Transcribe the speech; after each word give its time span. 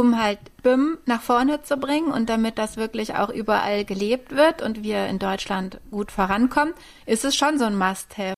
um 0.00 0.20
halt 0.20 0.38
BIM 0.62 0.98
nach 1.06 1.20
vorne 1.20 1.62
zu 1.62 1.76
bringen 1.76 2.10
und 2.10 2.28
damit 2.28 2.58
das 2.58 2.76
wirklich 2.76 3.14
auch 3.14 3.28
überall 3.28 3.84
gelebt 3.84 4.34
wird 4.34 4.62
und 4.62 4.82
wir 4.82 5.06
in 5.06 5.18
Deutschland 5.18 5.80
gut 5.90 6.10
vorankommen, 6.10 6.74
ist 7.06 7.24
es 7.24 7.36
schon 7.36 7.58
so 7.58 7.66
ein 7.66 7.76
Must-Have. 7.76 8.34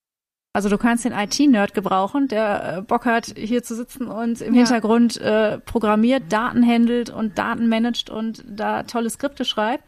Also 0.55 0.69
du 0.69 0.77
kannst 0.77 1.03
den 1.03 1.13
IT-Nerd 1.13 1.73
gebrauchen, 1.73 2.27
der 2.27 2.77
äh, 2.77 2.81
Bock 2.83 3.05
hat, 3.05 3.33
hier 3.35 3.63
zu 3.63 3.75
sitzen 3.75 4.07
und 4.07 4.39
im 4.39 4.53
ja. 4.53 4.59
Hintergrund 4.59 5.17
äh, 5.17 5.57
programmiert, 5.57 6.31
Daten 6.31 6.63
handelt 6.63 7.09
und 7.09 7.39
Daten 7.39 7.67
managt 7.67 8.11
und 8.11 8.43
da 8.47 8.83
tolle 8.83 9.09
Skripte 9.09 9.45
schreibt. 9.45 9.83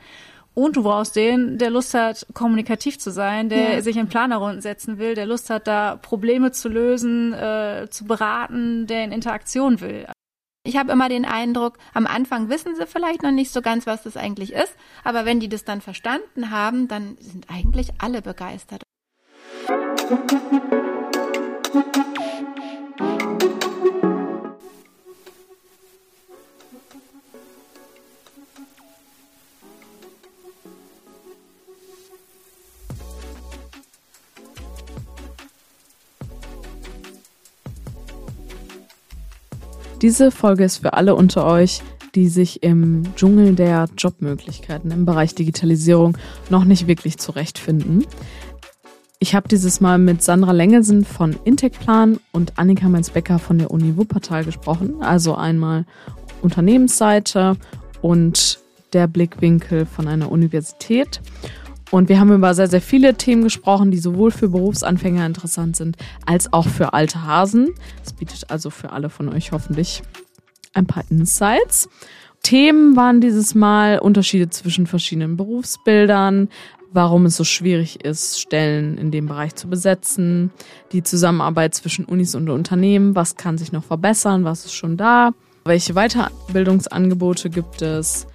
Und 0.56 0.78
du 0.78 0.84
brauchst 0.84 1.18
den, 1.18 1.58
der 1.58 1.70
Lust 1.70 1.94
hat, 1.94 2.26
kommunikativ 2.34 2.98
zu 2.98 3.12
sein, 3.12 3.50
der 3.50 3.76
ja. 3.76 3.82
sich 3.82 3.98
in 3.98 4.08
Planerrunden 4.08 4.62
setzen 4.62 4.98
will, 4.98 5.14
der 5.14 5.26
Lust 5.26 5.50
hat, 5.50 5.68
da 5.68 5.98
Probleme 5.98 6.52
zu 6.52 6.70
lösen, 6.70 7.34
äh, 7.34 7.88
zu 7.92 8.06
beraten, 8.06 8.88
der 8.88 9.04
in 9.04 9.12
Interaktion 9.12 9.82
will. 9.82 10.08
Ich 10.68 10.78
habe 10.78 10.92
immer 10.92 11.10
den 11.10 11.26
Eindruck, 11.26 11.78
am 11.94 12.08
Anfang 12.08 12.50
wissen 12.50 12.76
sie 12.76 12.88
vielleicht 12.88 13.22
noch 13.22 13.30
nicht 13.30 13.52
so 13.52 13.62
ganz, 13.62 13.86
was 13.86 14.02
das 14.02 14.18
eigentlich 14.18 14.52
ist, 14.52 14.76
aber 15.04 15.24
wenn 15.24 15.40
die 15.40 15.48
das 15.48 15.64
dann 15.64 15.80
verstanden 15.80 16.50
haben, 16.50 16.88
dann 16.88 17.18
sind 17.20 17.46
eigentlich 17.52 17.92
alle 18.00 18.24
begeistert. 18.24 18.82
Diese 40.02 40.32
Folge 40.32 40.64
ist 40.64 40.78
für 40.78 40.94
alle 40.94 41.16
unter 41.16 41.46
euch, 41.46 41.82
die 42.16 42.28
sich 42.28 42.64
im 42.64 43.04
Dschungel 43.16 43.56
der 43.56 43.88
Jobmöglichkeiten 43.98 44.92
im 44.92 45.06
Bereich 45.06 45.36
Digitalisierung 45.36 46.18
noch 46.50 46.64
nicht 46.66 46.88
wirklich 46.88 47.18
zurechtfinden. 47.18 48.06
Ich 49.20 49.34
habe 49.34 49.48
dieses 49.48 49.82
Mal 49.82 49.98
mit 49.98 50.22
Sandra 50.22 50.52
Lengelsen 50.52 51.06
von 51.06 51.36
Intechplan 51.46 52.20
und 52.32 52.60
Annika 52.60 52.90
Mainz-Becker 52.90 53.40
von 53.40 53.58
der 53.58 53.72
Uni 53.72 53.98
Wuppertal 53.98 54.44
gesprochen. 54.44 55.02
Also 55.02 55.36
einmal 55.36 55.86
Unternehmensseite 56.42 57.58
und 58.02 58.60
der 58.94 59.08
Blickwinkel 59.08 59.86
von 59.86 60.08
einer 60.08 60.32
Universität. 60.32 61.22
Und 61.92 62.10
wir 62.10 62.20
haben 62.20 62.34
über 62.34 62.54
sehr, 62.54 62.68
sehr 62.68 62.82
viele 62.82 63.16
Themen 63.16 63.44
gesprochen, 63.44 63.92
die 63.92 64.00
sowohl 64.00 64.32
für 64.32 64.50
Berufsanfänger 64.50 65.26
interessant 65.26 65.76
sind, 65.76 65.98
als 66.26 66.52
auch 66.52 66.68
für 66.68 66.94
alte 66.94 67.24
Hasen. 67.24 67.74
Das 68.04 68.14
bietet 68.14 68.50
also 68.50 68.70
für 68.70 68.92
alle 68.92 69.10
von 69.10 69.30
euch 69.30 69.52
hoffentlich 69.52 70.02
ein 70.74 70.88
paar 70.88 71.04
Insights. 71.10 71.88
Themen 72.44 72.96
waren 72.96 73.22
dieses 73.22 73.56
Mal 73.56 74.00
Unterschiede 74.00 74.50
zwischen 74.50 74.88
verschiedenen 74.88 75.38
Berufsbildern, 75.38 76.50
warum 76.92 77.26
es 77.26 77.38
so 77.38 77.44
schwierig 77.44 78.06
ist, 78.06 78.40
Stellen 78.40 78.98
in 78.98 79.12
dem 79.12 79.28
Bereich 79.28 79.56
zu 79.56 79.68
besetzen, 79.68 80.52
die 80.92 81.04
Zusammenarbeit 81.04 81.74
zwischen 81.76 82.06
Unis 82.06 82.36
und 82.36 82.50
Unternehmen, 82.50 83.16
was 83.16 83.36
kann 83.36 83.58
sich 83.58 83.72
noch 83.72 83.84
verbessern, 83.84 84.44
was 84.44 84.66
ist 84.66 84.74
schon 84.74 84.96
da, 84.96 85.32
welche 85.66 85.94
Weiterbildungsangebote 85.94 87.50
gibt 87.50 87.82
es, 87.82 88.28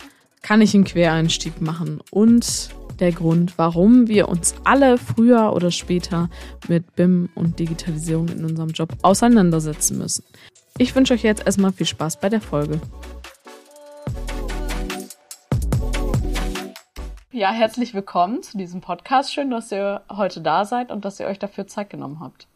kann 0.43 0.61
ich 0.61 0.75
einen 0.75 0.85
Quereinstieg 0.85 1.61
machen 1.61 2.01
und 2.11 2.71
der 3.01 3.13
Grund, 3.13 3.57
warum 3.57 4.09
wir 4.09 4.29
uns 4.29 4.55
alle 4.65 4.99
früher 4.99 5.53
oder 5.55 5.71
später 5.71 6.29
mit 6.69 6.95
BIM 6.95 7.31
und 7.35 7.59
Digitalisierung 7.59 8.29
in 8.29 8.45
unserem 8.45 8.71
Job 8.71 8.91
auseinandersetzen 9.03 9.99
müssen. 9.99 10.25
Ich 10.79 10.95
wünsche 10.95 11.15
euch 11.15 11.23
jetzt 11.23 11.45
erstmal 11.45 11.73
viel 11.73 11.87
Spaß 11.87 12.21
bei 12.21 12.29
der 12.29 12.41
Folge. 12.41 12.81
Ja, 17.33 17.53
herzlich 17.53 17.95
willkommen 17.95 18.43
zu 18.43 18.59
diesem 18.59 18.81
Podcast. 18.81 19.33
Schön, 19.33 19.51
dass 19.51 19.73
ihr 19.73 20.03
heute 20.11 20.41
da 20.41 20.65
seid 20.65 20.91
und 20.91 21.05
dass 21.05 21.21
ihr 21.21 21.27
euch 21.27 21.39
dafür 21.39 21.67
Zeit 21.67 21.89
genommen 21.89 22.21
habt. 22.21 22.47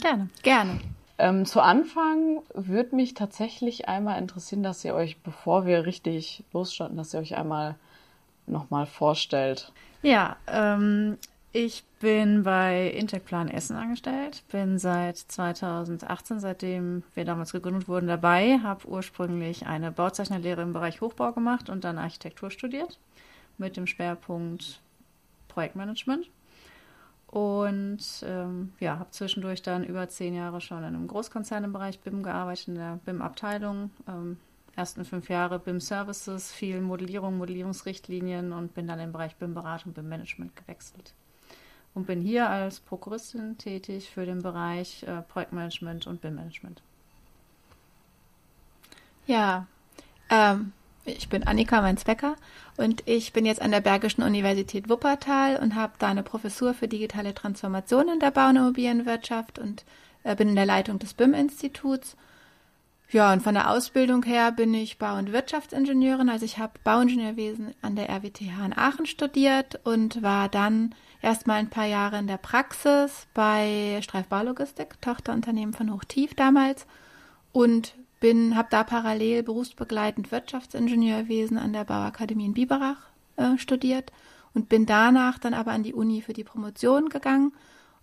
Gerne, 0.00 0.28
gerne. 0.42 0.80
Ähm, 1.18 1.44
zu 1.44 1.60
Anfang 1.60 2.40
würde 2.54 2.96
mich 2.96 3.14
tatsächlich 3.14 3.86
einmal 3.86 4.18
interessieren, 4.18 4.62
dass 4.62 4.84
ihr 4.84 4.94
euch, 4.94 5.18
bevor 5.22 5.66
wir 5.66 5.84
richtig 5.84 6.42
losstarten, 6.52 6.96
dass 6.96 7.12
ihr 7.12 7.20
euch 7.20 7.36
einmal 7.36 7.76
nochmal 8.46 8.86
vorstellt. 8.86 9.72
Ja, 10.02 10.36
ähm, 10.46 11.18
ich 11.52 11.84
bin 12.00 12.44
bei 12.44 12.88
Intechplan 12.90 13.48
Essen 13.48 13.76
angestellt, 13.76 14.44
bin 14.52 14.78
seit 14.78 15.18
2018, 15.18 16.38
seitdem 16.38 17.02
wir 17.14 17.24
damals 17.24 17.52
gegründet 17.52 17.88
wurden, 17.88 18.06
dabei, 18.06 18.60
habe 18.62 18.86
ursprünglich 18.86 19.66
eine 19.66 19.90
Bauzeichnerlehre 19.90 20.62
im 20.62 20.72
Bereich 20.72 21.00
Hochbau 21.00 21.32
gemacht 21.32 21.68
und 21.68 21.84
dann 21.84 21.98
Architektur 21.98 22.50
studiert 22.50 22.98
mit 23.58 23.76
dem 23.76 23.86
Schwerpunkt 23.86 24.80
Projektmanagement. 25.48 26.30
Und 27.26 28.00
ähm, 28.24 28.72
ja, 28.80 28.98
habe 28.98 29.10
zwischendurch 29.10 29.62
dann 29.62 29.84
über 29.84 30.08
zehn 30.08 30.34
Jahre 30.34 30.60
schon 30.60 30.78
in 30.78 30.84
einem 30.84 31.06
Großkonzern 31.06 31.62
im 31.64 31.72
Bereich 31.72 32.00
BIM 32.00 32.22
gearbeitet, 32.22 32.68
in 32.68 32.74
der 32.74 32.98
BIM-Abteilung. 33.04 33.90
Ähm, 34.08 34.38
ersten 34.80 35.04
fünf 35.04 35.28
Jahre 35.28 35.58
BIM 35.58 35.78
Services, 35.78 36.50
viel 36.50 36.80
Modellierung, 36.80 37.36
Modellierungsrichtlinien 37.36 38.54
und 38.54 38.72
bin 38.74 38.86
dann 38.86 38.98
im 38.98 39.12
Bereich 39.12 39.36
BIM 39.36 39.52
Beratung, 39.52 39.92
BIM 39.92 40.08
Management 40.08 40.56
gewechselt. 40.56 41.12
Und 41.92 42.06
bin 42.06 42.22
hier 42.22 42.48
als 42.48 42.80
Prokuristin 42.80 43.58
tätig 43.58 44.08
für 44.08 44.24
den 44.24 44.40
Bereich 44.40 45.02
äh, 45.02 45.20
Projektmanagement 45.20 46.06
und 46.06 46.22
BIM 46.22 46.36
Management. 46.36 46.80
Ja, 49.26 49.66
ähm, 50.30 50.72
ich 51.04 51.28
bin 51.28 51.46
Annika 51.46 51.82
Mainz-Becker 51.82 52.36
und 52.78 53.02
ich 53.06 53.34
bin 53.34 53.44
jetzt 53.44 53.60
an 53.60 53.72
der 53.72 53.82
Bergischen 53.82 54.22
Universität 54.22 54.88
Wuppertal 54.88 55.56
und 55.56 55.74
habe 55.74 55.92
da 55.98 56.08
eine 56.08 56.22
Professur 56.22 56.72
für 56.72 56.88
digitale 56.88 57.34
Transformation 57.34 58.08
in 58.08 58.20
der 58.20 58.30
Bau- 58.30 58.48
und 58.48 58.56
Immobilienwirtschaft 58.56 59.58
und 59.58 59.84
äh, 60.22 60.34
bin 60.34 60.48
in 60.48 60.56
der 60.56 60.64
Leitung 60.64 60.98
des 60.98 61.12
BIM-Instituts 61.12 62.16
ja, 63.12 63.32
und 63.32 63.42
von 63.42 63.54
der 63.54 63.70
Ausbildung 63.70 64.22
her 64.22 64.52
bin 64.52 64.72
ich 64.72 64.98
Bau- 64.98 65.18
und 65.18 65.32
Wirtschaftsingenieurin. 65.32 66.28
Also 66.28 66.44
ich 66.44 66.58
habe 66.58 66.74
Bauingenieurwesen 66.84 67.74
an 67.82 67.96
der 67.96 68.08
RWTH 68.08 68.64
in 68.64 68.76
Aachen 68.76 69.06
studiert 69.06 69.80
und 69.84 70.22
war 70.22 70.48
dann 70.48 70.94
erstmal 71.20 71.58
ein 71.58 71.70
paar 71.70 71.86
Jahre 71.86 72.18
in 72.18 72.26
der 72.26 72.36
Praxis 72.36 73.26
bei 73.34 73.98
Streif 74.02 74.28
Baulogistik, 74.28 75.00
Tochterunternehmen 75.00 75.74
von 75.74 75.92
Hochtief 75.92 76.34
damals 76.34 76.86
und 77.52 77.94
bin 78.20 78.54
habe 78.54 78.68
da 78.70 78.84
parallel 78.84 79.42
berufsbegleitend 79.42 80.30
Wirtschaftsingenieurwesen 80.30 81.58
an 81.58 81.72
der 81.72 81.84
Bauakademie 81.84 82.46
in 82.46 82.54
Biberach 82.54 83.08
äh, 83.36 83.56
studiert 83.56 84.12
und 84.54 84.68
bin 84.68 84.86
danach 84.86 85.38
dann 85.38 85.54
aber 85.54 85.72
an 85.72 85.82
die 85.82 85.94
Uni 85.94 86.22
für 86.22 86.32
die 86.32 86.44
Promotion 86.44 87.08
gegangen, 87.08 87.52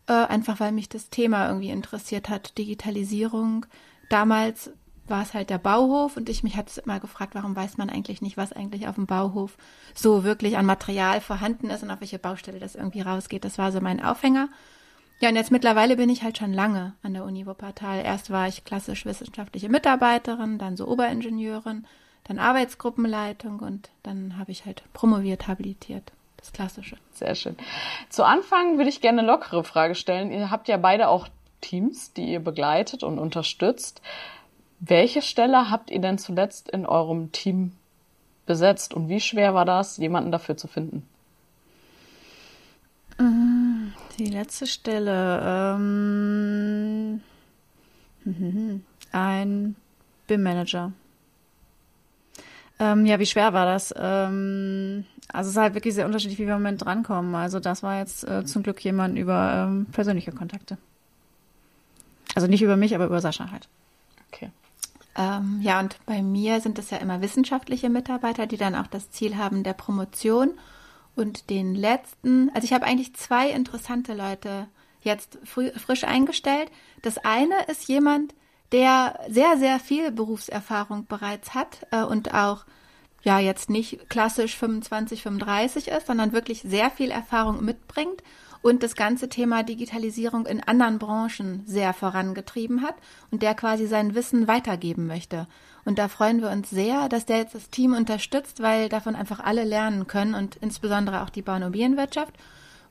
äh, 0.07 0.13
einfach 0.13 0.59
weil 0.59 0.71
mich 0.71 0.89
das 0.89 1.09
Thema 1.09 1.47
irgendwie 1.47 1.69
interessiert 1.69 2.29
hat, 2.29 2.57
Digitalisierung. 2.57 3.65
Damals 4.09 4.71
war 5.09 5.21
es 5.23 5.33
halt 5.33 5.49
der 5.49 5.57
Bauhof 5.57 6.17
und 6.17 6.29
ich 6.29 6.43
mich 6.43 6.55
hatte 6.55 6.81
immer 6.81 6.99
gefragt, 6.99 7.35
warum 7.35 7.55
weiß 7.55 7.77
man 7.77 7.89
eigentlich 7.89 8.21
nicht, 8.21 8.37
was 8.37 8.53
eigentlich 8.53 8.87
auf 8.87 8.95
dem 8.95 9.05
Bauhof 9.05 9.57
so 9.93 10.23
wirklich 10.23 10.57
an 10.57 10.65
Material 10.65 11.21
vorhanden 11.21 11.69
ist 11.69 11.83
und 11.83 11.91
auf 11.91 12.01
welche 12.01 12.19
Baustelle 12.19 12.59
das 12.59 12.75
irgendwie 12.75 13.01
rausgeht. 13.01 13.45
Das 13.45 13.57
war 13.57 13.71
so 13.71 13.81
mein 13.81 14.03
Aufhänger. 14.03 14.49
Ja, 15.19 15.29
und 15.29 15.35
jetzt 15.35 15.51
mittlerweile 15.51 15.95
bin 15.95 16.09
ich 16.09 16.21
halt 16.23 16.37
schon 16.37 16.53
lange 16.53 16.93
an 17.01 17.13
der 17.13 17.23
Uni 17.23 17.47
Wuppertal. 17.47 18.03
Erst 18.03 18.29
war 18.29 18.47
ich 18.47 18.65
klassisch 18.65 19.05
wissenschaftliche 19.05 19.69
Mitarbeiterin, 19.69 20.59
dann 20.59 20.77
so 20.77 20.87
Oberingenieurin, 20.87 21.87
dann 22.25 22.39
Arbeitsgruppenleitung 22.39 23.59
und 23.59 23.89
dann 24.03 24.37
habe 24.37 24.51
ich 24.51 24.65
halt 24.65 24.83
promoviert, 24.93 25.47
habilitiert. 25.47 26.11
Das 26.37 26.53
Klassische. 26.53 26.97
Sehr 27.13 27.33
schön. 27.33 27.57
Zu 28.09 28.23
Anfang 28.23 28.77
würde 28.77 28.89
ich 28.89 29.01
gerne 29.01 29.19
eine 29.21 29.27
lockere 29.27 29.63
Frage 29.63 29.95
stellen. 29.95 30.31
Ihr 30.31 30.51
habt 30.51 30.67
ja 30.67 30.77
beide 30.77 31.07
auch 31.07 31.27
Teams, 31.61 32.13
die 32.13 32.33
ihr 32.33 32.39
begleitet 32.39 33.03
und 33.03 33.17
unterstützt. 33.17 34.01
Welche 34.79 35.21
Stelle 35.21 35.69
habt 35.71 35.89
ihr 35.89 35.99
denn 35.99 36.17
zuletzt 36.17 36.69
in 36.69 36.85
eurem 36.85 37.31
Team 37.31 37.73
besetzt 38.45 38.93
und 38.93 39.09
wie 39.09 39.19
schwer 39.19 39.53
war 39.53 39.65
das, 39.65 39.97
jemanden 39.97 40.31
dafür 40.31 40.55
zu 40.55 40.67
finden? 40.67 41.07
Mm, 43.17 43.87
die 44.17 44.27
letzte 44.27 44.67
Stelle. 44.67 45.75
Ähm, 45.75 47.21
ein 49.11 49.75
BIM-Manager. 50.27 50.91
Ähm, 52.79 53.05
ja, 53.07 53.19
wie 53.19 53.25
schwer 53.25 53.53
war 53.53 53.65
das? 53.65 53.93
Ähm, 53.97 55.05
also 55.33 55.49
es 55.49 55.55
ist 55.55 55.61
halt 55.61 55.73
wirklich 55.73 55.95
sehr 55.95 56.05
unterschiedlich, 56.05 56.37
wie 56.37 56.45
wir 56.45 56.53
im 56.53 56.61
Moment 56.61 56.85
drankommen. 56.85 57.33
Also 57.33 57.59
das 57.59 57.81
war 57.81 57.97
jetzt 57.97 58.27
äh, 58.27 58.45
zum 58.45 58.61
Glück 58.63 58.83
jemand 58.83 59.17
über 59.17 59.67
ähm, 59.67 59.87
persönliche 59.91 60.31
Kontakte. 60.31 60.77
Also 62.35 62.47
nicht 62.47 62.61
über 62.61 62.77
mich, 62.77 62.93
aber 62.93 63.05
über 63.05 63.19
Sascha 63.19 63.49
halt. 63.49 63.67
Okay. 64.31 64.51
Ähm, 65.17 65.59
ja, 65.61 65.79
und 65.79 65.97
bei 66.05 66.21
mir 66.21 66.61
sind 66.61 66.77
es 66.77 66.91
ja 66.91 66.97
immer 66.97 67.21
wissenschaftliche 67.21 67.89
Mitarbeiter, 67.89 68.45
die 68.45 68.57
dann 68.57 68.75
auch 68.75 68.87
das 68.87 69.09
Ziel 69.09 69.35
haben 69.37 69.63
der 69.63 69.73
Promotion. 69.73 70.51
Und 71.15 71.49
den 71.49 71.73
letzten, 71.73 72.51
also 72.51 72.63
ich 72.63 72.73
habe 72.73 72.85
eigentlich 72.85 73.15
zwei 73.15 73.49
interessante 73.49 74.13
Leute 74.13 74.67
jetzt 75.01 75.39
früh, 75.43 75.71
frisch 75.71 76.03
eingestellt. 76.03 76.69
Das 77.01 77.17
eine 77.17 77.55
ist 77.67 77.87
jemand, 77.87 78.35
der 78.71 79.19
sehr, 79.27 79.57
sehr 79.57 79.79
viel 79.79 80.11
Berufserfahrung 80.11 81.07
bereits 81.07 81.55
hat 81.55 81.87
äh, 81.91 82.03
und 82.03 82.33
auch 82.35 82.65
ja 83.23 83.39
jetzt 83.39 83.69
nicht 83.69 84.09
klassisch 84.09 84.55
25, 84.55 85.23
35 85.23 85.87
ist, 85.87 86.07
sondern 86.07 86.33
wirklich 86.33 86.61
sehr 86.61 86.91
viel 86.91 87.09
Erfahrung 87.09 87.65
mitbringt 87.65 88.21
und 88.61 88.83
das 88.83 88.95
ganze 88.95 89.29
Thema 89.29 89.63
Digitalisierung 89.63 90.45
in 90.45 90.63
anderen 90.63 90.99
Branchen 90.99 91.63
sehr 91.65 91.93
vorangetrieben 91.93 92.81
hat 92.81 92.95
und 93.31 93.41
der 93.41 93.55
quasi 93.55 93.87
sein 93.87 94.15
Wissen 94.15 94.47
weitergeben 94.47 95.07
möchte. 95.07 95.47
Und 95.85 95.99
da 95.99 96.09
freuen 96.09 96.41
wir 96.41 96.49
uns 96.49 96.69
sehr, 96.69 97.07
dass 97.07 97.25
der 97.25 97.37
jetzt 97.37 97.55
das 97.55 97.69
Team 97.69 97.93
unterstützt, 97.93 98.61
weil 98.61 98.89
davon 98.89 99.15
einfach 99.15 99.39
alle 99.39 99.63
lernen 99.63 100.07
können 100.07 100.35
und 100.35 100.57
insbesondere 100.57 101.23
auch 101.23 101.29
die 101.29 101.41
Bauimmobilienwirtschaft. 101.41 102.33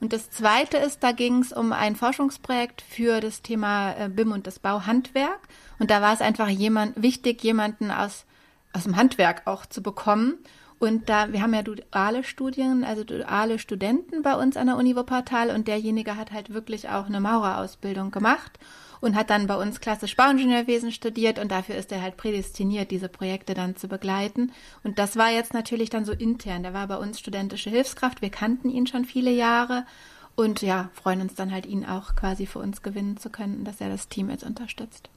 Und 0.00 0.12
das 0.12 0.30
Zweite 0.30 0.76
ist, 0.76 1.02
da 1.02 1.12
ging 1.12 1.40
es 1.40 1.52
um 1.52 1.72
ein 1.72 1.96
Forschungsprojekt 1.96 2.82
für 2.82 3.20
das 3.20 3.42
Thema 3.42 3.92
äh, 3.92 4.08
BIM 4.08 4.32
und 4.32 4.46
das 4.46 4.58
Bauhandwerk. 4.58 5.40
Und 5.78 5.90
da 5.90 6.02
war 6.02 6.12
es 6.12 6.20
einfach 6.20 6.48
jemand 6.48 7.02
wichtig, 7.02 7.42
jemanden 7.42 7.90
aus, 7.90 8.24
aus 8.72 8.84
dem 8.84 8.96
Handwerk 8.96 9.46
auch 9.46 9.66
zu 9.66 9.82
bekommen. 9.82 10.38
Und 10.78 11.08
da, 11.08 11.32
wir 11.32 11.40
haben 11.40 11.54
ja 11.54 11.62
duale 11.62 12.22
Studien, 12.22 12.84
also 12.84 13.02
duale 13.02 13.58
Studenten 13.58 14.22
bei 14.22 14.34
uns 14.34 14.56
an 14.56 14.66
der 14.66 14.76
Uni 14.76 14.94
Wuppertal 14.94 15.50
und 15.50 15.68
derjenige 15.68 16.16
hat 16.16 16.32
halt 16.32 16.52
wirklich 16.52 16.90
auch 16.90 17.06
eine 17.06 17.20
Maurerausbildung 17.20 18.10
gemacht 18.10 18.58
und 19.00 19.16
hat 19.16 19.30
dann 19.30 19.46
bei 19.46 19.56
uns 19.56 19.80
klassisch 19.80 20.16
Bauingenieurwesen 20.16 20.92
studiert 20.92 21.38
und 21.38 21.50
dafür 21.50 21.76
ist 21.76 21.92
er 21.92 22.02
halt 22.02 22.16
prädestiniert, 22.16 22.90
diese 22.90 23.08
Projekte 23.08 23.54
dann 23.54 23.76
zu 23.76 23.88
begleiten. 23.88 24.52
Und 24.84 24.98
das 24.98 25.16
war 25.16 25.30
jetzt 25.30 25.54
natürlich 25.54 25.88
dann 25.88 26.04
so 26.04 26.12
intern. 26.12 26.62
Der 26.62 26.74
war 26.74 26.86
bei 26.88 26.96
uns 26.96 27.18
studentische 27.18 27.70
Hilfskraft. 27.70 28.20
Wir 28.20 28.30
kannten 28.30 28.68
ihn 28.68 28.86
schon 28.86 29.04
viele 29.04 29.30
Jahre 29.30 29.86
und 30.34 30.60
ja, 30.60 30.90
freuen 30.92 31.22
uns 31.22 31.34
dann 31.34 31.52
halt, 31.52 31.64
ihn 31.64 31.86
auch 31.86 32.14
quasi 32.14 32.46
für 32.46 32.58
uns 32.58 32.82
gewinnen 32.82 33.16
zu 33.16 33.30
können, 33.30 33.64
dass 33.64 33.80
er 33.80 33.88
das 33.88 34.08
Team 34.08 34.28
jetzt 34.28 34.44
unterstützt. 34.44 35.08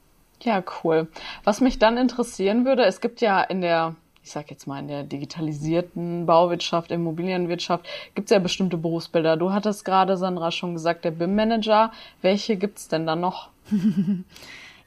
Ja, 0.42 0.62
cool. 0.82 1.08
Was 1.44 1.60
mich 1.60 1.78
dann 1.78 1.98
interessieren 1.98 2.64
würde, 2.64 2.84
es 2.84 3.02
gibt 3.02 3.20
ja 3.20 3.42
in 3.42 3.60
der 3.60 3.94
ich 4.22 4.30
sag 4.30 4.50
jetzt 4.50 4.66
mal, 4.66 4.78
in 4.78 4.88
der 4.88 5.02
digitalisierten 5.02 6.26
Bauwirtschaft, 6.26 6.90
Immobilienwirtschaft, 6.90 7.86
gibt 8.14 8.30
es 8.30 8.34
ja 8.34 8.38
bestimmte 8.38 8.76
Berufsbilder. 8.76 9.36
Du 9.36 9.52
hattest 9.52 9.84
gerade, 9.84 10.16
Sandra, 10.16 10.50
schon 10.50 10.74
gesagt, 10.74 11.04
der 11.04 11.10
BIM-Manager. 11.10 11.90
Welche 12.20 12.56
gibt's 12.56 12.88
denn 12.88 13.06
da 13.06 13.16
noch? 13.16 13.48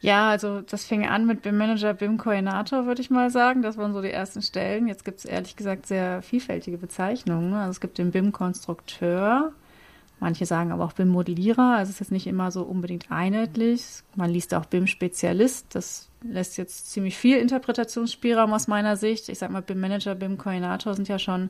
ja, 0.02 0.30
also 0.30 0.62
das 0.62 0.86
fing 0.86 1.06
an 1.08 1.26
mit 1.26 1.42
BIM-Manager, 1.42 1.96
BIM-Koordinator, 1.96 2.86
würde 2.86 3.02
ich 3.02 3.10
mal 3.10 3.32
sagen. 3.32 3.64
Das 3.64 3.78
waren 3.78 3.94
so 3.94 4.02
die 4.02 4.12
ersten 4.12 4.42
Stellen. 4.42 4.88
Jetzt 4.88 5.04
gibt 5.04 5.20
es 5.20 5.26
ehrlich 5.26 5.56
gesagt 5.56 5.88
sehr 5.88 6.22
vielfältige 6.22 6.78
Bezeichnungen. 6.78 7.54
Also 7.54 7.72
es 7.72 7.82
gibt 7.82 7.98
den 7.98 8.12
BIM-Konstrukteur, 8.12 9.54
Manche 10.24 10.46
sagen 10.46 10.72
aber 10.72 10.86
auch 10.86 10.94
BIM-Modellierer. 10.94 11.76
Also 11.76 11.90
es 11.90 11.96
ist 11.96 12.00
jetzt 12.00 12.12
nicht 12.14 12.28
immer 12.28 12.50
so 12.50 12.64
unbedingt 12.64 13.12
einheitlich. 13.12 13.84
Man 14.16 14.30
liest 14.30 14.54
auch 14.54 14.64
BIM-Spezialist. 14.64 15.76
Das 15.76 16.08
lässt 16.24 16.58
jetzt 16.58 16.92
ziemlich 16.92 17.18
viel 17.18 17.38
Interpretationsspielraum 17.38 18.54
aus 18.54 18.68
meiner 18.68 18.96
Sicht. 18.98 19.30
Ich 19.30 19.40
sag 19.40 19.52
mal, 19.52 19.62
BIM-Manager, 19.62 20.16
BIM-Koordinator 20.16 20.94
sind 20.94 21.08
ja 21.08 21.20
schon 21.20 21.50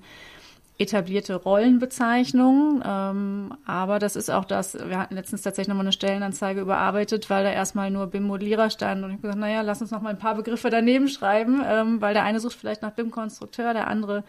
etablierte 0.79 1.35
Rollenbezeichnungen. 1.35 2.83
Ähm, 2.85 3.53
aber 3.65 3.99
das 3.99 4.15
ist 4.15 4.29
auch 4.29 4.45
das, 4.45 4.73
wir 4.73 4.97
hatten 4.97 5.15
letztens 5.15 5.43
tatsächlich 5.43 5.69
nochmal 5.69 5.85
eine 5.85 5.91
Stellenanzeige 5.91 6.61
überarbeitet, 6.61 7.29
weil 7.29 7.43
da 7.43 7.51
erstmal 7.51 7.91
nur 7.91 8.07
BIM-Modellierer 8.07 8.69
stand. 8.69 9.03
Und 9.03 9.11
ich 9.11 9.13
habe 9.17 9.21
gesagt, 9.21 9.39
naja, 9.39 9.61
lass 9.61 9.81
uns 9.81 9.91
noch 9.91 10.01
mal 10.01 10.09
ein 10.09 10.19
paar 10.19 10.35
Begriffe 10.35 10.69
daneben 10.69 11.07
schreiben, 11.07 11.61
ähm, 11.65 12.01
weil 12.01 12.13
der 12.13 12.23
eine 12.23 12.39
sucht 12.39 12.55
vielleicht 12.55 12.81
nach 12.81 12.91
BIM-Konstrukteur, 12.91 13.73
der 13.73 13.87
andere 13.87 14.23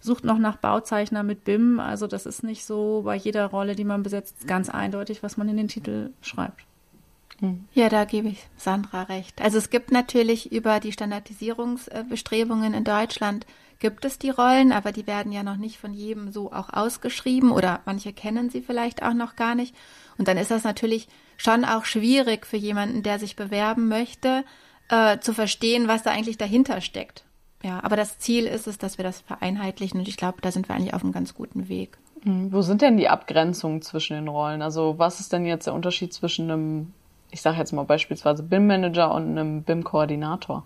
sucht 0.00 0.24
noch 0.24 0.38
nach 0.38 0.56
Bauzeichner 0.56 1.22
mit 1.22 1.44
BIM. 1.44 1.80
Also 1.80 2.06
das 2.06 2.26
ist 2.26 2.42
nicht 2.42 2.66
so 2.66 3.02
bei 3.04 3.16
jeder 3.16 3.46
Rolle, 3.46 3.74
die 3.74 3.84
man 3.84 4.02
besetzt, 4.02 4.46
ganz 4.46 4.68
eindeutig, 4.68 5.22
was 5.22 5.36
man 5.36 5.48
in 5.48 5.56
den 5.56 5.68
Titel 5.68 6.10
schreibt. 6.20 6.66
Ja, 7.74 7.88
da 7.88 8.04
gebe 8.04 8.28
ich 8.28 8.46
Sandra 8.56 9.02
recht. 9.04 9.42
Also 9.42 9.58
es 9.58 9.70
gibt 9.70 9.92
natürlich 9.92 10.52
über 10.52 10.80
die 10.80 10.92
Standardisierungsbestrebungen 10.92 12.74
in 12.74 12.84
Deutschland 12.84 13.46
gibt 13.78 14.04
es 14.04 14.18
die 14.18 14.30
Rollen, 14.30 14.72
aber 14.72 14.92
die 14.92 15.06
werden 15.06 15.32
ja 15.32 15.42
noch 15.42 15.56
nicht 15.56 15.78
von 15.78 15.92
jedem 15.92 16.32
so 16.32 16.52
auch 16.52 16.72
ausgeschrieben 16.72 17.50
oder 17.50 17.80
manche 17.84 18.12
kennen 18.12 18.50
sie 18.50 18.62
vielleicht 18.62 19.02
auch 19.02 19.14
noch 19.14 19.36
gar 19.36 19.54
nicht. 19.54 19.74
Und 20.18 20.28
dann 20.28 20.38
ist 20.38 20.50
das 20.50 20.64
natürlich 20.64 21.08
schon 21.36 21.64
auch 21.64 21.84
schwierig 21.84 22.46
für 22.46 22.56
jemanden, 22.56 23.02
der 23.02 23.18
sich 23.18 23.36
bewerben 23.36 23.88
möchte, 23.88 24.44
äh, 24.88 25.18
zu 25.18 25.34
verstehen, 25.34 25.88
was 25.88 26.02
da 26.02 26.10
eigentlich 26.10 26.38
dahinter 26.38 26.80
steckt. 26.80 27.24
Ja, 27.62 27.82
aber 27.82 27.96
das 27.96 28.18
Ziel 28.18 28.46
ist 28.46 28.66
es, 28.66 28.78
dass 28.78 28.98
wir 28.98 29.04
das 29.04 29.20
vereinheitlichen 29.20 30.00
und 30.00 30.08
ich 30.08 30.16
glaube, 30.16 30.38
da 30.40 30.52
sind 30.52 30.68
wir 30.68 30.74
eigentlich 30.74 30.94
auf 30.94 31.02
einem 31.02 31.12
ganz 31.12 31.34
guten 31.34 31.68
Weg. 31.68 31.98
Mhm. 32.24 32.52
Wo 32.52 32.62
sind 32.62 32.80
denn 32.80 32.96
die 32.96 33.08
Abgrenzungen 33.08 33.82
zwischen 33.82 34.14
den 34.14 34.28
Rollen? 34.28 34.62
Also 34.62 34.94
was 34.98 35.20
ist 35.20 35.32
denn 35.32 35.44
jetzt 35.44 35.66
der 35.66 35.74
Unterschied 35.74 36.12
zwischen 36.12 36.50
einem 36.50 36.92
ich 37.36 37.42
sage 37.42 37.58
jetzt 37.58 37.72
mal 37.72 37.84
beispielsweise 37.84 38.42
BIM-Manager 38.42 39.14
und 39.14 39.28
einem 39.28 39.62
BIM-Koordinator? 39.62 40.64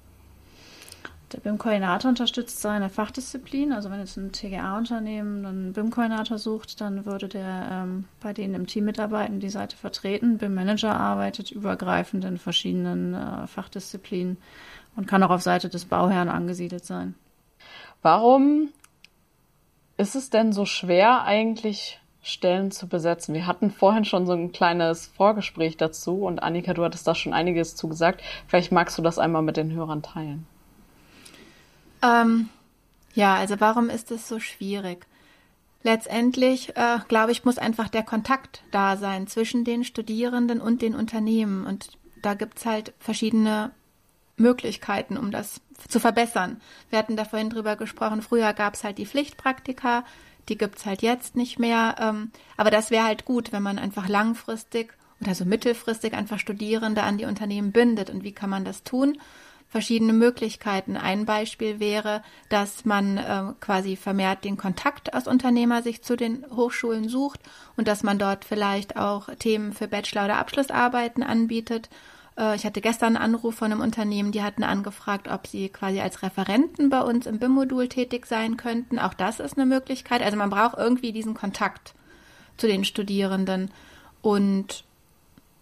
Der 1.33 1.41
BIM-Koordinator 1.41 2.09
unterstützt 2.09 2.61
seine 2.61 2.89
Fachdisziplin. 2.89 3.73
Also 3.73 3.91
wenn 3.91 3.99
jetzt 3.99 4.17
ein 4.17 4.31
TGA-Unternehmen 4.31 5.45
einen 5.45 5.73
BIM-Koordinator 5.73 6.39
sucht, 6.39 6.81
dann 6.81 7.07
würde 7.07 7.27
der 7.27 7.69
ähm, 7.73 8.05
bei 8.21 8.33
denen 8.33 8.55
im 8.55 8.69
Team 8.69 8.85
mitarbeiten, 8.85 9.41
die 9.41 9.49
Seite 9.49 9.77
vertreten. 9.77 10.39
BIM-Manager 10.39 10.95
arbeitet 10.95 11.51
übergreifend 11.51 12.25
in 12.25 12.39
verschiedenen 12.39 13.15
äh, 13.15 13.49
Fachdisziplinen 13.49 14.37
und 14.95 15.09
kann 15.09 15.25
auch 15.25 15.31
auf 15.31 15.43
Seite 15.43 15.71
des 15.71 15.87
Bauherrn 15.87 16.29
angesiedelt 16.29 16.85
sein. 16.85 17.17
Warum 18.01 18.69
ist 19.97 20.15
es 20.15 20.31
denn 20.31 20.53
so 20.53 20.67
schwer 20.67 21.25
eigentlich 21.25 22.00
Stellen 22.23 22.71
zu 22.71 22.87
besetzen. 22.87 23.35
Wir 23.35 23.47
hatten 23.47 23.71
vorhin 23.71 24.05
schon 24.05 24.27
so 24.27 24.33
ein 24.33 24.53
kleines 24.53 25.07
Vorgespräch 25.07 25.77
dazu 25.77 26.23
und 26.23 26.43
Annika, 26.43 26.75
du 26.75 26.85
hattest 26.85 27.07
da 27.07 27.15
schon 27.15 27.33
einiges 27.33 27.77
zu 27.77 27.89
gesagt. 27.89 28.23
Vielleicht 28.47 28.73
magst 28.73 28.99
du 28.99 29.03
das 29.03 29.19
einmal 29.19 29.43
mit 29.43 29.57
den 29.57 29.73
Hörern 29.73 30.03
teilen. 30.03 30.47
Ähm, 32.03 32.49
ja, 33.15 33.37
also 33.37 33.59
warum 33.59 33.89
ist 33.89 34.11
es 34.11 34.29
so 34.29 34.39
schwierig? 34.39 35.07
Letztendlich, 35.83 36.77
äh, 36.77 36.99
glaube 37.09 37.33
ich, 37.33 37.45
muss 37.45 37.57
einfach 37.57 37.89
der 37.89 38.03
Kontakt 38.03 38.63
da 38.71 38.99
sein 38.99 39.27
zwischen 39.27 39.65
den 39.65 39.85
Studierenden 39.85 40.61
und 40.61 40.83
den 40.83 40.95
Unternehmen. 40.95 41.65
Und 41.65 41.93
da 42.21 42.35
gibt's 42.35 42.67
halt 42.67 42.93
verschiedene 42.99 43.71
Möglichkeiten, 44.37 45.17
um 45.17 45.31
das 45.31 45.61
zu 45.89 46.01
verbessern. 46.01 46.61
Wir 46.91 46.99
hatten 46.99 47.17
da 47.17 47.25
vorhin 47.25 47.49
drüber 47.51 47.77
gesprochen, 47.77 48.21
früher 48.21 48.53
gab's 48.53 48.85
halt 48.85 48.99
die 48.99 49.07
Pflichtpraktika, 49.07 50.05
die 50.51 50.59
gibt's 50.59 50.85
halt 50.85 51.01
jetzt 51.01 51.37
nicht 51.37 51.59
mehr. 51.59 51.97
Ähm, 51.99 52.31
aber 52.59 52.71
das 52.71 52.91
wäre 52.91 53.05
halt 53.05 53.25
gut, 53.25 53.53
wenn 53.53 53.63
man 53.63 53.79
einfach 53.79 54.09
langfristig 54.09 54.93
oder 55.21 55.35
so 55.35 55.45
mittelfristig 55.45 56.13
einfach 56.13 56.39
Studierende 56.39 57.03
an 57.03 57.17
die 57.19 57.25
Unternehmen 57.25 57.73
bindet. 57.73 58.11
Und 58.11 58.25
wie 58.25 58.33
kann 58.33 58.51
man 58.51 58.65
das 58.65 58.83
tun? 58.83 59.19
Verschiedene 59.69 60.13
Möglichkeiten. 60.13 60.97
Ein 60.97 61.27
Beispiel 61.27 61.79
wäre, 61.79 62.23
dass 62.49 62.85
man 62.85 63.19
äh, 63.19 63.53
quasi 63.61 63.95
vermehrt 63.97 64.45
den 64.45 64.57
Kontakt 64.57 65.15
aus 65.15 65.29
Unternehmersicht 65.29 66.05
zu 66.05 66.17
den 66.17 66.45
Hochschulen 66.51 67.09
sucht 67.09 67.41
und 67.77 67.87
dass 67.87 68.03
man 68.03 68.19
dort 68.19 68.45
vielleicht 68.45 68.97
auch 68.97 69.29
Themen 69.39 69.73
für 69.73 69.87
Bachelor- 69.87 70.25
oder 70.25 70.39
Abschlussarbeiten 70.39 71.23
anbietet 71.23 71.89
ich 72.55 72.65
hatte 72.65 72.81
gestern 72.81 73.17
einen 73.17 73.35
Anruf 73.35 73.57
von 73.57 73.71
einem 73.71 73.83
Unternehmen, 73.83 74.33
die 74.33 74.43
hatten 74.43 74.63
angefragt, 74.63 75.29
ob 75.29 75.47
sie 75.47 75.69
quasi 75.69 76.01
als 76.01 76.23
Referenten 76.23 76.89
bei 76.89 77.03
uns 77.03 77.27
im 77.27 77.39
BIM-Modul 77.39 77.89
tätig 77.89 78.27
sein 78.27 78.57
könnten. 78.57 78.99
Auch 78.99 79.15
das 79.15 79.41
ist 79.41 79.59
eine 79.59 79.67
Möglichkeit. 79.67 80.23
Also 80.23 80.37
man 80.39 80.49
braucht 80.49 80.79
irgendwie 80.79 81.13
diesen 81.13 81.35
Kontakt 81.35 81.95
zu 82.57 82.67
den 82.67 82.85
Studierenden. 82.85 83.71
Und 84.23 84.85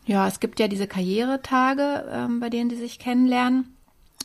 ja, 0.06 0.26
es 0.28 0.40
gibt 0.40 0.60
ja 0.60 0.68
diese 0.68 0.86
Karrieretage, 0.86 2.04
ähm, 2.10 2.40
bei 2.40 2.50
denen 2.50 2.68
die 2.68 2.76
sich 2.76 2.98
kennenlernen. 2.98 3.74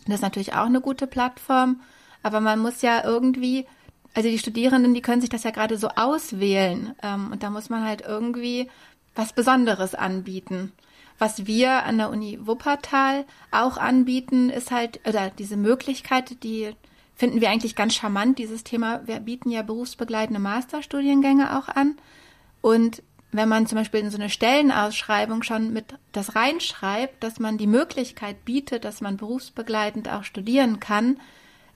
Das 0.05 0.15
ist 0.15 0.21
natürlich 0.21 0.53
auch 0.53 0.65
eine 0.65 0.81
gute 0.81 1.07
Plattform. 1.07 1.81
Aber 2.23 2.39
man 2.39 2.59
muss 2.59 2.81
ja 2.81 3.03
irgendwie, 3.03 3.65
also 4.13 4.29
die 4.29 4.39
Studierenden, 4.39 4.93
die 4.93 5.01
können 5.01 5.21
sich 5.21 5.29
das 5.29 5.43
ja 5.43 5.51
gerade 5.51 5.77
so 5.77 5.89
auswählen. 5.89 6.95
Ähm, 7.01 7.31
und 7.31 7.43
da 7.43 7.49
muss 7.49 7.69
man 7.69 7.83
halt 7.83 8.01
irgendwie 8.01 8.69
was 9.15 9.33
Besonderes 9.33 9.95
anbieten. 9.95 10.71
Was 11.19 11.45
wir 11.45 11.83
an 11.83 11.97
der 11.97 12.09
Uni 12.09 12.39
Wuppertal 12.41 13.25
auch 13.51 13.77
anbieten, 13.77 14.49
ist 14.49 14.71
halt, 14.71 14.99
oder 15.07 15.29
diese 15.29 15.57
Möglichkeit, 15.57 16.43
die 16.43 16.75
finden 17.15 17.41
wir 17.41 17.49
eigentlich 17.49 17.75
ganz 17.75 17.93
charmant, 17.93 18.39
dieses 18.39 18.63
Thema. 18.63 19.01
Wir 19.05 19.19
bieten 19.19 19.49
ja 19.51 19.61
berufsbegleitende 19.61 20.41
Masterstudiengänge 20.41 21.57
auch 21.57 21.69
an. 21.69 21.95
Und 22.61 23.03
wenn 23.31 23.49
man 23.49 23.65
zum 23.67 23.77
Beispiel 23.77 24.01
in 24.01 24.09
so 24.11 24.17
eine 24.17 24.29
Stellenausschreibung 24.29 25.43
schon 25.43 25.73
mit 25.73 25.85
das 26.11 26.35
reinschreibt, 26.35 27.23
dass 27.23 27.39
man 27.39 27.57
die 27.57 27.67
Möglichkeit 27.67 28.45
bietet, 28.45 28.85
dass 28.85 29.01
man 29.01 29.17
berufsbegleitend 29.17 30.09
auch 30.09 30.23
studieren 30.23 30.79
kann, 30.79 31.17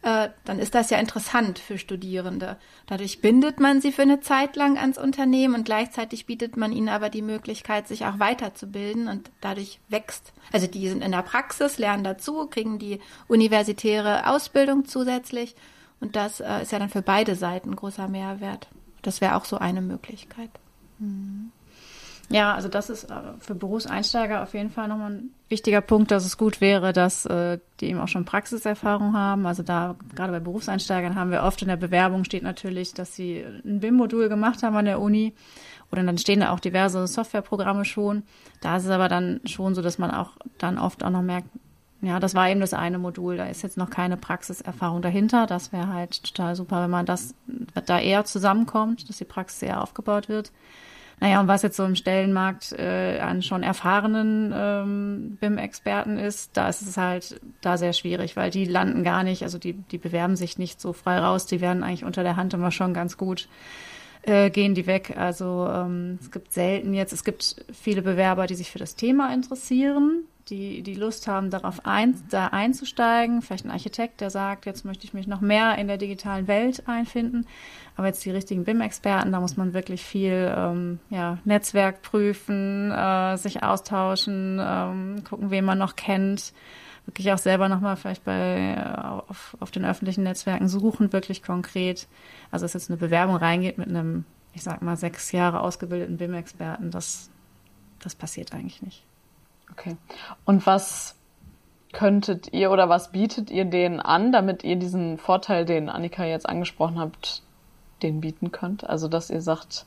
äh, 0.08 0.30
dann 0.46 0.60
ist 0.60 0.74
das 0.74 0.90
ja 0.90 1.00
interessant 1.00 1.60
für 1.60 1.78
Studierende. 1.78 2.56
Dadurch 2.86 3.20
bindet 3.20 3.60
man 3.60 3.82
sie 3.82 3.92
für 3.92 4.04
eine 4.04 4.22
Zeit 4.22 4.56
lang 4.56 4.78
ans 4.78 4.98
Unternehmen 4.98 5.54
und 5.54 5.66
gleichzeitig 5.66 6.26
bietet 6.26 6.56
man 6.56 6.72
ihnen 6.72 6.88
aber 6.88 7.10
die 7.10 7.22
Möglichkeit, 7.22 7.90
sich 7.90 8.06
auch 8.06 8.18
weiterzubilden 8.18 9.10
und 9.10 9.30
dadurch 9.42 9.82
wächst. 9.90 10.32
Also 10.54 10.66
die 10.66 10.88
sind 10.88 11.04
in 11.04 11.12
der 11.12 11.24
Praxis, 11.24 11.78
lernen 11.78 12.06
dazu, 12.06 12.48
kriegen 12.48 12.80
die 12.80 13.02
universitäre 13.28 14.30
Ausbildung 14.30 14.86
zusätzlich 14.86 15.56
und 16.00 16.16
das 16.16 16.40
äh, 16.40 16.62
ist 16.62 16.72
ja 16.72 16.80
dann 16.80 16.90
für 16.90 17.02
beide 17.02 17.36
Seiten 17.36 17.76
großer 17.76 18.08
Mehrwert. 18.08 18.70
Das 19.02 19.20
wäre 19.20 19.36
auch 19.36 19.44
so 19.44 19.58
eine 19.58 19.82
Möglichkeit. 19.82 20.52
Mhm. 21.00 21.52
Ja, 22.30 22.54
also 22.54 22.68
das 22.68 22.90
ist 22.90 23.06
äh, 23.06 23.14
für 23.40 23.56
Berufseinsteiger 23.56 24.44
auf 24.44 24.54
jeden 24.54 24.70
Fall 24.70 24.90
nochmal 24.90 25.12
ein 25.12 25.30
wichtiger 25.48 25.80
Punkt, 25.80 26.12
dass 26.12 26.26
es 26.26 26.38
gut 26.38 26.60
wäre, 26.60 26.92
dass 26.92 27.26
äh, 27.26 27.60
die 27.80 27.88
eben 27.88 28.00
auch 28.00 28.10
schon 28.10 28.26
Praxiserfahrung 28.26 29.14
haben. 29.14 29.46
Also 29.46 29.64
da 29.64 29.96
gerade 30.14 30.34
bei 30.34 30.40
Berufseinsteigern 30.40 31.16
haben 31.16 31.32
wir 31.32 31.44
oft 31.44 31.62
in 31.62 31.70
der 31.70 31.78
Bewerbung 31.78 32.26
steht 32.26 32.44
natürlich, 32.44 32.94
dass 32.94 33.16
sie 33.16 33.46
ein 33.66 33.80
BIM-Modul 33.80 34.28
gemacht 34.28 34.62
haben 34.62 34.76
an 34.76 34.86
der 34.86 35.00
Uni 35.00 35.34
oder 35.90 36.04
dann 36.04 36.18
stehen 36.18 36.42
da 36.42 36.52
auch 36.52 36.60
diverse 36.60 37.08
Softwareprogramme 37.08 37.86
schon. 37.86 38.24
Da 38.60 38.76
ist 38.76 38.84
es 38.84 38.90
aber 38.90 39.08
dann 39.08 39.40
schon 39.46 39.74
so, 39.74 39.82
dass 39.82 39.98
man 39.98 40.12
auch 40.12 40.32
dann 40.58 40.78
oft 40.78 41.06
auch 41.06 41.10
noch 41.10 41.22
merkt, 41.22 41.48
ja, 42.02 42.20
das 42.20 42.36
war 42.36 42.50
eben 42.50 42.60
das 42.60 42.74
eine 42.74 43.00
Modul, 43.00 43.38
da 43.38 43.46
ist 43.46 43.64
jetzt 43.64 43.78
noch 43.78 43.90
keine 43.90 44.18
Praxiserfahrung 44.18 45.02
dahinter. 45.02 45.48
Das 45.48 45.72
wäre 45.72 45.88
halt 45.88 46.24
total 46.24 46.56
super, 46.56 46.84
wenn 46.84 46.92
man 46.92 47.06
das 47.06 47.34
da 47.86 48.00
eher 48.00 48.26
zusammenkommt, 48.26 49.10
dass 49.10 49.18
die 49.18 49.26
Praxis 49.26 49.64
eher 49.64 49.82
aufgebaut 49.82 50.30
wird. 50.30 50.52
Naja, 51.20 51.40
und 51.40 51.48
was 51.48 51.64
jetzt 51.64 51.78
so 51.78 51.84
im 51.84 51.96
Stellenmarkt 51.96 52.74
äh, 52.74 53.20
an 53.20 53.42
schon 53.42 53.64
erfahrenen 53.64 54.54
ähm, 54.56 55.38
BIM-Experten 55.40 56.20
ist, 56.20 56.56
da 56.56 56.70
ist 56.70 56.84
es 56.84 56.96
halt 56.96 57.42
da 57.62 57.78
sehr 57.78 57.94
schwierig, 57.94 58.36
weil 58.36 58.52
die 58.52 58.66
landen 58.66 59.04
gar 59.04 59.24
nicht, 59.24 59.42
also 59.42 59.58
die, 59.58 59.74
die 59.74 59.98
bewerben 59.98 60.36
sich 60.36 60.60
nicht 60.60 60.80
so 60.80 60.94
frei 60.94 61.18
raus, 61.18 61.48
die 61.48 61.60
werden 61.60 61.84
eigentlich 61.84 62.06
unter 62.06 62.22
der 62.22 62.36
Hand 62.36 62.54
immer 62.54 62.70
schon 62.70 62.94
ganz 62.94 63.18
gut 63.18 63.48
äh, 64.28 64.50
gehen 64.50 64.76
die 64.76 64.86
weg. 64.86 65.16
Also 65.18 65.68
ähm, 65.72 66.20
es 66.22 66.30
gibt 66.32 66.54
selten 66.54 66.94
jetzt, 66.94 67.14
es 67.14 67.24
gibt 67.24 67.66
viele 67.72 68.02
Bewerber, 68.02 68.46
die 68.46 68.56
sich 68.56 68.70
für 68.70 68.80
das 68.80 68.96
Thema 68.96 69.34
interessieren, 69.34 70.24
die 70.50 70.82
die 70.82 70.96
Lust 70.96 71.27
haben, 71.27 71.50
darauf 71.50 71.86
ein, 71.86 72.16
da 72.30 72.48
einzusteigen. 72.48 73.42
Vielleicht 73.42 73.66
ein 73.66 73.72
Architekt, 73.72 74.22
der 74.22 74.30
sagt, 74.30 74.66
jetzt 74.66 74.86
möchte 74.86 75.06
ich 75.06 75.13
mich 75.13 75.27
noch 75.27 75.42
mehr 75.42 75.77
in 75.77 75.88
der 75.88 75.98
digitalen 75.98 76.48
Welt 76.48 76.88
einfinden. 76.88 77.46
Aber 77.96 78.08
jetzt 78.08 78.24
die 78.25 78.32
richtigen 78.32 78.63
BIM-Experten, 78.63 79.32
da 79.32 79.39
muss 79.39 79.58
man 79.58 79.74
wirklich 79.74 80.04
viel 80.04 80.54
ähm, 80.56 81.00
ja, 81.10 81.39
Netzwerk 81.46 82.01
prüfen, 82.01 82.92
äh, 82.92 83.38
sich 83.38 83.63
austauschen, 83.63 84.60
ähm, 84.62 85.24
gucken, 85.24 85.51
wen 85.51 85.66
man 85.66 85.77
noch 85.77 85.96
kennt. 85.96 86.54
Wirklich 87.06 87.32
auch 87.32 87.38
selber 87.38 87.70
nochmal 87.70 87.96
vielleicht 87.96 88.24
bei 88.24 88.75
äh, 88.77 89.30
auf, 89.30 89.58
auf 89.60 89.72
den 89.72 89.86
öffentlichen 89.86 90.24
Netzwerken 90.24 90.68
suchen, 90.68 91.13
wirklich 91.13 91.42
konkret. 91.42 92.08
Also 92.51 92.66
dass 92.66 92.74
jetzt 92.74 92.89
eine 92.89 92.98
Bewerbung 92.98 93.38
reingeht 93.38 93.77
mit 93.77 93.88
einem, 93.88 94.25
ich 94.54 94.63
sag 94.63 94.82
mal, 94.82 94.98
sechs 94.98 95.32
Jahre 95.32 95.62
ausgebildeten 95.62 96.18
BIM-Experten, 96.18 96.92
das, 96.92 97.30
das 98.00 98.13
passiert 98.13 98.54
eigentlich 98.54 98.82
nicht. 98.82 99.04
Okay. 99.72 99.98
Und 100.46 100.66
was 100.66 101.16
könntet 101.94 102.54
ihr 102.54 102.72
oder 102.72 102.90
was 102.90 103.12
bietet 103.12 103.50
ihr 103.50 103.66
denen 103.66 104.00
an, 104.00 104.32
damit 104.32 104.64
ihr 104.64 104.76
diesen 104.76 105.18
Vorteil, 105.18 105.66
den 105.66 105.90
Annika 105.90 106.26
jetzt 106.26 106.48
angesprochen 106.48 107.00
habt, 107.00 107.42
den 108.04 108.22
bieten 108.22 108.52
könnt? 108.52 108.88
Also, 108.88 109.08
dass 109.08 109.30
ihr 109.30 109.42
sagt, 109.42 109.86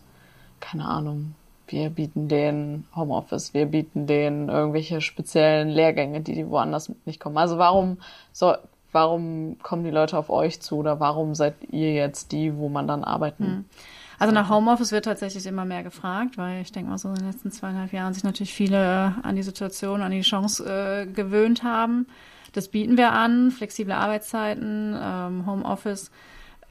keine 0.61 0.87
Ahnung, 0.87 1.35
wir 1.67 1.91
bieten 1.91 2.29
den 2.29 2.87
Homeoffice, 2.95 3.55
wir 3.55 3.67
bieten 3.67 4.07
den 4.07 4.49
irgendwelche 4.49 5.01
speziellen 5.01 5.69
Lehrgänge, 5.69 6.21
die, 6.21 6.49
woanders 6.49 6.93
nicht 7.05 7.21
kommen. 7.21 7.39
Also, 7.39 7.59
warum 7.59 7.99
so, 8.33 8.55
warum 8.93 9.59
kommen 9.63 9.85
die 9.85 9.91
Leute 9.91 10.19
auf 10.19 10.31
euch 10.31 10.61
zu 10.61 10.79
oder 10.79 11.01
warum 11.01 11.35
seid 11.35 11.55
ihr 11.71 11.93
jetzt 11.93 12.33
die, 12.33 12.57
wo 12.57 12.69
man 12.69 12.89
dann 12.89 13.05
arbeiten 13.05 13.45
hm. 13.45 13.65
Also 14.21 14.35
nach 14.35 14.51
Homeoffice 14.51 14.93
wird 14.93 15.07
tatsächlich 15.07 15.47
immer 15.47 15.65
mehr 15.65 15.83
gefragt, 15.83 16.37
weil 16.37 16.61
ich 16.61 16.73
denke 16.73 16.91
mal 16.91 16.99
so 16.99 17.09
in 17.09 17.15
den 17.15 17.27
letzten 17.27 17.51
zweieinhalb 17.51 17.91
Jahren 17.95 18.13
sich 18.13 18.23
natürlich 18.23 18.53
viele 18.53 19.15
an 19.23 19.35
die 19.35 19.43
Situation, 19.43 20.03
an 20.03 20.13
die 20.13 20.21
Chance 20.21 20.63
äh, 20.63 21.07
gewöhnt 21.11 21.63
haben. 21.63 22.07
Das 22.53 22.69
bieten 22.69 22.99
wir 22.99 23.13
an, 23.13 23.51
flexible 23.51 23.95
Arbeitszeiten, 23.95 24.95
ähm, 25.01 25.47
Homeoffice 25.47 26.11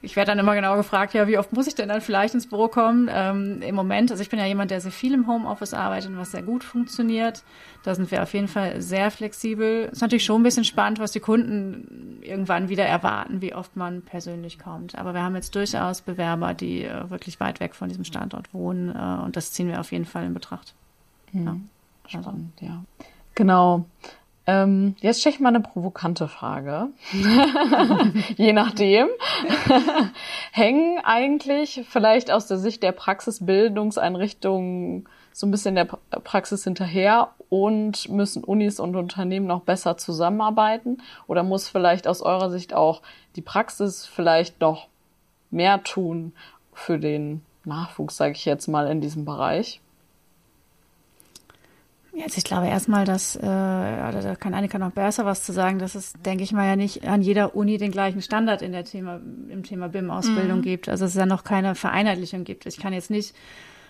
ich 0.02 0.16
werde 0.16 0.32
dann 0.32 0.40
immer 0.40 0.56
genau 0.56 0.78
gefragt, 0.78 1.14
ja, 1.14 1.28
wie 1.28 1.38
oft 1.38 1.52
muss 1.52 1.68
ich 1.68 1.76
denn 1.76 1.90
dann 1.90 2.00
vielleicht 2.00 2.34
ins 2.34 2.48
Büro 2.48 2.70
kommen? 2.70 3.10
Ähm, 3.12 3.62
Im 3.62 3.76
Moment, 3.76 4.12
also 4.12 4.22
ich 4.22 4.30
bin 4.30 4.40
ja 4.40 4.46
jemand, 4.46 4.72
der 4.72 4.80
sehr 4.80 4.92
viel 4.92 5.14
im 5.14 5.28
Homeoffice 5.28 5.74
arbeitet 5.74 6.12
und 6.12 6.18
was 6.18 6.32
sehr 6.32 6.42
gut 6.42 6.64
funktioniert. 6.64 7.44
Da 7.84 7.96
sind 7.96 8.10
wir 8.10 8.24
auf 8.24 8.34
jeden 8.34 8.48
Fall 8.48 8.82
sehr 8.82 9.12
flexibel. 9.12 9.90
Ist 9.92 10.02
natürlich 10.02 10.24
schon 10.24 10.40
ein 10.40 10.44
bisschen 10.44 10.64
spannend, 10.64 11.00
was 11.00 11.12
die 11.12 11.20
Kunden 11.20 12.20
irgendwann 12.22 12.70
wieder 12.70 12.86
erwarten, 12.86 13.42
wie 13.42 13.54
oft 13.54 13.76
man 13.76 14.02
persönlich 14.02 14.58
kommt. 14.58 14.98
Aber 14.98 15.14
wir 15.14 15.22
haben 15.22 15.36
jetzt 15.36 15.54
durchaus 15.56 16.02
Bewerber, 16.02 16.54
die 16.54 16.84
äh, 16.84 17.10
wirklich 17.10 17.40
weit 17.42 17.60
weg 17.60 17.76
von 17.76 17.90
diesem 17.90 18.06
Standort 18.06 18.54
wohnen 18.54 18.96
äh, 18.96 19.24
und 19.24 19.36
das 19.36 19.52
ziehen 19.52 19.68
wir 19.68 19.82
auf 19.82 19.92
jeden 19.92 20.06
Fall 20.06 20.26
in 20.26 20.34
Betracht. 20.34 20.74
Mhm. 21.34 21.46
Ja. 21.46 21.56
Spannend, 22.08 22.54
also. 22.62 22.72
ja. 22.72 22.84
Genau. 23.36 23.86
Ähm, 24.46 24.96
jetzt 25.00 25.20
stelle 25.20 25.36
ich 25.36 25.40
mal 25.40 25.50
eine 25.50 25.62
provokante 25.62 26.28
Frage. 26.28 26.88
Je 28.38 28.54
nachdem. 28.54 29.08
Hängen 30.52 31.00
eigentlich 31.04 31.86
vielleicht 31.88 32.32
aus 32.32 32.48
der 32.48 32.58
Sicht 32.58 32.82
der 32.82 32.94
Praxisbildungseinrichtungen 32.94 35.08
so 35.34 35.48
ein 35.48 35.52
bisschen 35.52 35.76
der 35.76 35.86
Praxis 35.86 36.64
hinterher 36.64 37.30
und 37.50 38.10
müssen 38.10 38.44
Unis 38.44 38.80
und 38.80 38.96
Unternehmen 38.96 39.48
noch 39.48 39.62
besser 39.62 39.98
zusammenarbeiten? 39.98 41.02
Oder 41.28 41.44
muss 41.44 41.68
vielleicht 41.68 42.08
aus 42.08 42.22
eurer 42.22 42.50
Sicht 42.50 42.74
auch 42.74 43.02
die 43.36 43.42
Praxis 43.42 44.06
vielleicht 44.06 44.62
noch 44.62 44.88
mehr 45.52 45.84
tun 45.84 46.34
für 46.74 47.00
den 47.00 47.42
Nachwuchs, 47.66 48.18
sage 48.18 48.34
ich 48.34 48.46
jetzt 48.46 48.68
mal, 48.68 48.88
in 48.88 49.02
diesem 49.02 49.26
Bereich? 49.26 49.82
Jetzt, 52.20 52.38
ich 52.38 52.44
glaube 52.44 52.68
erstmal, 52.68 53.06
dass, 53.06 53.38
äh, 53.38 53.42
da 53.42 54.36
kann 54.38 54.54
Annika 54.54 54.78
noch 54.78 54.92
besser 54.92 55.24
was 55.24 55.44
zu 55.44 55.54
sagen, 55.54 55.80
dass 55.80 55.96
es, 55.96 56.12
denke 56.26 56.44
ich 56.44 56.52
mal, 56.52 56.68
ja 56.68 56.76
nicht 56.76 57.08
an 57.08 57.22
jeder 57.22 57.56
Uni 57.56 57.78
den 57.78 57.92
gleichen 57.92 58.22
Standard 58.22 58.62
in 58.62 58.74
der 58.74 58.84
Thema, 58.84 59.22
im 59.48 59.64
Thema 59.64 59.88
BIM-Ausbildung 59.88 60.58
mhm. 60.58 60.64
gibt. 60.64 60.90
Also 60.90 61.06
es 61.06 61.16
ja 61.16 61.26
noch 61.26 61.46
keine 61.46 61.76
Vereinheitlichung 61.76 62.44
gibt. 62.44 62.66
Ich 62.66 62.78
kann 62.78 62.92
jetzt 62.92 63.10
nicht 63.10 63.34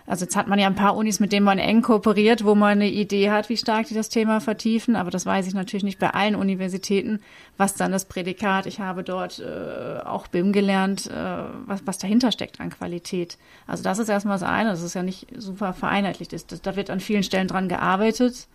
also 0.10 0.26
jetzt 0.26 0.36
hat 0.36 0.48
man 0.48 0.58
ja 0.58 0.66
ein 0.66 0.74
paar 0.74 0.98
Unis, 0.98 1.20
mit 1.20 1.32
denen 1.32 1.46
man 1.46 1.60
eng 1.60 1.84
kooperiert, 1.84 2.44
wo 2.44 2.56
man 2.56 2.72
eine 2.72 2.90
Idee 2.90 3.30
hat, 3.30 3.48
wie 3.48 3.58
stark 3.58 3.86
die 3.88 3.94
das 3.94 4.10
Thema 4.10 4.42
vertiefen. 4.42 4.96
Aber 4.96 5.12
das 5.12 5.28
weiß 5.28 5.46
ich 5.46 5.54
natürlich 5.54 5.84
nicht 5.84 6.00
bei 6.00 6.10
allen 6.10 6.34
Universitäten, 6.34 7.22
was 7.58 7.76
dann 7.76 7.92
das 7.92 8.06
Prädikat, 8.06 8.66
ich 8.66 8.80
habe 8.80 9.04
dort 9.04 9.38
äh, 9.38 10.00
auch 10.04 10.26
BIM 10.26 10.52
gelernt, 10.52 11.06
äh, 11.06 11.44
was, 11.68 11.82
was 11.86 12.00
dahinter 12.00 12.32
steckt 12.32 12.60
an 12.60 12.72
Qualität. 12.72 13.38
Also 13.68 13.84
das 13.84 14.00
ist 14.00 14.10
erstmal 14.10 14.40
das 14.40 14.50
eine, 14.50 14.72
das 14.72 14.82
ist 14.82 14.96
ja 14.96 15.04
nicht 15.04 15.28
super 15.38 15.74
vereinheitlicht 15.74 16.34
ist. 16.34 16.52
Das, 16.52 16.64
da 16.64 16.76
wird 16.76 16.90
an 16.90 17.02
vielen 17.02 17.22
Stellen 17.22 17.48
dran 17.48 17.70
gearbeitet. 17.70 18.48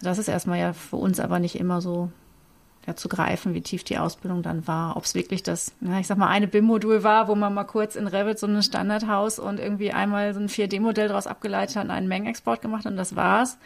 Das 0.00 0.16
ist 0.16 0.28
erstmal 0.28 0.58
ja 0.58 0.72
für 0.72 0.96
uns 0.96 1.20
aber 1.20 1.38
nicht 1.38 1.56
immer 1.56 1.82
so 1.82 2.10
ja, 2.86 2.94
zu 2.94 3.08
greifen, 3.08 3.52
wie 3.54 3.62
tief 3.62 3.82
die 3.82 3.98
Ausbildung 3.98 4.42
dann 4.42 4.66
war. 4.68 4.96
Ob 4.96 5.04
es 5.04 5.14
wirklich 5.14 5.42
das, 5.42 5.72
na, 5.80 5.98
ich 5.98 6.06
sag 6.06 6.18
mal, 6.18 6.28
eine 6.28 6.46
BIM-Modul 6.46 7.02
war, 7.02 7.26
wo 7.26 7.34
man 7.34 7.52
mal 7.52 7.64
kurz 7.64 7.96
in 7.96 8.06
Revit 8.06 8.38
so 8.38 8.46
ein 8.46 8.62
Standardhaus 8.62 9.38
und 9.38 9.58
irgendwie 9.58 9.92
einmal 9.92 10.32
so 10.34 10.40
ein 10.40 10.48
4D-Modell 10.48 11.08
daraus 11.08 11.26
abgeleitet 11.26 11.76
hat 11.76 11.84
und 11.84 11.90
einen 11.90 12.08
Mengenexport 12.08 12.62
gemacht 12.62 12.84
hat 12.84 12.92
und 12.92 12.98
das 12.98 13.16
war's. 13.16 13.58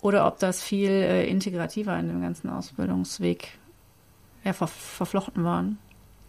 Oder 0.00 0.26
ob 0.26 0.38
das 0.40 0.62
viel 0.62 0.90
äh, 0.90 1.26
integrativer 1.28 1.96
in 1.98 2.08
dem 2.08 2.20
ganzen 2.20 2.50
Ausbildungsweg 2.50 3.58
ja, 4.44 4.52
ver 4.52 4.66
verflochten 4.66 5.44
waren. 5.44 5.78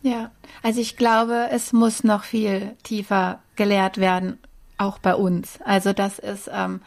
Ja, 0.03 0.32
also 0.62 0.79
ich 0.79 0.96
glaube, 0.96 1.48
es 1.51 1.74
muss 1.74 2.03
noch 2.03 2.24
viel 2.24 2.75
tiefer 2.84 3.39
gelehrt 3.56 3.98
werden, 3.98 4.38
auch 4.77 5.00
bei 5.00 5.15
uns. 5.15 5.60
Also 5.65 5.91
das 5.91 6.20
ist, 6.20 6.50
ähm, 6.53 6.82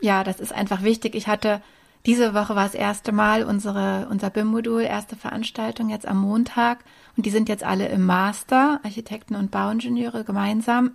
ja, 0.00 0.22
das 0.22 0.38
ist 0.38 0.52
einfach 0.52 0.82
wichtig. 0.82 1.14
Ich 1.14 1.28
hatte 1.28 1.62
diese 2.06 2.34
Woche 2.34 2.54
war 2.54 2.64
das 2.64 2.74
erste 2.74 3.10
Mal 3.10 3.42
unsere, 3.42 4.06
unser 4.08 4.30
BIM-Modul, 4.30 4.82
erste 4.82 5.16
Veranstaltung 5.16 5.90
jetzt 5.90 6.06
am 6.06 6.18
Montag. 6.18 6.84
Und 7.16 7.26
die 7.26 7.30
sind 7.30 7.48
jetzt 7.48 7.64
alle 7.64 7.88
im 7.88 8.06
Master, 8.06 8.80
Architekten 8.84 9.34
und 9.34 9.50
Bauingenieure 9.50 10.22
gemeinsam. 10.22 10.92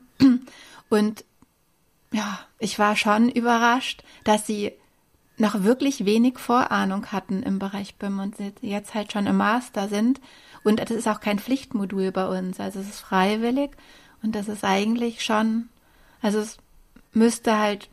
Und 0.90 1.26
ja, 2.14 2.40
ich 2.60 2.80
war 2.80 2.96
schon 2.96 3.30
überrascht, 3.30 4.04
dass 4.24 4.48
sie 4.48 4.72
noch 5.38 5.64
wirklich 5.64 6.06
wenig 6.06 6.38
Vorahnung 6.40 7.08
hatten 7.08 7.44
im 7.44 7.60
Bereich 7.60 7.96
BIM 7.96 8.20
und 8.20 8.36
jetzt 8.62 8.94
halt 8.94 9.12
schon 9.12 9.28
im 9.28 9.38
Master 9.38 9.90
sind. 9.90 10.22
Und 10.64 10.80
das 10.80 10.92
ist 10.92 11.08
auch 11.08 11.20
kein 11.20 11.40
Pflichtmodul 11.40 12.12
bei 12.12 12.28
uns. 12.28 12.60
Also 12.60 12.80
es 12.80 12.88
ist 12.88 13.00
freiwillig 13.00 13.72
und 14.24 14.36
das 14.36 14.48
ist 14.48 14.64
eigentlich 14.64 15.24
schon, 15.24 15.70
also 16.22 16.40
es 16.40 16.58
müsste 17.14 17.58
halt 17.58 17.90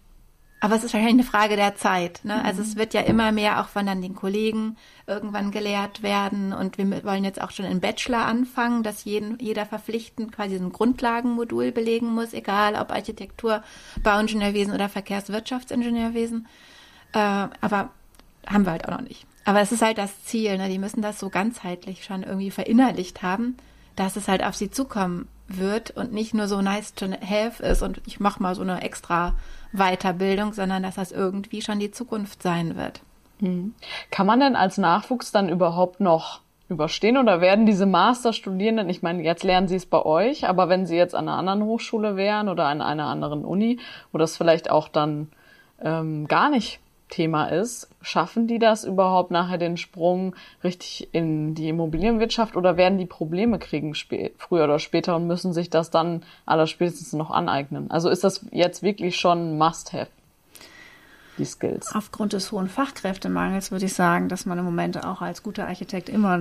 aber 0.60 0.74
es 0.74 0.84
ist 0.84 0.92
wahrscheinlich 0.92 1.24
eine 1.24 1.30
Frage 1.30 1.56
der 1.56 1.76
Zeit. 1.76 2.20
Ne? 2.24 2.34
Mhm. 2.34 2.46
Also 2.46 2.62
es 2.62 2.76
wird 2.76 2.92
ja 2.92 3.02
immer 3.02 3.30
mehr 3.30 3.60
auch 3.60 3.68
von 3.68 3.86
dann 3.86 4.02
den 4.02 4.14
Kollegen 4.14 4.76
irgendwann 5.06 5.50
gelehrt 5.52 6.02
werden. 6.02 6.52
Und 6.52 6.78
wir 6.78 7.04
wollen 7.04 7.24
jetzt 7.24 7.40
auch 7.40 7.52
schon 7.52 7.64
in 7.64 7.80
Bachelor 7.80 8.26
anfangen, 8.26 8.82
dass 8.82 9.04
jeden, 9.04 9.38
jeder 9.38 9.66
verpflichtend 9.66 10.32
quasi 10.32 10.56
ein 10.56 10.72
Grundlagenmodul 10.72 11.70
belegen 11.70 12.12
muss, 12.12 12.32
egal 12.32 12.74
ob 12.74 12.90
Architektur, 12.90 13.62
Bauingenieurwesen 14.02 14.74
oder 14.74 14.88
Verkehrswirtschaftsingenieurwesen. 14.88 16.48
Äh, 17.12 17.18
aber 17.18 17.90
haben 18.46 18.64
wir 18.64 18.72
halt 18.72 18.88
auch 18.88 18.92
noch 18.92 19.02
nicht. 19.02 19.26
Aber 19.44 19.60
es 19.60 19.70
ist 19.70 19.82
halt 19.82 19.98
das 19.98 20.24
Ziel. 20.24 20.58
Ne? 20.58 20.68
Die 20.68 20.78
müssen 20.78 21.02
das 21.02 21.20
so 21.20 21.30
ganzheitlich 21.30 22.04
schon 22.04 22.24
irgendwie 22.24 22.50
verinnerlicht 22.50 23.22
haben, 23.22 23.56
dass 23.94 24.16
es 24.16 24.26
halt 24.26 24.42
auf 24.42 24.56
sie 24.56 24.70
zukommen 24.70 25.28
wird 25.46 25.92
und 25.92 26.12
nicht 26.12 26.34
nur 26.34 26.48
so 26.48 26.60
nice 26.60 26.94
to 26.94 27.06
have 27.06 27.62
ist 27.62 27.82
und 27.82 28.02
ich 28.06 28.20
mache 28.20 28.42
mal 28.42 28.54
so 28.54 28.60
eine 28.60 28.82
extra 28.82 29.34
Weiterbildung, 29.72 30.52
sondern 30.52 30.82
dass 30.82 30.96
das 30.96 31.12
irgendwie 31.12 31.62
schon 31.62 31.78
die 31.78 31.90
Zukunft 31.90 32.42
sein 32.42 32.76
wird. 32.76 33.00
Mhm. 33.40 33.74
Kann 34.10 34.26
man 34.26 34.40
denn 34.40 34.56
als 34.56 34.78
Nachwuchs 34.78 35.32
dann 35.32 35.48
überhaupt 35.48 36.00
noch 36.00 36.40
überstehen 36.68 37.16
oder 37.16 37.40
werden 37.40 37.66
diese 37.66 37.86
Masterstudierenden, 37.86 38.90
ich 38.90 39.02
meine, 39.02 39.22
jetzt 39.22 39.42
lernen 39.42 39.68
sie 39.68 39.76
es 39.76 39.86
bei 39.86 40.04
euch, 40.04 40.46
aber 40.46 40.68
wenn 40.68 40.86
sie 40.86 40.96
jetzt 40.96 41.14
an 41.14 41.28
einer 41.28 41.38
anderen 41.38 41.62
Hochschule 41.64 42.16
wären 42.16 42.48
oder 42.48 42.66
an 42.66 42.82
einer 42.82 43.06
anderen 43.06 43.44
Uni, 43.44 43.78
wo 44.12 44.18
das 44.18 44.36
vielleicht 44.36 44.70
auch 44.70 44.88
dann 44.88 45.28
ähm, 45.82 46.28
gar 46.28 46.50
nicht 46.50 46.80
Thema 47.08 47.46
ist, 47.46 47.88
schaffen 48.00 48.46
die 48.46 48.58
das 48.58 48.84
überhaupt 48.84 49.30
nachher 49.30 49.58
den 49.58 49.76
Sprung 49.76 50.36
richtig 50.62 51.08
in 51.12 51.54
die 51.54 51.68
Immobilienwirtschaft 51.68 52.56
oder 52.56 52.76
werden 52.76 52.98
die 52.98 53.06
Probleme 53.06 53.58
kriegen 53.58 53.94
früher 53.94 54.64
oder 54.64 54.78
später 54.78 55.16
und 55.16 55.26
müssen 55.26 55.52
sich 55.52 55.70
das 55.70 55.90
dann 55.90 56.22
allerspätestens 56.46 57.12
noch 57.12 57.30
aneignen? 57.30 57.90
Also 57.90 58.08
ist 58.10 58.24
das 58.24 58.46
jetzt 58.50 58.82
wirklich 58.82 59.16
schon 59.16 59.58
Must-Have? 59.58 60.08
Die 61.38 61.44
Skills. 61.44 61.94
Aufgrund 61.94 62.32
des 62.32 62.52
hohen 62.52 62.68
Fachkräftemangels 62.68 63.70
würde 63.70 63.86
ich 63.86 63.94
sagen, 63.94 64.28
dass 64.28 64.46
man 64.46 64.58
im 64.58 64.64
Moment 64.64 65.04
auch 65.04 65.22
als 65.22 65.42
guter 65.42 65.66
Architekt 65.66 66.08
immer 66.08 66.40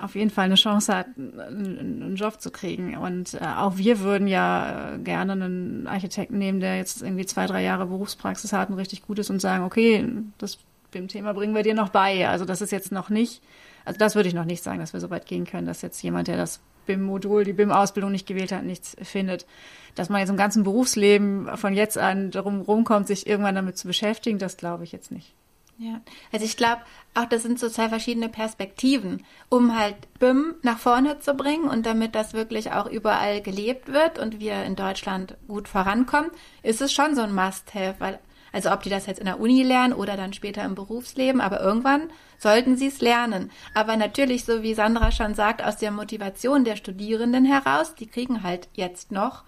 auf 0.00 0.14
jeden 0.14 0.30
Fall 0.30 0.46
eine 0.46 0.56
Chance 0.56 0.94
hat, 0.94 1.06
einen 1.16 2.16
Job 2.16 2.40
zu 2.40 2.50
kriegen. 2.50 2.96
Und 2.96 3.34
äh, 3.34 3.46
auch 3.56 3.76
wir 3.76 4.00
würden 4.00 4.28
ja 4.28 4.96
gerne 5.02 5.32
einen 5.32 5.86
Architekten 5.86 6.38
nehmen, 6.38 6.60
der 6.60 6.76
jetzt 6.76 7.02
irgendwie 7.02 7.26
zwei, 7.26 7.46
drei 7.46 7.62
Jahre 7.62 7.86
Berufspraxis 7.86 8.52
hat 8.52 8.68
und 8.70 8.76
richtig 8.76 9.02
gut 9.02 9.18
ist 9.18 9.30
und 9.30 9.40
sagen, 9.40 9.64
okay, 9.64 10.06
das 10.38 10.58
dem 10.94 11.08
Thema 11.08 11.34
bringen 11.34 11.54
wir 11.54 11.62
dir 11.62 11.74
noch 11.74 11.88
bei. 11.90 12.28
Also 12.28 12.44
das 12.44 12.60
ist 12.60 12.70
jetzt 12.70 12.92
noch 12.92 13.10
nicht, 13.10 13.42
also 13.84 13.98
das 13.98 14.14
würde 14.14 14.28
ich 14.28 14.34
noch 14.34 14.44
nicht 14.44 14.62
sagen, 14.62 14.78
dass 14.78 14.92
wir 14.92 15.00
so 15.00 15.10
weit 15.10 15.26
gehen 15.26 15.44
können, 15.44 15.66
dass 15.66 15.82
jetzt 15.82 16.02
jemand, 16.02 16.28
der 16.28 16.36
das 16.36 16.60
BIM-Modul, 16.84 17.44
die 17.44 17.52
BIM-Ausbildung 17.52 18.12
nicht 18.12 18.26
gewählt 18.26 18.52
hat, 18.52 18.64
nichts 18.64 18.96
findet. 19.02 19.46
Dass 19.94 20.08
man 20.08 20.20
jetzt 20.20 20.30
im 20.30 20.36
ganzen 20.36 20.64
Berufsleben 20.64 21.56
von 21.56 21.74
jetzt 21.74 21.98
an 21.98 22.30
darum 22.30 22.60
rumkommt, 22.60 23.06
sich 23.06 23.26
irgendwann 23.26 23.54
damit 23.54 23.78
zu 23.78 23.86
beschäftigen, 23.86 24.38
das 24.38 24.56
glaube 24.56 24.84
ich 24.84 24.92
jetzt 24.92 25.12
nicht. 25.12 25.34
Ja, 25.76 26.00
also 26.32 26.44
ich 26.44 26.56
glaube, 26.56 26.82
auch 27.14 27.24
das 27.24 27.42
sind 27.42 27.58
so 27.58 27.68
zwei 27.68 27.88
verschiedene 27.88 28.28
Perspektiven, 28.28 29.24
um 29.48 29.76
halt 29.76 29.96
BIM 30.20 30.54
nach 30.62 30.78
vorne 30.78 31.18
zu 31.18 31.34
bringen 31.34 31.68
und 31.68 31.84
damit 31.84 32.14
das 32.14 32.32
wirklich 32.32 32.70
auch 32.70 32.86
überall 32.86 33.40
gelebt 33.40 33.92
wird 33.92 34.20
und 34.20 34.38
wir 34.38 34.62
in 34.64 34.76
Deutschland 34.76 35.36
gut 35.48 35.66
vorankommen, 35.66 36.30
ist 36.62 36.80
es 36.80 36.92
schon 36.92 37.16
so 37.16 37.22
ein 37.22 37.34
Must-Have, 37.34 37.96
weil 37.98 38.20
also 38.52 38.70
ob 38.70 38.84
die 38.84 38.88
das 38.88 39.06
jetzt 39.06 39.18
in 39.18 39.24
der 39.24 39.40
Uni 39.40 39.64
lernen 39.64 39.92
oder 39.92 40.16
dann 40.16 40.32
später 40.32 40.64
im 40.64 40.76
Berufsleben, 40.76 41.40
aber 41.40 41.60
irgendwann 41.60 42.08
sollten 42.44 42.76
sie 42.76 42.86
es 42.86 43.00
lernen. 43.00 43.50
Aber 43.72 43.96
natürlich, 43.96 44.44
so 44.44 44.62
wie 44.62 44.74
Sandra 44.74 45.10
schon 45.10 45.34
sagt, 45.34 45.64
aus 45.64 45.78
der 45.78 45.90
Motivation 45.90 46.64
der 46.64 46.76
Studierenden 46.76 47.44
heraus, 47.44 47.94
die 47.96 48.06
kriegen 48.06 48.44
halt 48.44 48.68
jetzt 48.74 49.10
noch, 49.10 49.42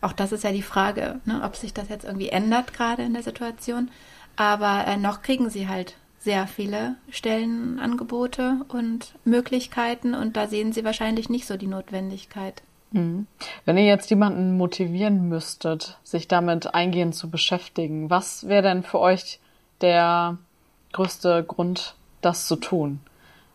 auch 0.00 0.12
das 0.12 0.32
ist 0.32 0.44
ja 0.44 0.52
die 0.52 0.62
Frage, 0.62 1.20
ne, 1.26 1.42
ob 1.44 1.56
sich 1.56 1.74
das 1.74 1.88
jetzt 1.90 2.04
irgendwie 2.04 2.30
ändert 2.30 2.72
gerade 2.72 3.02
in 3.02 3.12
der 3.12 3.24
Situation, 3.24 3.90
aber 4.36 4.86
äh, 4.86 4.96
noch 4.96 5.22
kriegen 5.22 5.50
sie 5.50 5.68
halt 5.68 5.96
sehr 6.20 6.46
viele 6.46 6.94
Stellenangebote 7.10 8.60
und 8.68 9.14
Möglichkeiten 9.24 10.14
und 10.14 10.36
da 10.36 10.46
sehen 10.46 10.72
sie 10.72 10.84
wahrscheinlich 10.84 11.28
nicht 11.28 11.46
so 11.46 11.56
die 11.56 11.66
Notwendigkeit. 11.66 12.62
Mhm. 12.92 13.26
Wenn 13.64 13.76
ihr 13.76 13.86
jetzt 13.86 14.08
jemanden 14.10 14.56
motivieren 14.56 15.28
müsstet, 15.28 15.98
sich 16.04 16.28
damit 16.28 16.74
eingehend 16.74 17.14
zu 17.14 17.28
beschäftigen, 17.28 18.08
was 18.08 18.46
wäre 18.48 18.62
denn 18.62 18.82
für 18.82 19.00
euch 19.00 19.40
der 19.80 20.38
größte 20.92 21.44
Grund, 21.44 21.96
das 22.20 22.46
zu 22.46 22.56
tun? 22.56 23.00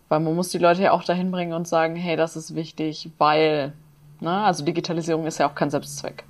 Weil 0.09 0.19
man 0.19 0.35
muss 0.35 0.49
die 0.49 0.59
Leute 0.59 0.83
ja 0.83 0.91
auch 0.91 1.03
dahin 1.03 1.31
bringen 1.31 1.53
und 1.53 1.67
sagen, 1.67 1.95
hey, 1.95 2.15
das 2.15 2.35
ist 2.35 2.55
wichtig, 2.55 3.09
weil, 3.17 3.73
ne, 4.19 4.43
also 4.43 4.63
Digitalisierung 4.63 5.25
ist 5.25 5.39
ja 5.39 5.49
auch 5.49 5.55
kein 5.55 5.69
Selbstzweck. 5.69 6.23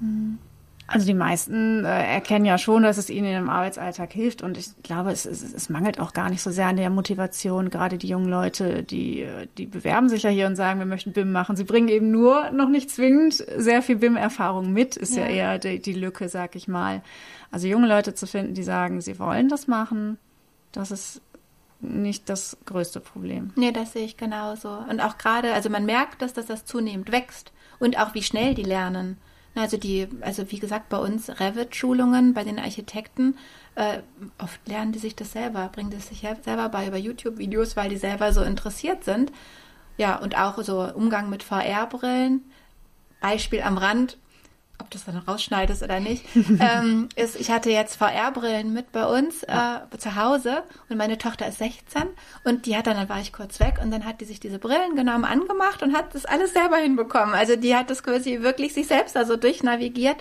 Mhm. 0.00 0.38
Also 0.92 1.06
die 1.06 1.14
meisten 1.14 1.86
äh, 1.86 2.14
erkennen 2.14 2.44
ja 2.44 2.58
schon, 2.58 2.82
dass 2.82 2.98
es 2.98 3.08
ihnen 3.08 3.34
im 3.34 3.48
Arbeitsalltag 3.48 4.12
hilft 4.12 4.42
und 4.42 4.58
ich 4.58 4.70
glaube, 4.82 5.10
es, 5.10 5.24
es, 5.24 5.42
es 5.42 5.70
mangelt 5.70 5.98
auch 5.98 6.12
gar 6.12 6.28
nicht 6.28 6.42
so 6.42 6.50
sehr 6.50 6.66
an 6.66 6.76
der 6.76 6.90
Motivation. 6.90 7.70
Gerade 7.70 7.96
die 7.96 8.08
jungen 8.08 8.28
Leute, 8.28 8.82
die, 8.82 9.26
die 9.56 9.64
bewerben 9.64 10.10
sich 10.10 10.24
ja 10.24 10.30
hier 10.30 10.46
und 10.46 10.56
sagen, 10.56 10.80
wir 10.80 10.86
möchten 10.86 11.12
BIM 11.12 11.32
machen. 11.32 11.56
Sie 11.56 11.64
bringen 11.64 11.88
eben 11.88 12.10
nur 12.10 12.50
noch 12.50 12.68
nicht 12.68 12.90
zwingend 12.90 13.34
sehr 13.56 13.80
viel 13.80 13.96
BIM-Erfahrung 13.96 14.70
mit, 14.70 14.96
ist 14.96 15.16
ja, 15.16 15.22
ja 15.22 15.30
eher 15.30 15.58
die, 15.58 15.80
die 15.80 15.94
Lücke, 15.94 16.28
sag 16.28 16.56
ich 16.56 16.68
mal. 16.68 17.00
Also 17.50 17.68
junge 17.68 17.88
Leute 17.88 18.12
zu 18.12 18.26
finden, 18.26 18.52
die 18.52 18.62
sagen, 18.62 19.00
sie 19.00 19.18
wollen 19.18 19.48
das 19.48 19.68
machen, 19.68 20.18
das 20.72 20.90
ist 20.90 21.22
nicht 21.82 22.28
das 22.28 22.56
größte 22.64 23.00
Problem. 23.00 23.52
Nee, 23.56 23.72
das 23.72 23.92
sehe 23.92 24.04
ich 24.04 24.16
genauso. 24.16 24.70
Und 24.70 25.00
auch 25.00 25.18
gerade, 25.18 25.52
also 25.52 25.68
man 25.68 25.84
merkt, 25.84 26.22
dass 26.22 26.32
das, 26.32 26.46
das 26.46 26.64
zunehmend 26.64 27.12
wächst 27.12 27.52
und 27.78 27.98
auch 27.98 28.14
wie 28.14 28.22
schnell 28.22 28.54
die 28.54 28.62
lernen. 28.62 29.18
Also 29.54 29.76
die, 29.76 30.08
also 30.22 30.50
wie 30.50 30.58
gesagt, 30.58 30.88
bei 30.88 30.96
uns 30.96 31.28
Revit-Schulungen, 31.28 32.32
bei 32.32 32.42
den 32.42 32.58
Architekten, 32.58 33.36
äh, 33.74 33.98
oft 34.38 34.66
lernen 34.66 34.92
die 34.92 34.98
sich 34.98 35.14
das 35.14 35.32
selber, 35.32 35.68
bringen 35.68 35.90
das 35.90 36.08
sich 36.08 36.26
selber 36.42 36.68
bei 36.70 36.86
über 36.86 36.96
YouTube-Videos, 36.96 37.76
weil 37.76 37.90
die 37.90 37.98
selber 37.98 38.32
so 38.32 38.42
interessiert 38.42 39.04
sind. 39.04 39.30
Ja, 39.98 40.16
und 40.16 40.38
auch 40.38 40.62
so 40.62 40.82
Umgang 40.94 41.28
mit 41.28 41.42
VR-Brillen. 41.42 42.42
Beispiel 43.20 43.62
am 43.62 43.78
Rand, 43.78 44.18
ob 44.82 44.90
das 44.90 45.04
dann 45.04 45.16
rausschneidest 45.16 45.82
oder 45.82 46.00
nicht, 46.00 46.24
ähm, 46.34 47.08
ist, 47.16 47.40
ich 47.40 47.50
hatte 47.50 47.70
jetzt 47.70 47.96
VR-Brillen 47.96 48.72
mit 48.72 48.92
bei 48.92 49.06
uns 49.06 49.42
äh, 49.44 49.98
zu 49.98 50.16
Hause 50.16 50.62
und 50.88 50.96
meine 50.96 51.18
Tochter 51.18 51.46
ist 51.46 51.58
16 51.58 52.02
und 52.44 52.66
die 52.66 52.76
hat 52.76 52.86
dann, 52.86 52.96
dann 52.96 53.08
war 53.08 53.20
ich 53.20 53.32
kurz 53.32 53.60
weg 53.60 53.78
und 53.82 53.90
dann 53.90 54.04
hat 54.04 54.20
die 54.20 54.24
sich 54.24 54.40
diese 54.40 54.58
Brillen 54.58 54.96
genommen, 54.96 55.24
angemacht 55.24 55.82
und 55.82 55.96
hat 55.96 56.14
das 56.14 56.26
alles 56.26 56.52
selber 56.52 56.76
hinbekommen. 56.76 57.34
Also 57.34 57.56
die 57.56 57.74
hat 57.74 57.88
das 57.88 58.02
quasi 58.02 58.42
wirklich 58.42 58.74
sich 58.74 58.88
selbst 58.88 59.16
also 59.16 59.36
durchnavigiert 59.36 60.16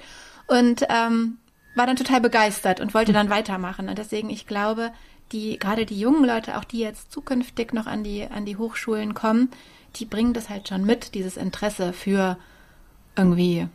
und 0.47 0.85
ähm, 0.89 1.39
war 1.75 1.87
dann 1.87 1.95
total 1.95 2.21
begeistert 2.21 2.79
und 2.79 2.93
wollte 2.93 3.13
dann 3.13 3.29
weitermachen. 3.29 3.89
Und 3.89 3.97
deswegen, 3.97 4.29
ich 4.29 4.45
glaube, 4.45 4.91
die, 5.31 5.57
gerade 5.57 5.85
die 5.85 5.99
jungen 5.99 6.25
Leute, 6.25 6.57
auch 6.57 6.63
die 6.63 6.79
jetzt 6.79 7.11
zukünftig 7.11 7.73
noch 7.73 7.87
an 7.87 8.03
die, 8.03 8.27
an 8.29 8.45
die 8.45 8.57
Hochschulen 8.57 9.13
kommen, 9.13 9.49
die 9.95 10.05
bringen 10.05 10.33
das 10.33 10.49
halt 10.49 10.67
schon 10.67 10.85
mit, 10.85 11.15
dieses 11.15 11.37
Interesse 11.37 11.93
für 11.93 12.37
irgendwie 13.15 13.67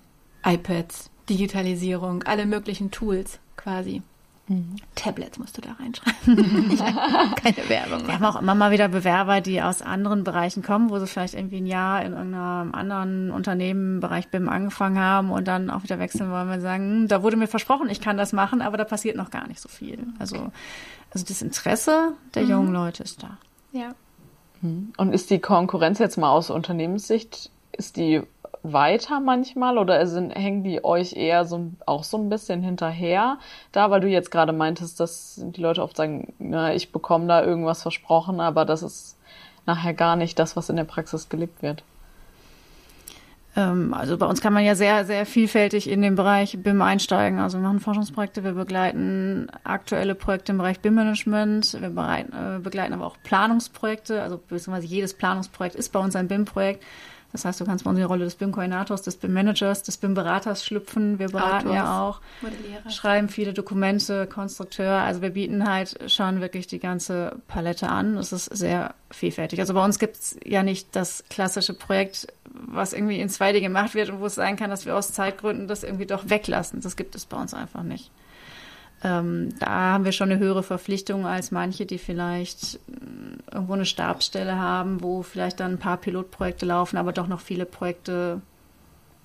iPads, 0.46 1.10
Digitalisierung, 1.28 2.22
alle 2.22 2.46
möglichen 2.46 2.90
Tools 2.90 3.38
quasi. 3.56 4.02
Mhm. 4.48 4.76
Tablets 4.94 5.38
musst 5.40 5.56
du 5.56 5.60
da 5.60 5.72
reinschreiben. 5.72 6.38
Keine 7.34 7.68
Werbung. 7.68 8.06
Wir 8.06 8.14
haben 8.14 8.24
auch 8.24 8.40
immer 8.40 8.54
mal 8.54 8.70
wieder 8.70 8.88
Bewerber, 8.88 9.40
die 9.40 9.60
aus 9.60 9.82
anderen 9.82 10.22
Bereichen 10.22 10.62
kommen, 10.62 10.90
wo 10.90 10.98
sie 11.00 11.08
vielleicht 11.08 11.34
irgendwie 11.34 11.56
ein 11.56 11.66
Jahr 11.66 12.04
in 12.04 12.12
irgendeinem 12.12 12.72
anderen 12.72 13.30
Unternehmen, 13.32 13.98
Bereich 13.98 14.28
BIM 14.28 14.48
angefangen 14.48 15.00
haben 15.00 15.32
und 15.32 15.48
dann 15.48 15.68
auch 15.68 15.82
wieder 15.82 15.98
wechseln 15.98 16.30
wollen, 16.30 16.48
weil 16.48 16.60
sagen, 16.60 16.84
hm, 16.84 17.08
da 17.08 17.24
wurde 17.24 17.36
mir 17.36 17.48
versprochen, 17.48 17.90
ich 17.90 18.00
kann 18.00 18.16
das 18.16 18.32
machen, 18.32 18.62
aber 18.62 18.76
da 18.76 18.84
passiert 18.84 19.16
noch 19.16 19.30
gar 19.30 19.48
nicht 19.48 19.60
so 19.60 19.68
viel. 19.68 19.98
Also, 20.20 20.36
also 21.12 21.26
das 21.26 21.42
Interesse 21.42 22.12
der 22.36 22.44
mhm. 22.44 22.50
jungen 22.50 22.72
Leute 22.72 23.02
ist 23.02 23.24
da. 23.24 23.38
Ja. 23.72 23.94
Mhm. 24.60 24.92
Und 24.96 25.12
ist 25.12 25.30
die 25.30 25.40
Konkurrenz 25.40 25.98
jetzt 25.98 26.18
mal 26.18 26.30
aus 26.30 26.50
Unternehmenssicht, 26.50 27.50
ist 27.72 27.96
die 27.96 28.22
weiter 28.72 29.20
manchmal 29.20 29.78
oder 29.78 30.06
sind, 30.06 30.30
hängen 30.30 30.62
die 30.62 30.84
euch 30.84 31.14
eher 31.14 31.44
so 31.44 31.72
auch 31.86 32.04
so 32.04 32.16
ein 32.16 32.28
bisschen 32.28 32.62
hinterher 32.62 33.38
da, 33.72 33.90
weil 33.90 34.00
du 34.00 34.08
jetzt 34.08 34.30
gerade 34.30 34.52
meintest, 34.52 35.00
dass 35.00 35.40
die 35.42 35.60
Leute 35.60 35.82
oft 35.82 35.96
sagen, 35.96 36.34
na, 36.38 36.74
ich 36.74 36.92
bekomme 36.92 37.26
da 37.26 37.44
irgendwas 37.44 37.82
versprochen, 37.82 38.40
aber 38.40 38.64
das 38.64 38.82
ist 38.82 39.18
nachher 39.66 39.94
gar 39.94 40.16
nicht 40.16 40.38
das, 40.38 40.56
was 40.56 40.68
in 40.68 40.76
der 40.76 40.84
Praxis 40.84 41.28
gelebt 41.28 41.62
wird. 41.62 41.82
Ähm, 43.56 43.94
also 43.94 44.18
bei 44.18 44.26
uns 44.26 44.40
kann 44.40 44.52
man 44.52 44.64
ja 44.64 44.74
sehr, 44.74 45.04
sehr 45.04 45.24
vielfältig 45.26 45.88
in 45.88 46.02
den 46.02 46.14
Bereich 46.14 46.62
BIM 46.62 46.82
einsteigen. 46.82 47.38
Also 47.38 47.58
wir 47.58 47.62
machen 47.62 47.80
Forschungsprojekte, 47.80 48.44
wir 48.44 48.52
begleiten 48.52 49.48
aktuelle 49.64 50.14
Projekte 50.14 50.52
im 50.52 50.58
Bereich 50.58 50.80
BIM-Management, 50.80 51.78
wir 51.80 51.88
äh, 51.88 52.58
begleiten 52.60 52.92
aber 52.92 53.06
auch 53.06 53.16
Planungsprojekte, 53.24 54.22
also 54.22 54.36
beziehungsweise 54.36 54.86
jedes 54.86 55.14
Planungsprojekt 55.14 55.74
ist 55.74 55.90
bei 55.90 55.98
uns 55.98 56.14
ein 56.14 56.28
BIM-Projekt. 56.28 56.84
Das 57.36 57.44
heißt, 57.44 57.60
du 57.60 57.66
kannst 57.66 57.84
bei 57.84 57.90
uns 57.90 57.98
in 57.98 58.02
die 58.02 58.06
Rolle 58.06 58.24
des 58.24 58.36
BIM-Koordinators, 58.36 59.02
des 59.02 59.16
BIM-Managers, 59.16 59.82
des 59.82 59.98
BIM-Beraters 59.98 60.64
schlüpfen. 60.64 61.18
Wir 61.18 61.28
beraten 61.28 61.68
Autors, 61.68 61.74
ja 61.74 62.02
auch, 62.02 62.20
schreiben 62.90 63.28
viele 63.28 63.52
Dokumente, 63.52 64.26
Konstrukteur. 64.26 64.92
Also 64.92 65.20
wir 65.20 65.30
bieten 65.30 65.68
halt 65.68 66.10
schon 66.10 66.40
wirklich 66.40 66.66
die 66.66 66.78
ganze 66.78 67.36
Palette 67.46 67.90
an. 67.90 68.16
Es 68.16 68.32
ist 68.32 68.46
sehr 68.46 68.94
vielfältig. 69.10 69.60
Also 69.60 69.74
bei 69.74 69.84
uns 69.84 69.98
gibt 69.98 70.16
es 70.16 70.38
ja 70.46 70.62
nicht 70.62 70.96
das 70.96 71.24
klassische 71.28 71.74
Projekt, 71.74 72.26
was 72.44 72.94
irgendwie 72.94 73.20
in 73.20 73.28
2D 73.28 73.60
gemacht 73.60 73.94
wird 73.94 74.08
und 74.08 74.20
wo 74.20 74.26
es 74.26 74.34
sein 74.34 74.56
kann, 74.56 74.70
dass 74.70 74.86
wir 74.86 74.96
aus 74.96 75.12
Zeitgründen 75.12 75.68
das 75.68 75.82
irgendwie 75.82 76.06
doch 76.06 76.30
weglassen. 76.30 76.80
Das 76.80 76.96
gibt 76.96 77.14
es 77.14 77.26
bei 77.26 77.36
uns 77.36 77.52
einfach 77.52 77.82
nicht. 77.82 78.10
Ähm, 79.06 79.56
da 79.60 79.92
haben 79.92 80.04
wir 80.04 80.10
schon 80.10 80.32
eine 80.32 80.40
höhere 80.40 80.64
Verpflichtung 80.64 81.26
als 81.26 81.52
manche, 81.52 81.86
die 81.86 81.98
vielleicht 81.98 82.74
äh, 82.74 83.54
irgendwo 83.54 83.74
eine 83.74 83.86
Stabsstelle 83.86 84.58
haben, 84.58 85.00
wo 85.00 85.22
vielleicht 85.22 85.60
dann 85.60 85.74
ein 85.74 85.78
paar 85.78 85.98
Pilotprojekte 85.98 86.66
laufen, 86.66 86.96
aber 86.96 87.12
doch 87.12 87.28
noch 87.28 87.40
viele 87.40 87.66
Projekte 87.66 88.40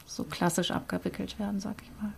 so 0.05 0.23
klassisch 0.23 0.69
abgewickelt 0.69 1.39
werden, 1.39 1.59
sag 1.59 1.77
ich 1.81 1.89
mal. 1.99 2.11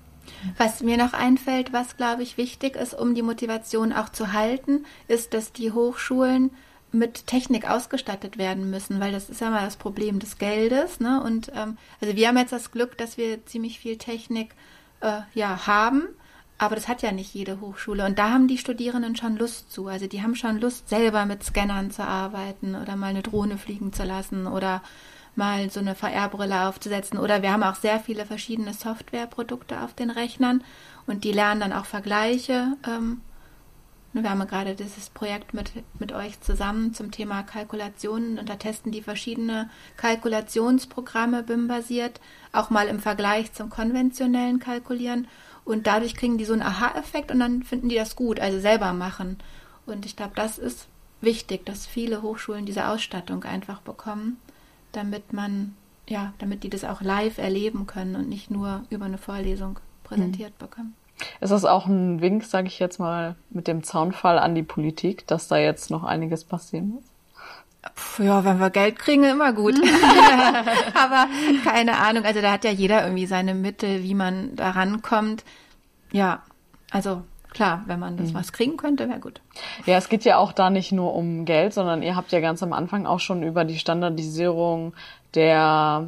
Was 0.57 0.81
mir 0.83 0.97
noch 0.97 1.13
einfällt, 1.13 1.71
was 1.71 1.95
glaube 1.95 2.23
ich 2.23 2.37
wichtig 2.37 2.75
ist, 2.75 2.93
um 2.93 3.15
die 3.15 3.21
Motivation 3.21 3.93
auch 3.93 4.09
zu 4.09 4.33
halten, 4.33 4.85
ist, 5.07 5.33
dass 5.33 5.53
die 5.53 5.71
Hochschulen 5.71 6.51
mit 6.91 7.27
Technik 7.27 7.69
ausgestattet 7.69 8.37
werden 8.37 8.69
müssen, 8.69 8.99
weil 8.99 9.13
das 9.13 9.29
ist 9.29 9.39
ja 9.39 9.49
mal 9.49 9.63
das 9.63 9.77
Problem 9.77 10.19
des 10.19 10.37
Geldes. 10.37 10.99
Ne? 10.99 11.23
Und 11.23 11.49
ähm, 11.55 11.77
also 12.01 12.13
wir 12.13 12.27
haben 12.27 12.37
jetzt 12.37 12.51
das 12.51 12.71
Glück, 12.71 12.97
dass 12.97 13.17
wir 13.17 13.45
ziemlich 13.45 13.79
viel 13.79 13.97
Technik 13.97 14.53
äh, 14.99 15.21
ja 15.33 15.65
haben 15.65 16.09
aber 16.57 16.75
das 16.75 16.87
hat 16.87 17.01
ja 17.01 17.11
nicht 17.11 17.33
jede 17.33 17.59
Hochschule. 17.59 18.05
Und 18.05 18.19
da 18.19 18.31
haben 18.31 18.47
die 18.47 18.57
Studierenden 18.57 19.15
schon 19.15 19.37
Lust 19.37 19.71
zu. 19.71 19.87
Also 19.87 20.07
die 20.07 20.21
haben 20.21 20.35
schon 20.35 20.59
Lust, 20.59 20.87
selber 20.87 21.25
mit 21.25 21.43
Scannern 21.43 21.91
zu 21.91 22.03
arbeiten 22.03 22.75
oder 22.75 22.95
mal 22.95 23.07
eine 23.07 23.23
Drohne 23.23 23.57
fliegen 23.57 23.91
zu 23.91 24.03
lassen 24.03 24.47
oder 24.47 24.81
mal 25.35 25.69
so 25.69 25.79
eine 25.79 25.95
VR-Brille 25.95 26.67
aufzusetzen. 26.67 27.17
Oder 27.17 27.41
wir 27.41 27.51
haben 27.51 27.63
auch 27.63 27.75
sehr 27.75 27.99
viele 27.99 28.25
verschiedene 28.25 28.73
Softwareprodukte 28.73 29.81
auf 29.81 29.93
den 29.93 30.09
Rechnern 30.09 30.63
und 31.07 31.23
die 31.23 31.31
lernen 31.31 31.61
dann 31.61 31.73
auch 31.73 31.85
Vergleiche. 31.85 32.77
Ähm, 32.87 33.21
wir 34.13 34.29
haben 34.29 34.45
gerade 34.47 34.75
dieses 34.75 35.09
Projekt 35.09 35.55
mit, 35.55 35.71
mit 35.97 36.11
euch 36.11 36.39
zusammen 36.39 36.93
zum 36.93 37.09
Thema 37.09 37.41
Kalkulationen 37.41 38.37
und 38.37 38.47
da 38.47 38.57
testen 38.57 38.91
die 38.91 39.01
verschiedene 39.01 39.71
Kalkulationsprogramme 39.97 41.41
BIM-basiert, 41.41 42.21
auch 42.51 42.69
mal 42.69 42.87
im 42.87 42.99
Vergleich 42.99 43.53
zum 43.53 43.71
konventionellen 43.71 44.59
Kalkulieren. 44.59 45.27
Und 45.65 45.87
dadurch 45.87 46.15
kriegen 46.15 46.37
die 46.37 46.45
so 46.45 46.53
einen 46.53 46.61
Aha-Effekt 46.61 47.31
und 47.31 47.39
dann 47.39 47.63
finden 47.63 47.89
die 47.89 47.95
das 47.95 48.15
gut, 48.15 48.39
also 48.39 48.59
selber 48.59 48.93
machen. 48.93 49.37
Und 49.85 50.05
ich 50.05 50.15
glaube, 50.15 50.33
das 50.35 50.57
ist 50.57 50.87
wichtig, 51.21 51.65
dass 51.65 51.85
viele 51.85 52.21
Hochschulen 52.21 52.65
diese 52.65 52.87
Ausstattung 52.87 53.43
einfach 53.43 53.81
bekommen, 53.81 54.37
damit 54.91 55.31
man, 55.31 55.75
ja, 56.07 56.33
damit 56.39 56.63
die 56.63 56.69
das 56.69 56.83
auch 56.83 57.01
live 57.01 57.37
erleben 57.37 57.87
können 57.87 58.15
und 58.15 58.27
nicht 58.27 58.51
nur 58.51 58.83
über 58.89 59.05
eine 59.05 59.17
Vorlesung 59.17 59.79
präsentiert 60.03 60.53
mhm. 60.59 60.65
bekommen. 60.65 60.95
Ist 61.39 61.51
das 61.51 61.63
auch 61.63 61.85
ein 61.85 62.21
Wink, 62.21 62.43
sage 62.43 62.67
ich 62.67 62.79
jetzt 62.79 62.99
mal, 62.99 63.35
mit 63.49 63.67
dem 63.67 63.83
Zaunfall 63.83 64.39
an 64.39 64.55
die 64.55 64.63
Politik, 64.63 65.25
dass 65.27 65.47
da 65.47 65.57
jetzt 65.57 65.89
noch 65.89 66.03
einiges 66.03 66.43
passieren 66.43 66.89
muss? 66.89 67.12
Ja, 68.17 68.45
wenn 68.45 68.59
wir 68.59 68.69
Geld 68.69 68.97
kriegen, 68.97 69.23
immer 69.23 69.53
gut. 69.53 69.75
Aber 70.93 71.27
keine 71.63 71.97
Ahnung, 71.97 72.23
also 72.23 72.41
da 72.41 72.53
hat 72.53 72.63
ja 72.63 72.71
jeder 72.71 73.03
irgendwie 73.03 73.25
seine 73.25 73.53
Mittel, 73.53 74.03
wie 74.03 74.15
man 74.15 74.55
da 74.55 74.71
rankommt. 74.71 75.43
Ja, 76.11 76.43
also 76.91 77.23
klar, 77.53 77.83
wenn 77.87 77.99
man 77.99 78.17
das 78.17 78.31
mhm. 78.31 78.35
was 78.35 78.53
kriegen 78.53 78.77
könnte, 78.77 79.09
wäre 79.09 79.19
gut. 79.19 79.41
Ja, 79.85 79.97
es 79.97 80.09
geht 80.09 80.25
ja 80.25 80.37
auch 80.37 80.51
da 80.51 80.69
nicht 80.69 80.91
nur 80.91 81.13
um 81.13 81.45
Geld, 81.45 81.73
sondern 81.73 82.03
ihr 82.03 82.15
habt 82.15 82.31
ja 82.31 82.39
ganz 82.39 82.63
am 82.63 82.73
Anfang 82.73 83.05
auch 83.05 83.19
schon 83.19 83.43
über 83.43 83.65
die 83.65 83.79
Standardisierung 83.79 84.93
der, 85.33 86.07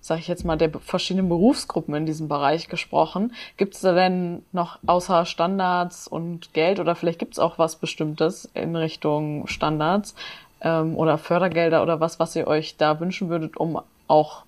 sag 0.00 0.18
ich 0.18 0.28
jetzt 0.28 0.44
mal, 0.44 0.56
der 0.56 0.70
verschiedenen 0.80 1.28
Berufsgruppen 1.28 1.94
in 1.94 2.06
diesem 2.06 2.28
Bereich 2.28 2.68
gesprochen. 2.68 3.32
Gibt 3.56 3.74
es 3.74 3.80
da 3.80 3.92
denn 3.92 4.42
noch 4.52 4.78
außer 4.86 5.26
Standards 5.26 6.08
und 6.08 6.52
Geld 6.52 6.80
oder 6.80 6.94
vielleicht 6.94 7.18
gibt 7.20 7.34
es 7.34 7.38
auch 7.38 7.58
was 7.58 7.76
Bestimmtes 7.76 8.50
in 8.54 8.74
Richtung 8.74 9.46
Standards, 9.46 10.14
ähm, 10.60 10.96
oder 10.96 11.18
Fördergelder 11.18 11.82
oder 11.82 12.00
was, 12.00 12.18
was 12.18 12.36
ihr 12.36 12.46
euch 12.46 12.76
da 12.76 13.00
wünschen 13.00 13.28
würdet, 13.28 13.56
um 13.56 13.80
auch 14.08 14.44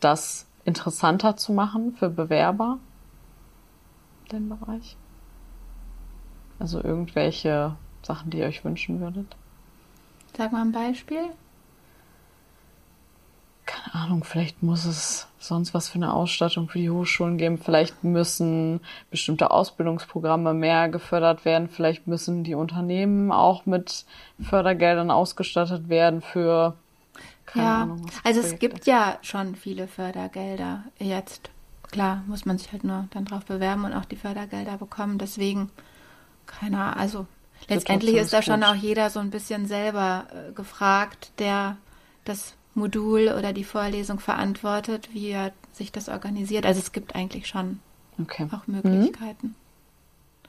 das 0.00 0.46
interessanter 0.64 1.36
zu 1.36 1.52
machen 1.52 1.94
für 1.98 2.10
Bewerber? 2.10 2.78
Den 4.32 4.48
Bereich? 4.48 4.96
Also 6.58 6.82
irgendwelche 6.82 7.76
Sachen, 8.02 8.30
die 8.30 8.38
ihr 8.38 8.46
euch 8.46 8.64
wünschen 8.64 9.00
würdet? 9.00 9.36
Sag 10.36 10.52
mal 10.52 10.62
ein 10.62 10.72
Beispiel 10.72 11.30
keine 13.70 14.04
Ahnung, 14.04 14.24
vielleicht 14.24 14.62
muss 14.62 14.84
es 14.84 15.28
sonst 15.38 15.74
was 15.74 15.88
für 15.88 15.96
eine 15.96 16.12
Ausstattung 16.12 16.68
für 16.68 16.78
die 16.78 16.90
Hochschulen 16.90 17.38
geben. 17.38 17.58
Vielleicht 17.58 18.02
müssen 18.04 18.80
bestimmte 19.10 19.50
Ausbildungsprogramme 19.50 20.54
mehr 20.54 20.88
gefördert 20.88 21.44
werden. 21.44 21.68
Vielleicht 21.68 22.06
müssen 22.06 22.44
die 22.44 22.54
Unternehmen 22.54 23.30
auch 23.30 23.66
mit 23.66 24.04
Fördergeldern 24.40 25.10
ausgestattet 25.10 25.88
werden 25.88 26.20
für 26.20 26.76
keine 27.46 27.64
ja, 27.64 27.82
Ahnung. 27.82 28.06
Also 28.24 28.40
es 28.40 28.58
gibt 28.58 28.86
ja 28.86 29.18
schon 29.22 29.54
viele 29.54 29.86
Fördergelder 29.88 30.84
jetzt. 30.98 31.50
Klar, 31.90 32.22
muss 32.26 32.46
man 32.46 32.58
sich 32.58 32.70
halt 32.70 32.84
nur 32.84 33.08
dann 33.10 33.24
drauf 33.24 33.44
bewerben 33.44 33.84
und 33.84 33.92
auch 33.94 34.04
die 34.04 34.16
Fördergelder 34.16 34.76
bekommen. 34.78 35.18
Deswegen, 35.18 35.70
keine 36.46 36.78
Ahnung, 36.78 37.00
also 37.00 37.26
letztendlich 37.68 38.16
ist 38.16 38.32
da 38.32 38.42
schon 38.42 38.62
auch 38.62 38.74
jeder 38.74 39.10
so 39.10 39.20
ein 39.20 39.30
bisschen 39.30 39.66
selber 39.66 40.26
äh, 40.32 40.52
gefragt, 40.52 41.32
der 41.38 41.76
das 42.24 42.54
Modul 42.74 43.34
oder 43.36 43.52
die 43.52 43.64
Vorlesung 43.64 44.18
verantwortet, 44.18 45.08
wie 45.12 45.28
er 45.28 45.52
sich 45.72 45.92
das 45.92 46.08
organisiert. 46.08 46.66
Also 46.66 46.80
es 46.80 46.92
gibt 46.92 47.14
eigentlich 47.14 47.46
schon 47.46 47.80
okay. 48.20 48.46
auch 48.52 48.66
Möglichkeiten. 48.66 49.48
Mhm. 49.48 49.54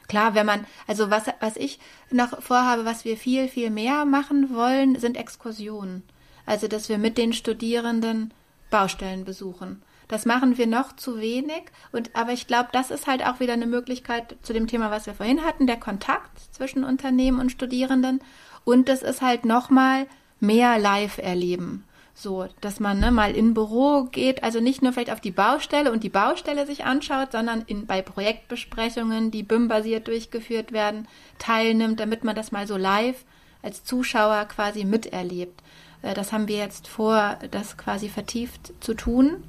Klar, 0.07 0.35
wenn 0.35 0.45
man, 0.45 0.65
also 0.87 1.09
was, 1.09 1.23
was 1.39 1.55
ich 1.55 1.79
noch 2.09 2.41
vorhabe, 2.41 2.83
was 2.83 3.05
wir 3.05 3.15
viel, 3.15 3.47
viel 3.47 3.69
mehr 3.69 4.03
machen 4.05 4.53
wollen, 4.53 4.99
sind 4.99 5.15
Exkursionen. 5.15 6.03
Also, 6.45 6.67
dass 6.67 6.89
wir 6.89 6.97
mit 6.97 7.17
den 7.17 7.31
Studierenden 7.31 8.33
Baustellen 8.69 9.23
besuchen. 9.23 9.81
Das 10.09 10.25
machen 10.25 10.57
wir 10.57 10.67
noch 10.67 10.95
zu 10.97 11.21
wenig. 11.21 11.63
Und, 11.93 12.13
aber 12.13 12.33
ich 12.33 12.45
glaube, 12.45 12.69
das 12.73 12.91
ist 12.91 13.07
halt 13.07 13.25
auch 13.25 13.39
wieder 13.39 13.53
eine 13.53 13.67
Möglichkeit 13.67 14.35
zu 14.41 14.51
dem 14.51 14.67
Thema, 14.67 14.91
was 14.91 15.05
wir 15.05 15.13
vorhin 15.13 15.45
hatten, 15.45 15.67
der 15.67 15.79
Kontakt 15.79 16.53
zwischen 16.53 16.83
Unternehmen 16.83 17.39
und 17.39 17.51
Studierenden. 17.51 18.19
Und 18.65 18.89
das 18.89 19.03
ist 19.03 19.21
halt 19.21 19.45
nochmal 19.45 20.07
mehr 20.41 20.77
live 20.77 21.19
erleben. 21.19 21.85
So, 22.13 22.47
dass 22.59 22.79
man 22.79 22.99
ne, 22.99 23.11
mal 23.11 23.35
in 23.35 23.53
Büro 23.53 24.03
geht, 24.03 24.43
also 24.43 24.59
nicht 24.59 24.81
nur 24.81 24.93
vielleicht 24.93 25.11
auf 25.11 25.21
die 25.21 25.31
Baustelle 25.31 25.91
und 25.91 26.03
die 26.03 26.09
Baustelle 26.09 26.65
sich 26.65 26.83
anschaut, 26.83 27.31
sondern 27.31 27.61
in, 27.61 27.85
bei 27.85 28.01
Projektbesprechungen, 28.01 29.31
die 29.31 29.43
BIM-basiert 29.43 30.07
durchgeführt 30.07 30.71
werden, 30.71 31.07
teilnimmt, 31.39 31.99
damit 31.99 32.23
man 32.23 32.35
das 32.35 32.51
mal 32.51 32.67
so 32.67 32.77
live 32.77 33.23
als 33.63 33.83
Zuschauer 33.83 34.45
quasi 34.45 34.83
miterlebt. 34.83 35.61
Äh, 36.01 36.13
das 36.13 36.31
haben 36.31 36.47
wir 36.47 36.57
jetzt 36.57 36.87
vor, 36.87 37.37
das 37.51 37.77
quasi 37.77 38.09
vertieft 38.09 38.73
zu 38.81 38.93
tun. 38.93 39.43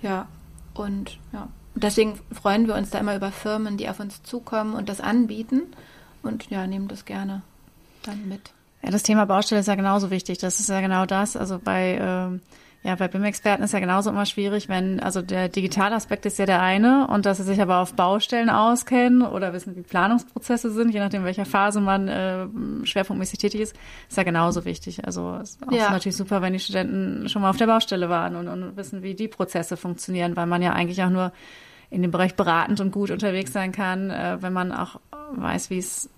Ja, 0.00 0.28
und 0.74 1.18
ja. 1.32 1.48
Deswegen 1.74 2.20
freuen 2.32 2.66
wir 2.66 2.74
uns 2.74 2.90
da 2.90 2.98
immer 2.98 3.16
über 3.16 3.32
Firmen, 3.32 3.76
die 3.76 3.88
auf 3.88 3.98
uns 3.98 4.22
zukommen 4.22 4.74
und 4.74 4.88
das 4.88 5.00
anbieten 5.00 5.62
und 6.22 6.50
ja, 6.50 6.66
nehmen 6.66 6.88
das 6.88 7.04
gerne 7.04 7.42
dann 8.02 8.28
mit. 8.28 8.52
Ja, 8.82 8.90
das 8.90 9.02
Thema 9.02 9.26
Baustelle 9.26 9.60
ist 9.60 9.68
ja 9.68 9.74
genauso 9.74 10.10
wichtig. 10.10 10.38
Das 10.38 10.58
ist 10.60 10.68
ja 10.68 10.80
genau 10.80 11.06
das. 11.06 11.36
Also 11.36 11.60
bei, 11.62 11.98
ähm, 12.00 12.40
ja, 12.82 12.96
bei 12.96 13.06
BIM-Experten 13.06 13.62
ist 13.62 13.72
ja 13.72 13.78
genauso 13.78 14.10
immer 14.10 14.26
schwierig, 14.26 14.68
wenn, 14.68 14.98
also 14.98 15.22
der 15.22 15.48
digitale 15.48 15.94
Aspekt 15.94 16.26
ist 16.26 16.40
ja 16.40 16.46
der 16.46 16.60
eine 16.60 17.06
und 17.06 17.24
dass 17.24 17.36
sie 17.36 17.44
sich 17.44 17.62
aber 17.62 17.78
auf 17.78 17.94
Baustellen 17.94 18.50
auskennen 18.50 19.22
oder 19.22 19.52
wissen, 19.52 19.76
wie 19.76 19.82
Planungsprozesse 19.82 20.72
sind, 20.72 20.92
je 20.92 20.98
nachdem, 20.98 21.22
welcher 21.22 21.44
Phase 21.44 21.80
man 21.80 22.08
äh, 22.08 22.46
schwerpunktmäßig 22.84 23.38
tätig 23.38 23.60
ist, 23.60 23.76
ist 24.08 24.16
ja 24.16 24.24
genauso 24.24 24.64
wichtig. 24.64 25.06
Also 25.06 25.38
es 25.40 25.50
ist 25.50 25.60
ja. 25.70 25.90
natürlich 25.90 26.16
super, 26.16 26.42
wenn 26.42 26.54
die 26.54 26.58
Studenten 26.58 27.28
schon 27.28 27.42
mal 27.42 27.50
auf 27.50 27.56
der 27.56 27.68
Baustelle 27.68 28.08
waren 28.08 28.34
und, 28.34 28.48
und 28.48 28.76
wissen, 28.76 29.04
wie 29.04 29.14
die 29.14 29.28
Prozesse 29.28 29.76
funktionieren, 29.76 30.34
weil 30.34 30.46
man 30.46 30.60
ja 30.60 30.72
eigentlich 30.72 31.04
auch 31.04 31.10
nur 31.10 31.32
in 31.88 32.02
dem 32.02 32.10
Bereich 32.10 32.34
beratend 32.34 32.80
und 32.80 32.90
gut 32.90 33.12
unterwegs 33.12 33.52
sein 33.52 33.70
kann, 33.70 34.10
äh, 34.10 34.38
wenn 34.40 34.52
man 34.52 34.72
auch 34.72 34.98
weiß, 35.34 35.70
wie 35.70 35.78
es 35.78 36.10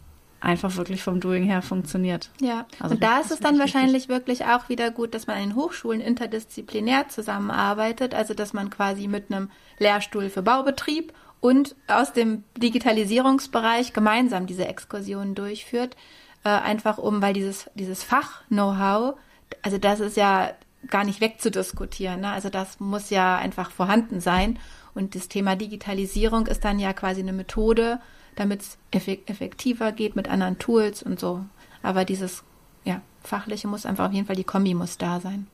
einfach 0.45 0.77
wirklich 0.77 1.03
vom 1.03 1.21
Doing 1.21 1.45
her 1.45 1.63
funktioniert. 1.63 2.31
Ja, 2.41 2.67
also 2.79 2.95
und 2.95 3.03
da 3.03 3.21
ist 3.21 3.31
es 3.31 3.41
dann 3.41 3.59
wahrscheinlich 3.59 4.09
wirklich. 4.09 4.41
wirklich 4.41 4.55
auch 4.55 4.69
wieder 4.69 4.91
gut, 4.91 5.15
dass 5.15 5.27
man 5.27 5.43
in 5.43 5.57
Hochschulen 5.57 6.01
interdisziplinär 6.01 7.09
zusammenarbeitet, 7.09 8.15
also 8.15 8.35
dass 8.35 8.53
man 8.53 8.71
quasi 8.71 9.09
mit 9.09 9.33
einem 9.33 9.51
Lehrstuhl 9.79 10.29
für 10.31 10.43
Baubetrieb 10.43 11.13
und 11.41 11.75
aus 11.89 12.13
dem 12.13 12.45
Digitalisierungsbereich 12.57 13.93
gemeinsam 13.93 14.47
diese 14.47 14.67
Exkursionen 14.69 15.35
durchführt, 15.35 15.97
äh, 16.45 16.49
einfach 16.49 16.99
um, 16.99 17.21
weil 17.23 17.35
dieses, 17.35 17.71
dieses 17.75 18.03
Fach-Know-how, 18.05 19.17
also 19.63 19.79
das 19.79 20.01
ist 20.01 20.17
ja 20.17 20.51
gar 20.89 21.05
nicht 21.05 21.21
wegzudiskutieren, 21.21 22.21
ne? 22.21 22.29
also 22.31 22.51
das 22.51 22.79
muss 22.81 23.11
ja 23.11 23.37
einfach 23.37 23.71
vorhanden 23.71 24.21
sein 24.21 24.59
und 24.95 25.15
das 25.15 25.29
Thema 25.29 25.57
Digitalisierung 25.57 26.47
ist 26.47 26.65
dann 26.65 26.79
ja 26.79 26.93
quasi 26.93 27.21
eine 27.21 27.33
Methode, 27.33 28.01
damit 28.37 28.63
es 28.63 28.79
effektiver 28.91 29.93
geht 29.93 30.17
mit 30.17 30.29
anderen 30.29 30.59
Tools 30.59 31.03
und 31.03 31.21
so. 31.21 31.45
Aber 31.83 32.05
dieses 32.05 32.45
ja, 32.85 33.01
fachliche 33.23 33.69
muss 33.69 33.87
einfach 33.87 34.07
auf 34.07 34.13
jeden 34.13 34.27
Fall, 34.27 34.37
die 34.37 34.45
Kombi 34.45 34.75
muss 34.75 34.99
da 34.99 35.21
sein. 35.21 35.47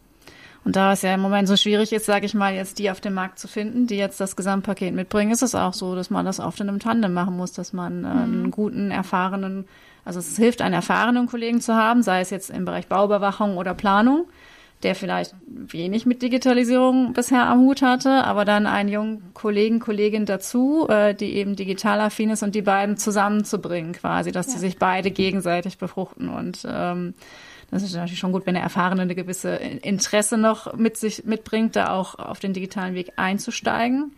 Und 0.63 0.77
da 0.77 0.93
es 0.93 1.03
ja 1.03 1.15
im 1.15 1.21
Moment 1.21 1.49
so 1.49 1.57
schwierig 1.57 1.93
ist, 1.93 2.05
sage 2.05 2.27
ich 2.27 2.35
mal, 2.35 2.53
jetzt 2.53 2.79
die 2.79 2.91
auf 2.91 3.01
dem 3.01 3.15
Markt 3.15 3.39
zu 3.39 3.49
finden, 3.49 3.87
die 3.87 3.97
jetzt 3.97 4.21
das 4.21 4.37
Gesamtpaket 4.37 4.95
mitbringen, 4.95 5.33
ist 5.33 5.43
es 5.43 5.55
auch 5.55 5.73
so, 5.73 5.95
dass 5.95 6.11
man 6.11 6.27
das 6.27 6.39
oft 6.39 6.61
in 6.61 6.69
einem 6.69 6.81
Tandem 6.81 7.15
machen 7.15 7.37
muss, 7.37 7.53
dass 7.53 7.73
man 7.73 8.05
äh, 8.05 8.09
einen 8.09 8.43
mhm. 8.43 8.51
guten, 8.51 8.91
erfahrenen, 8.91 9.67
also 10.05 10.19
es 10.19 10.37
hilft, 10.37 10.61
einen 10.61 10.75
erfahrenen 10.75 11.27
Kollegen 11.29 11.63
zu 11.63 11.75
haben, 11.75 12.03
sei 12.03 12.21
es 12.21 12.29
jetzt 12.29 12.51
im 12.51 12.67
Bereich 12.67 12.89
Bauüberwachung 12.89 13.57
oder 13.57 13.73
Planung, 13.73 14.27
der 14.83 14.95
vielleicht 14.95 15.35
wenig 15.47 16.07
mit 16.07 16.23
Digitalisierung 16.23 17.13
bisher 17.13 17.47
am 17.47 17.61
Hut 17.61 17.83
hatte, 17.83 18.25
aber 18.25 18.45
dann 18.45 18.67
einen 18.67 18.89
jungen 18.89 19.35
Kollegen, 19.35 19.79
Kollegin 19.79 20.25
dazu, 20.25 20.89
äh, 20.89 21.15
die 21.15 21.35
eben 21.35 21.55
digital 21.57 22.01
affin 22.01 22.31
ist 22.31 22.43
und 22.43 22.55
die 22.55 22.63
beiden 22.63 22.97
zusammenzubringen 22.97 23.93
quasi, 23.93 24.33
dass 24.33 24.47
ja. 24.47 24.53
sie 24.55 24.59
sich 24.59 24.79
beide 24.79 25.11
gegenseitig 25.11 25.79
befruchten 25.79 26.29
und 26.29 26.67
ähm, 26.69 27.15
das 27.71 27.85
ist 27.85 27.95
natürlich 27.95 28.19
schon 28.19 28.33
gut, 28.33 28.47
wenn 28.47 28.55
der 28.55 28.65
Erfahrene 28.65 29.03
eine 29.03 29.15
gewisse 29.15 29.55
Interesse 29.55 30.37
noch 30.37 30.75
mit 30.75 30.97
sich 30.97 31.25
mitbringt, 31.25 31.77
da 31.77 31.93
auch 31.93 32.19
auf 32.19 32.41
den 32.41 32.53
digitalen 32.53 32.95
Weg 32.95 33.13
einzusteigen. 33.15 34.13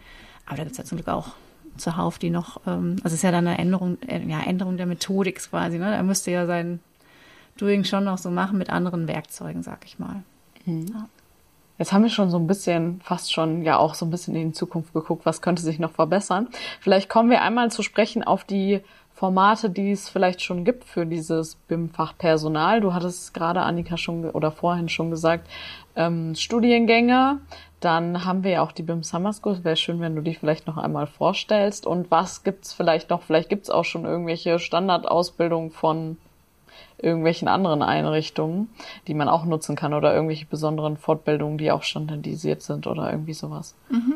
Aber 0.46 0.57
da 0.57 0.62
gibt 0.62 0.72
es 0.72 0.79
ja 0.79 0.85
zum 0.85 0.96
Glück 0.96 1.09
auch 1.09 1.33
zuhauf, 1.77 2.18
die 2.18 2.31
noch, 2.31 2.61
ähm, 2.66 2.96
also 3.03 3.09
es 3.09 3.14
ist 3.14 3.22
ja 3.22 3.31
dann 3.31 3.46
eine 3.46 3.59
Änderung, 3.59 3.98
äh, 4.07 4.25
ja, 4.27 4.40
Änderung 4.40 4.77
der 4.77 4.87
Methodik 4.87 5.38
quasi, 5.38 5.79
ne? 5.79 5.94
Er 5.94 6.03
müsste 6.03 6.31
ja 6.31 6.46
sein 6.46 6.81
Doing 7.59 7.85
schon 7.85 8.05
noch 8.05 8.18
so 8.18 8.31
machen 8.31 8.59
mit 8.59 8.70
anderen 8.70 9.07
Werkzeugen, 9.09 9.62
sag 9.62 9.85
ich 9.85 9.98
mal. 9.98 10.22
Mhm. 10.64 11.09
Jetzt 11.79 11.92
haben 11.92 12.03
wir 12.03 12.11
schon 12.11 12.31
so 12.31 12.38
ein 12.38 12.46
bisschen, 12.46 13.01
fast 13.03 13.33
schon 13.33 13.62
ja 13.62 13.79
auch 13.79 13.94
so 13.94 14.07
ein 14.07 14.11
bisschen 14.11 14.37
in 14.37 14.48
die 14.48 14.55
Zukunft 14.55 14.92
geguckt, 14.92 15.27
was 15.27 15.42
könnte 15.42 15.62
sich 15.62 15.79
noch 15.79 15.90
verbessern. 15.90 16.48
Vielleicht 16.81 17.09
kommen 17.09 17.31
wir 17.31 17.42
einmal 17.42 17.70
zu 17.70 17.83
sprechen 17.83 18.22
auf 18.22 18.44
die 18.44 18.83
Formate, 19.14 19.70
die 19.70 19.90
es 19.90 20.09
vielleicht 20.09 20.42
schon 20.42 20.64
gibt 20.64 20.85
für 20.85 21.07
dieses 21.07 21.57
BIM-Fach 21.68 22.16
Personal. 22.16 22.81
Du 22.81 22.94
hattest 22.94 23.35
gerade, 23.35 23.62
Annika, 23.62 23.96
schon 23.96 24.29
oder 24.31 24.51
vorhin 24.51 24.88
schon 24.88 25.11
gesagt, 25.11 25.48
ähm, 25.96 26.35
Studiengänge. 26.35 27.40
Dann 27.81 28.25
haben 28.25 28.44
wir 28.44 28.53
ja 28.53 28.62
auch 28.62 28.72
die 28.72 28.83
BIM 28.83 29.03
Summer 29.03 29.33
School. 29.33 29.64
Wäre 29.64 29.77
schön, 29.77 30.01
wenn 30.01 30.14
du 30.14 30.22
die 30.22 30.35
vielleicht 30.35 30.66
noch 30.66 30.77
einmal 30.77 31.07
vorstellst. 31.07 31.87
Und 31.87 32.11
was 32.11 32.44
gibt's 32.44 32.72
vielleicht 32.72 33.11
noch? 33.11 33.22
Vielleicht 33.22 33.48
gibt's 33.48 33.70
auch 33.70 33.85
schon 33.85 34.05
irgendwelche 34.05 34.59
Standardausbildungen 34.59 35.70
von 35.70 36.16
irgendwelchen 37.03 37.49
anderen 37.49 37.83
Einrichtungen, 37.83 38.71
die 39.07 39.15
man 39.15 39.29
auch 39.29 39.45
nutzen 39.45 39.77
kann 39.77 39.93
oder 39.93 40.15
irgendwelche 40.15 40.47
besonderen 40.47 40.97
Fortbildungen, 40.97 41.59
die 41.59 41.73
auch 41.73 41.83
standardisiert 41.83 42.62
sind 42.62 42.87
oder 42.87 43.11
irgendwie 43.11 43.35
sowas. 43.35 43.75
Mhm. 43.91 44.15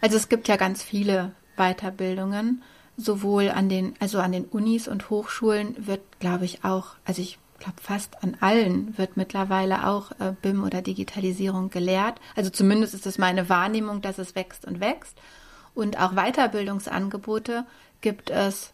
Also 0.00 0.16
es 0.16 0.28
gibt 0.28 0.48
ja 0.48 0.56
ganz 0.56 0.82
viele 0.82 1.32
Weiterbildungen 1.56 2.62
sowohl 2.96 3.50
an 3.50 3.68
den, 3.68 3.94
also 4.00 4.20
an 4.20 4.32
den 4.32 4.44
Unis 4.44 4.88
und 4.88 5.10
Hochschulen 5.10 5.74
wird, 5.86 6.00
glaube 6.20 6.44
ich, 6.44 6.64
auch, 6.64 6.94
also 7.04 7.22
ich 7.22 7.38
glaube 7.58 7.80
fast 7.80 8.22
an 8.22 8.36
allen 8.40 8.96
wird 8.98 9.16
mittlerweile 9.16 9.86
auch 9.86 10.12
äh, 10.12 10.34
BIM 10.42 10.62
oder 10.62 10.82
Digitalisierung 10.82 11.70
gelehrt. 11.70 12.20
Also 12.36 12.50
zumindest 12.50 12.94
ist 12.94 13.06
es 13.06 13.18
meine 13.18 13.48
Wahrnehmung, 13.48 14.02
dass 14.02 14.18
es 14.18 14.34
wächst 14.34 14.64
und 14.66 14.80
wächst. 14.80 15.16
Und 15.74 15.98
auch 15.98 16.12
Weiterbildungsangebote 16.12 17.64
gibt 18.00 18.30
es 18.30 18.73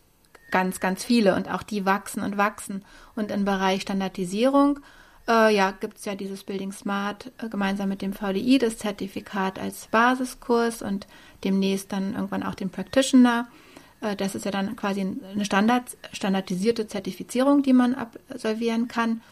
ganz, 0.51 0.81
ganz 0.81 1.05
viele 1.05 1.35
und 1.35 1.51
auch 1.51 1.63
die 1.63 1.87
wachsen 1.87 2.23
und 2.23 2.37
wachsen. 2.37 2.85
Und 3.15 3.31
im 3.31 3.45
Bereich 3.45 3.83
Standardisierung, 3.83 4.81
äh, 5.29 5.55
ja, 5.55 5.71
gibt 5.71 5.99
es 5.99 6.05
ja 6.05 6.15
dieses 6.15 6.45
Building 6.45 6.73
Smart 6.73 7.31
äh, 7.39 7.49
gemeinsam 7.49 7.89
mit 7.89 8.03
dem 8.03 8.13
VDI, 8.13 8.59
das 8.59 8.79
Zertifikat 8.79 9.59
als 9.59 9.87
Basiskurs 9.87 10.83
und 10.83 11.07
demnächst 11.45 11.93
dann 11.93 12.15
irgendwann 12.15 12.43
auch 12.43 12.55
den 12.55 12.71
Practitioner. 12.71 13.49
Äh, 14.01 14.17
das 14.17 14.35
ist 14.35 14.45
ja 14.45 14.51
dann 14.51 14.77
quasi 14.77 15.01
eine 15.01 15.45
Standard, 15.45 15.97
standardisierte 16.13 16.87
Zertifizierung, 16.87 17.63
die 17.63 17.73
man 17.73 17.95
absolvieren 17.95 18.89
kann. 18.89 19.23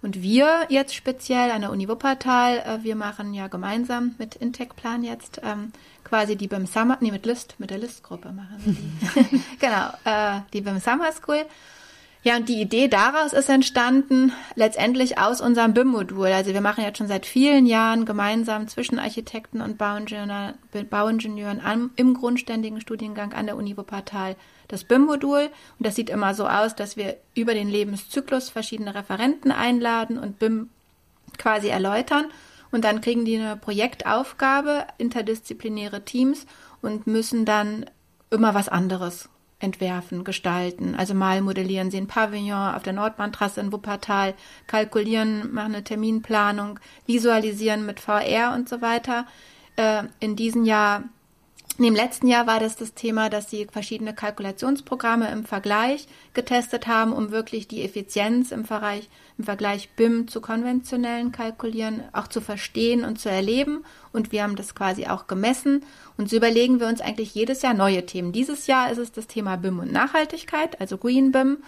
Und 0.00 0.22
wir 0.22 0.66
jetzt 0.68 0.94
speziell 0.94 1.50
an 1.50 1.62
der 1.62 1.70
Uni 1.70 1.88
Wuppertal, 1.88 2.58
äh, 2.58 2.84
wir 2.84 2.94
machen 2.94 3.34
ja 3.34 3.48
gemeinsam 3.48 4.14
mit 4.18 4.36
Intec-Plan 4.36 5.02
jetzt 5.02 5.40
ähm, 5.42 5.72
quasi 6.04 6.36
die 6.36 6.46
beim 6.46 6.66
Summer, 6.66 6.98
nee, 7.00 7.10
mit 7.10 7.26
List, 7.26 7.56
mit 7.58 7.70
der 7.70 7.78
List-Gruppe 7.78 8.32
machen 8.32 8.58
wir 8.64 9.22
die. 9.22 9.42
genau, 9.58 9.90
äh, 10.04 10.40
die 10.52 10.60
beim 10.60 10.78
Summer 10.78 11.10
School. 11.12 11.44
Ja, 12.24 12.36
und 12.36 12.48
die 12.48 12.60
Idee 12.60 12.88
daraus 12.88 13.32
ist 13.32 13.48
entstanden, 13.48 14.32
letztendlich 14.56 15.18
aus 15.18 15.40
unserem 15.40 15.72
BIM-Modul. 15.72 16.26
Also 16.26 16.52
wir 16.52 16.60
machen 16.60 16.82
jetzt 16.82 16.98
schon 16.98 17.06
seit 17.06 17.26
vielen 17.26 17.64
Jahren 17.64 18.06
gemeinsam 18.06 18.66
zwischen 18.66 18.98
Architekten 18.98 19.60
und 19.60 19.78
Bauingenieuren, 19.78 20.54
Bauingenieuren 20.90 21.60
am, 21.60 21.90
im 21.94 22.14
grundständigen 22.14 22.80
Studiengang 22.80 23.32
an 23.34 23.46
der 23.46 23.56
Uni 23.56 23.76
Wuppertal 23.76 24.34
das 24.68 24.84
BIM-Modul. 24.84 25.50
Und 25.78 25.86
das 25.86 25.96
sieht 25.96 26.10
immer 26.10 26.34
so 26.34 26.46
aus, 26.46 26.74
dass 26.74 26.96
wir 26.96 27.16
über 27.34 27.54
den 27.54 27.68
Lebenszyklus 27.68 28.50
verschiedene 28.50 28.94
Referenten 28.94 29.50
einladen 29.50 30.18
und 30.18 30.38
BIM 30.38 30.68
quasi 31.38 31.68
erläutern. 31.68 32.26
Und 32.70 32.84
dann 32.84 33.00
kriegen 33.00 33.24
die 33.24 33.36
eine 33.36 33.56
Projektaufgabe, 33.56 34.86
interdisziplinäre 34.98 36.04
Teams 36.04 36.46
und 36.82 37.06
müssen 37.06 37.44
dann 37.44 37.86
immer 38.30 38.54
was 38.54 38.68
anderes 38.68 39.28
entwerfen, 39.60 40.22
gestalten. 40.22 40.94
Also 40.94 41.14
mal 41.14 41.40
modellieren 41.40 41.90
sie 41.90 41.96
ein 41.96 42.06
Pavillon 42.06 42.74
auf 42.74 42.82
der 42.82 42.92
Nordbahntrasse 42.92 43.60
in 43.60 43.72
Wuppertal, 43.72 44.34
kalkulieren, 44.66 45.52
machen 45.52 45.74
eine 45.74 45.84
Terminplanung, 45.84 46.78
visualisieren 47.06 47.84
mit 47.84 47.98
VR 48.00 48.52
und 48.54 48.68
so 48.68 48.80
weiter. 48.80 49.26
Äh, 49.76 50.04
in 50.20 50.36
diesem 50.36 50.64
Jahr, 50.64 51.04
im 51.86 51.94
letzten 51.94 52.26
Jahr 52.26 52.48
war 52.48 52.58
das 52.58 52.74
das 52.74 52.94
Thema, 52.94 53.30
dass 53.30 53.50
sie 53.50 53.66
verschiedene 53.70 54.12
Kalkulationsprogramme 54.12 55.30
im 55.30 55.44
Vergleich 55.44 56.08
getestet 56.34 56.88
haben, 56.88 57.12
um 57.12 57.30
wirklich 57.30 57.68
die 57.68 57.84
Effizienz 57.84 58.50
im 58.50 58.64
Vergleich 58.64 59.08
im 59.38 59.44
Vergleich 59.44 59.88
BIM 59.90 60.26
zu 60.26 60.40
konventionellen 60.40 61.30
Kalkulieren 61.30 62.02
auch 62.12 62.26
zu 62.26 62.40
verstehen 62.40 63.04
und 63.04 63.20
zu 63.20 63.30
erleben. 63.30 63.84
Und 64.12 64.32
wir 64.32 64.42
haben 64.42 64.56
das 64.56 64.74
quasi 64.74 65.06
auch 65.06 65.28
gemessen. 65.28 65.84
Und 66.16 66.28
so 66.28 66.36
überlegen 66.36 66.80
wir 66.80 66.88
uns 66.88 67.00
eigentlich 67.00 67.34
jedes 67.36 67.62
Jahr 67.62 67.74
neue 67.74 68.04
Themen. 68.04 68.32
Dieses 68.32 68.66
Jahr 68.66 68.90
ist 68.90 68.98
es 68.98 69.12
das 69.12 69.28
Thema 69.28 69.56
BIM 69.56 69.78
und 69.78 69.92
Nachhaltigkeit, 69.92 70.80
also 70.80 70.98
Green 70.98 71.30
BIM. 71.30 71.58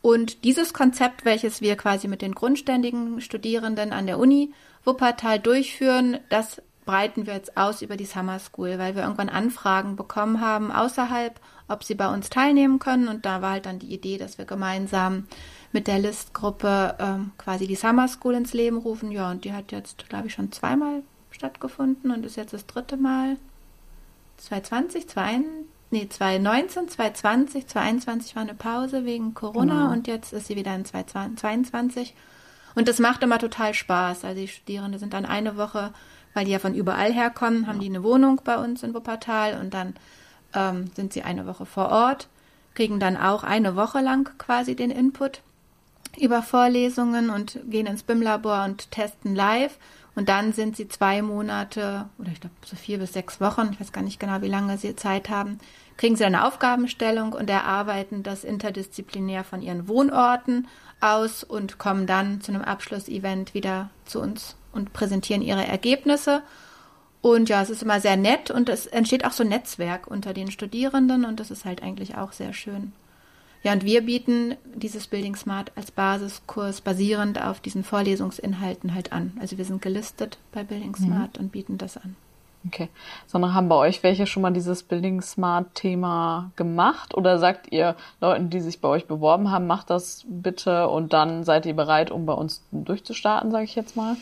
Und 0.00 0.44
dieses 0.44 0.72
Konzept, 0.72 1.24
welches 1.24 1.60
wir 1.60 1.76
quasi 1.76 2.06
mit 2.06 2.22
den 2.22 2.34
grundständigen 2.34 3.20
Studierenden 3.20 3.92
an 3.92 4.06
der 4.06 4.18
Uni 4.18 4.52
Wuppertal 4.84 5.40
durchführen, 5.40 6.18
das 6.28 6.62
breiten 6.84 7.26
wir 7.26 7.34
jetzt 7.34 7.56
aus 7.56 7.82
über 7.82 7.96
die 7.96 8.04
Summer 8.04 8.38
School, 8.38 8.78
weil 8.78 8.94
wir 8.94 9.02
irgendwann 9.02 9.28
Anfragen 9.28 9.96
bekommen 9.96 10.40
haben 10.40 10.72
außerhalb, 10.72 11.38
ob 11.68 11.84
sie 11.84 11.94
bei 11.94 12.12
uns 12.12 12.28
teilnehmen 12.28 12.78
können. 12.78 13.08
Und 13.08 13.24
da 13.24 13.42
war 13.42 13.52
halt 13.52 13.66
dann 13.66 13.78
die 13.78 13.92
Idee, 13.92 14.18
dass 14.18 14.38
wir 14.38 14.44
gemeinsam 14.44 15.26
mit 15.72 15.86
der 15.86 15.98
Listgruppe 15.98 16.96
ähm, 16.98 17.32
quasi 17.38 17.66
die 17.66 17.76
Summer 17.76 18.08
School 18.08 18.34
ins 18.34 18.52
Leben 18.52 18.78
rufen. 18.78 19.10
Ja, 19.10 19.30
und 19.30 19.44
die 19.44 19.52
hat 19.52 19.72
jetzt, 19.72 20.08
glaube 20.08 20.26
ich, 20.26 20.34
schon 20.34 20.52
zweimal 20.52 21.02
stattgefunden 21.30 22.10
und 22.10 22.26
ist 22.26 22.36
jetzt 22.36 22.52
das 22.52 22.66
dritte 22.66 22.96
Mal. 22.96 23.36
2020, 24.38 25.08
2021, 25.08 25.66
nee, 25.90 26.08
2019, 26.08 26.88
2020, 26.88 27.66
2021 27.68 28.34
war 28.34 28.42
eine 28.42 28.54
Pause 28.54 29.04
wegen 29.04 29.34
Corona 29.34 29.82
genau. 29.82 29.92
und 29.92 30.08
jetzt 30.08 30.32
ist 30.32 30.48
sie 30.48 30.56
wieder 30.56 30.74
in 30.74 30.84
2022. 30.84 32.14
Und 32.74 32.88
das 32.88 32.98
macht 32.98 33.22
immer 33.22 33.38
total 33.38 33.74
Spaß. 33.74 34.24
Also 34.24 34.40
die 34.40 34.48
Studierenden 34.48 34.98
sind 34.98 35.12
dann 35.12 35.26
eine 35.26 35.56
Woche, 35.56 35.92
weil 36.34 36.44
die 36.44 36.52
ja 36.52 36.58
von 36.58 36.74
überall 36.74 37.12
herkommen, 37.12 37.66
haben 37.66 37.80
die 37.80 37.86
eine 37.86 38.02
Wohnung 38.02 38.40
bei 38.44 38.56
uns 38.56 38.82
in 38.82 38.94
Wuppertal 38.94 39.60
und 39.60 39.74
dann 39.74 39.94
ähm, 40.54 40.90
sind 40.94 41.12
sie 41.12 41.22
eine 41.22 41.46
Woche 41.46 41.66
vor 41.66 41.90
Ort, 41.90 42.28
kriegen 42.74 43.00
dann 43.00 43.16
auch 43.16 43.44
eine 43.44 43.76
Woche 43.76 44.00
lang 44.00 44.30
quasi 44.38 44.74
den 44.74 44.90
Input 44.90 45.42
über 46.18 46.42
Vorlesungen 46.42 47.30
und 47.30 47.58
gehen 47.68 47.86
ins 47.86 48.02
BIM-Labor 48.02 48.64
und 48.64 48.90
testen 48.90 49.34
live. 49.34 49.78
Und 50.14 50.28
dann 50.28 50.52
sind 50.52 50.76
sie 50.76 50.88
zwei 50.88 51.22
Monate 51.22 52.06
oder 52.18 52.30
ich 52.32 52.40
glaube 52.40 52.54
so 52.66 52.76
vier 52.76 52.98
bis 52.98 53.14
sechs 53.14 53.40
Wochen, 53.40 53.70
ich 53.72 53.80
weiß 53.80 53.92
gar 53.92 54.02
nicht 54.02 54.20
genau, 54.20 54.42
wie 54.42 54.48
lange 54.48 54.76
sie 54.76 54.94
Zeit 54.94 55.30
haben, 55.30 55.58
kriegen 55.96 56.16
sie 56.16 56.24
eine 56.24 56.46
Aufgabenstellung 56.46 57.32
und 57.32 57.48
erarbeiten 57.48 58.22
das 58.22 58.44
interdisziplinär 58.44 59.42
von 59.42 59.62
ihren 59.62 59.88
Wohnorten 59.88 60.68
aus 61.00 61.44
und 61.44 61.78
kommen 61.78 62.06
dann 62.06 62.42
zu 62.42 62.52
einem 62.52 62.62
Abschlussevent 62.62 63.54
wieder 63.54 63.88
zu 64.04 64.20
uns 64.20 64.54
und 64.72 64.92
präsentieren 64.92 65.42
ihre 65.42 65.66
Ergebnisse. 65.66 66.42
Und 67.20 67.48
ja, 67.48 67.62
es 67.62 67.70
ist 67.70 67.82
immer 67.82 68.00
sehr 68.00 68.16
nett 68.16 68.50
und 68.50 68.68
es 68.68 68.86
entsteht 68.86 69.24
auch 69.24 69.32
so 69.32 69.44
ein 69.44 69.48
Netzwerk 69.48 70.08
unter 70.08 70.34
den 70.34 70.50
Studierenden 70.50 71.24
und 71.24 71.38
das 71.38 71.50
ist 71.50 71.64
halt 71.64 71.82
eigentlich 71.82 72.16
auch 72.16 72.32
sehr 72.32 72.52
schön. 72.52 72.92
Ja, 73.62 73.72
und 73.72 73.84
wir 73.84 74.04
bieten 74.04 74.56
dieses 74.74 75.06
Building 75.06 75.36
Smart 75.36 75.70
als 75.76 75.92
Basiskurs 75.92 76.80
basierend 76.80 77.40
auf 77.40 77.60
diesen 77.60 77.84
Vorlesungsinhalten 77.84 78.92
halt 78.92 79.12
an. 79.12 79.36
Also 79.40 79.56
wir 79.56 79.64
sind 79.64 79.80
gelistet 79.80 80.38
bei 80.50 80.64
Building 80.64 80.96
mhm. 80.98 81.04
Smart 81.04 81.38
mhm. 81.38 81.44
und 81.44 81.52
bieten 81.52 81.78
das 81.78 81.96
an. 81.96 82.16
Okay. 82.66 82.88
Sondern 83.26 83.54
haben 83.54 83.68
bei 83.68 83.76
euch 83.76 84.02
welche 84.02 84.26
schon 84.26 84.42
mal 84.42 84.52
dieses 84.52 84.82
Building 84.82 85.20
Smart 85.20 85.74
Thema 85.74 86.50
gemacht? 86.56 87.14
Oder 87.14 87.38
sagt 87.38 87.72
ihr 87.72 87.96
Leuten, 88.20 88.50
die 88.50 88.60
sich 88.60 88.80
bei 88.80 88.88
euch 88.88 89.06
beworben 89.06 89.50
haben, 89.50 89.66
macht 89.66 89.90
das 89.90 90.24
bitte 90.28 90.88
und 90.88 91.12
dann 91.12 91.44
seid 91.44 91.66
ihr 91.66 91.74
bereit, 91.74 92.10
um 92.10 92.26
bei 92.26 92.34
uns 92.34 92.64
durchzustarten, 92.70 93.50
sage 93.50 93.64
ich 93.64 93.74
jetzt 93.74 93.96
mal? 93.96 94.16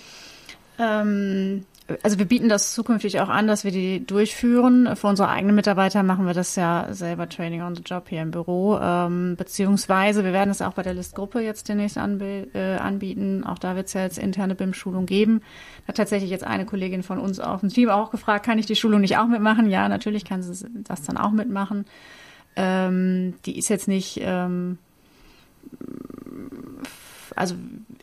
Ähm, 0.81 1.65
also 2.03 2.19
wir 2.19 2.27
bieten 2.27 2.49
das 2.49 2.73
zukünftig 2.73 3.21
auch 3.21 3.29
an, 3.29 3.47
dass 3.47 3.65
wir 3.65 3.73
die 3.73 4.05
durchführen. 4.05 4.95
Für 4.97 5.09
unsere 5.09 5.29
eigenen 5.29 5.57
Mitarbeiter 5.57 6.03
machen 6.03 6.27
wir 6.27 6.35
das 6.35 6.57
ja 6.57 6.89
selber 6.91 7.29
Training 7.29 7.63
on 7.63 7.75
the 7.75 7.83
Job 7.85 8.09
hier 8.09 8.23
im 8.23 8.31
Büro. 8.31 8.79
Ähm, 8.81 9.37
beziehungsweise 9.37 10.25
wir 10.25 10.33
werden 10.33 10.51
es 10.51 10.63
auch 10.63 10.75
bei 10.75 10.83
der 10.83 10.95
Listgruppe 10.95 11.41
jetzt 11.41 11.69
demnächst 11.69 11.97
äh, 11.97 12.77
anbieten. 12.77 13.45
Auch 13.45 13.59
da 13.59 13.77
wird 13.77 13.89
es 13.89 13.93
ja 13.95 14.03
jetzt 14.03 14.19
interne 14.19 14.55
BIM-Schulung 14.55 15.07
geben. 15.07 15.43
Da 15.83 15.89
hat 15.89 15.97
tatsächlich 15.97 16.31
jetzt 16.31 16.45
eine 16.45 16.67
Kollegin 16.67 17.03
von 17.03 17.19
uns 17.19 17.41
auf 17.41 17.61
dem 17.61 17.71
Team 17.71 17.89
auch 17.89 18.11
gefragt, 18.11 18.47
kann 18.47 18.59
ich 18.59 18.67
die 18.67 18.77
Schulung 18.77 19.01
nicht 19.01 19.19
auch 19.19 19.27
mitmachen? 19.27 19.69
Ja, 19.69 19.89
natürlich 19.89 20.25
kann 20.25 20.43
sie 20.43 20.67
das 20.85 21.03
dann 21.03 21.17
auch 21.17 21.33
mitmachen. 21.33 21.87
Ähm, 22.57 23.35
die 23.47 23.59
ist 23.59 23.69
jetzt 23.69 23.89
nicht 23.89 24.21
ähm, 24.23 24.79
also 27.37 27.55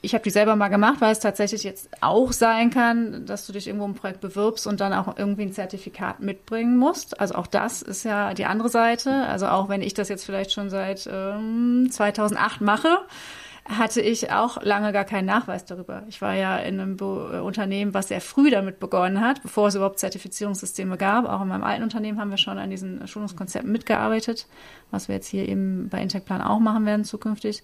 ich 0.01 0.13
habe 0.13 0.23
die 0.23 0.29
selber 0.29 0.55
mal 0.55 0.67
gemacht, 0.67 1.01
weil 1.01 1.11
es 1.11 1.19
tatsächlich 1.19 1.63
jetzt 1.63 1.89
auch 2.01 2.31
sein 2.31 2.69
kann, 2.69 3.25
dass 3.25 3.47
du 3.47 3.53
dich 3.53 3.67
irgendwo 3.67 3.85
im 3.85 3.95
Projekt 3.95 4.21
bewirbst 4.21 4.67
und 4.67 4.79
dann 4.79 4.93
auch 4.93 5.17
irgendwie 5.17 5.43
ein 5.43 5.53
Zertifikat 5.53 6.19
mitbringen 6.19 6.77
musst. 6.77 7.19
Also 7.19 7.35
auch 7.35 7.47
das 7.47 7.81
ist 7.81 8.03
ja 8.03 8.33
die 8.33 8.45
andere 8.45 8.69
Seite. 8.69 9.11
Also 9.27 9.47
auch 9.47 9.69
wenn 9.69 9.81
ich 9.81 9.93
das 9.93 10.09
jetzt 10.09 10.25
vielleicht 10.25 10.51
schon 10.51 10.69
seit 10.69 11.09
ähm, 11.11 11.89
2008 11.91 12.61
mache, 12.61 12.99
hatte 13.67 14.01
ich 14.01 14.31
auch 14.31 14.61
lange 14.63 14.93
gar 14.93 15.03
keinen 15.03 15.25
Nachweis 15.25 15.65
darüber. 15.65 16.03
Ich 16.07 16.21
war 16.21 16.33
ja 16.33 16.57
in 16.57 16.79
einem 16.79 16.95
Be 16.95 17.31
äh, 17.33 17.39
Unternehmen, 17.39 17.93
was 17.93 18.07
sehr 18.07 18.21
früh 18.21 18.49
damit 18.49 18.79
begonnen 18.79 19.19
hat, 19.19 19.41
bevor 19.41 19.67
es 19.67 19.75
überhaupt 19.75 19.99
Zertifizierungssysteme 19.99 20.97
gab. 20.97 21.25
Auch 21.25 21.41
in 21.41 21.49
meinem 21.49 21.63
alten 21.63 21.83
Unternehmen 21.83 22.19
haben 22.19 22.29
wir 22.29 22.37
schon 22.37 22.57
an 22.57 22.69
diesen 22.69 23.05
Schulungskonzepten 23.07 23.71
mitgearbeitet, 23.71 24.47
was 24.89 25.09
wir 25.09 25.15
jetzt 25.15 25.27
hier 25.27 25.47
eben 25.47 25.89
bei 25.89 26.01
Intecplan 26.01 26.41
auch 26.41 26.59
machen 26.59 26.85
werden 26.85 27.03
zukünftig. 27.03 27.61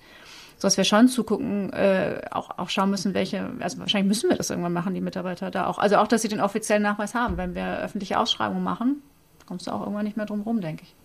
Sodass 0.57 0.77
wir 0.77 0.83
schon 0.83 1.07
zugucken, 1.07 1.71
äh, 1.73 2.21
auch, 2.31 2.57
auch 2.57 2.69
schauen 2.69 2.89
müssen, 2.89 3.13
welche, 3.13 3.49
also 3.59 3.79
wahrscheinlich 3.79 4.07
müssen 4.07 4.29
wir 4.29 4.37
das 4.37 4.49
irgendwann 4.49 4.73
machen, 4.73 4.93
die 4.93 5.01
Mitarbeiter 5.01 5.51
da 5.51 5.67
auch. 5.67 5.77
Also 5.77 5.97
auch, 5.97 6.07
dass 6.07 6.21
sie 6.21 6.27
den 6.27 6.41
offiziellen 6.41 6.83
Nachweis 6.83 7.15
haben. 7.15 7.37
Wenn 7.37 7.55
wir 7.55 7.79
öffentliche 7.79 8.19
Ausschreibungen 8.19 8.63
machen, 8.63 9.01
kommst 9.45 9.67
du 9.67 9.71
auch 9.71 9.81
irgendwann 9.81 10.05
nicht 10.05 10.17
mehr 10.17 10.25
drum 10.25 10.41
rum, 10.41 10.61
denke 10.61 10.83
ich. 10.83 10.95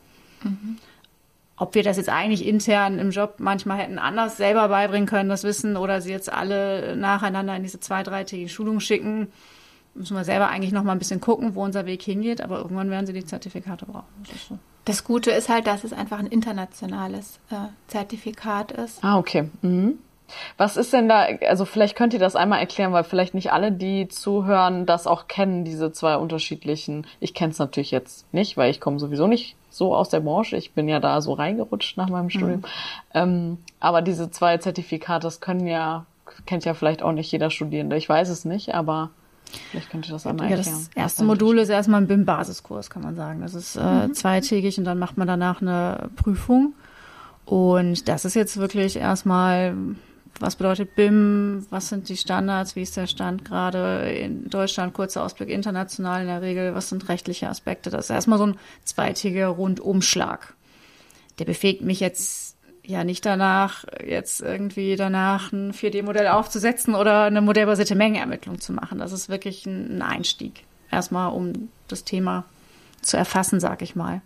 Mhm. 0.45 0.79
Ob 1.57 1.75
wir 1.75 1.83
das 1.83 1.97
jetzt 1.97 2.09
eigentlich 2.09 2.47
intern 2.47 3.01
im 3.01 3.11
Job 3.11 3.37
manchmal 3.39 3.79
hätten 3.79 3.99
anders 3.99 4.37
selber 4.37 4.69
beibringen 4.69 5.09
können, 5.09 5.29
das 5.29 5.43
Wissen, 5.43 5.77
oder 5.77 6.01
sie 6.01 6.13
jetzt 6.13 6.33
alle 6.33 6.97
nacheinander 6.97 7.57
in 7.57 7.65
diese 7.65 7.81
zwei, 7.81 8.05
dreitägige 8.05 8.49
Schulung 8.49 8.79
schicken, 8.79 9.27
müssen 9.95 10.17
wir 10.17 10.25
selber 10.25 10.49
eigentlich 10.49 10.71
noch 10.73 10.85
mal 10.85 10.93
ein 10.93 11.01
bisschen 11.01 11.21
gucken, 11.21 11.57
wo 11.57 11.65
unser 11.65 11.85
Weg 11.85 12.03
hingeht, 12.03 12.41
aber 12.41 12.59
irgendwann 12.59 12.91
werden 12.91 13.07
sie 13.07 13.13
die 13.13 13.25
Zertifikate 13.25 13.87
brauchen. 13.87 14.07
Das, 14.31 14.47
so. 14.49 14.59
Das 14.89 15.05
Gute 15.05 15.31
ist 15.31 15.51
halt, 15.51 15.67
dass 15.67 15.85
es 15.85 15.93
einfach 15.93 16.19
ein 16.19 16.27
internationales 16.27 17.41
äh, 17.51 17.69
Zertifikat 17.89 18.73
ist. 18.73 19.05
Ah, 19.05 19.19
okay. 19.19 19.51
Mhm. 19.61 19.99
Was 20.57 20.77
ist 20.77 20.93
denn 20.93 21.09
da, 21.09 21.27
also 21.49 21.65
vielleicht 21.65 21.97
könnt 21.97 22.13
ihr 22.13 22.19
das 22.19 22.37
einmal 22.37 22.61
erklären, 22.61 22.93
weil 22.93 23.05
vielleicht 23.05 23.35
nicht 23.35 23.53
alle, 23.53 23.73
die 23.73 24.09
zuhören, 24.09 24.87
das 24.87 25.07
auch 25.07 25.27
kennen, 25.27 25.65
diese 25.65 25.93
zwei 25.93 26.17
unterschiedlichen. 26.17 27.07
Ich 27.21 27.35
kenne 27.35 27.53
es 27.53 27.59
natürlich 27.59 27.91
jetzt 27.91 28.33
nicht, 28.33 28.57
weil 28.57 28.71
ich 28.71 28.81
komme 28.81 28.99
sowieso 28.99 29.27
nicht 29.27 29.57
so 29.71 29.95
aus 29.95 30.09
der 30.09 30.21
Branche. 30.21 30.57
Ich 30.57 30.73
bin 30.73 30.89
ja 30.89 31.01
da 31.01 31.21
so 31.21 31.35
reingerutscht 31.35 31.97
nach 31.97 32.09
meinem 32.09 32.31
Studium. 32.31 32.61
Mhm. 32.61 32.65
Ähm, 33.15 33.59
aber 33.81 34.03
diese 34.03 34.31
zwei 34.31 34.57
Zertifikate, 34.59 35.27
das 35.27 35.41
können 35.41 35.67
ja, 35.67 36.07
kennt 36.47 36.65
ja 36.65 36.75
vielleicht 36.75 37.03
auch 37.03 37.13
nicht 37.13 37.31
jeder 37.31 37.51
Studierende. 37.51 37.97
Ich 37.97 38.09
weiß 38.09 38.29
es 38.29 38.45
nicht, 38.45 38.75
aber 38.75 39.11
Vielleicht 39.71 39.91
könnte 39.91 40.11
das 40.11 40.27
einmal 40.27 40.51
erklären. 40.51 40.67
Ja, 40.67 40.73
das 40.73 40.91
erste 40.95 41.25
Modul 41.25 41.59
ist 41.59 41.69
erstmal 41.69 42.01
ein 42.01 42.07
BIM-Basiskurs, 42.07 42.91
kann 42.91 43.03
man 43.03 43.17
sagen. 43.17 43.41
Das 43.41 43.55
ist 43.55 43.77
äh, 43.77 44.07
mhm. 44.09 44.15
zweitägig 44.15 44.79
und 44.79 44.85
dann 44.85 44.99
macht 44.99 45.17
man 45.17 45.27
danach 45.27 45.61
eine 45.63 46.11
Prüfung. 46.17 46.75
Und 47.45 48.09
das 48.09 48.25
ist 48.25 48.35
jetzt 48.35 48.59
wirklich 48.59 48.97
erstmal 48.97 49.75
was 50.41 50.57
bedeutet 50.57 50.95
BIM, 50.95 51.67
was 51.71 51.89
sind 51.89 52.09
die 52.09 52.17
Standards, 52.17 52.77
wie 52.77 52.83
ist 52.83 52.97
der 52.97 53.07
Stand 53.07 53.45
gerade 53.45 54.11
in 54.11 54.49
Deutschland, 54.49 54.95
kurzer 54.95 55.25
Ausblick 55.25 55.49
international 55.49 56.21
in 56.21 56.29
der 56.29 56.43
Regel, 56.43 56.75
was 56.75 56.89
sind 56.89 57.09
rechtliche 57.09 57.49
Aspekte. 57.49 57.91
Das 57.91 58.07
ist 58.07 58.11
erstmal 58.11 58.39
so 58.39 58.47
ein 58.47 58.59
zweitägiger 58.85 59.49
Rundumschlag. 59.49 60.55
Der 61.39 61.45
befähigt 61.45 61.83
mich 61.83 62.01
jetzt 62.01 62.48
ja 62.89 63.05
nicht 63.05 63.27
danach, 63.27 63.85
jetzt 64.05 64.41
irgendwie 64.41 64.97
danach 64.97 65.53
ein 65.53 65.73
4D-Modell 65.73 66.29
aufzusetzen 66.29 66.95
oder 66.95 67.25
eine 67.25 67.43
modellbasierte 67.43 67.95
Mengenermittlung 67.95 68.61
zu 68.61 68.73
machen. 68.73 68.99
Das 68.99 69.13
ist 69.13 69.29
wirklich 69.29 69.67
ein 69.67 70.01
Einstieg. 70.01 70.65
Erstmal, 70.91 71.33
um 71.33 71.69
das 71.87 72.05
Thema 72.05 72.45
zu 73.03 73.19
erfassen, 73.19 73.61
sag 73.61 73.83
ich 73.83 73.95
mal. 73.95 74.23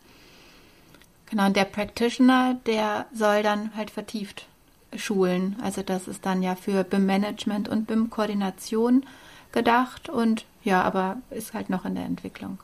Genau, 1.29 1.46
und 1.46 1.57
der 1.57 1.64
Practitioner, 1.64 2.57
der 2.66 3.07
soll 3.12 3.42
dann 3.42 3.75
halt 3.77 3.90
vertieft 3.90 4.46
schulen. 4.94 5.57
Also 5.61 5.83
das 5.83 6.07
ist 6.07 6.25
dann 6.25 6.40
ja 6.40 6.55
für 6.55 6.85
BIM-Management 6.85 7.68
und 7.68 7.87
BIM-Koordination 7.87 9.05
gedacht 9.51 10.09
und 10.09 10.44
ja, 10.62 10.83
aber 10.83 11.16
ist 11.31 11.53
halt 11.53 11.68
noch 11.68 11.85
in 11.85 11.96
der 11.96 12.05
Entwicklung. 12.05 12.61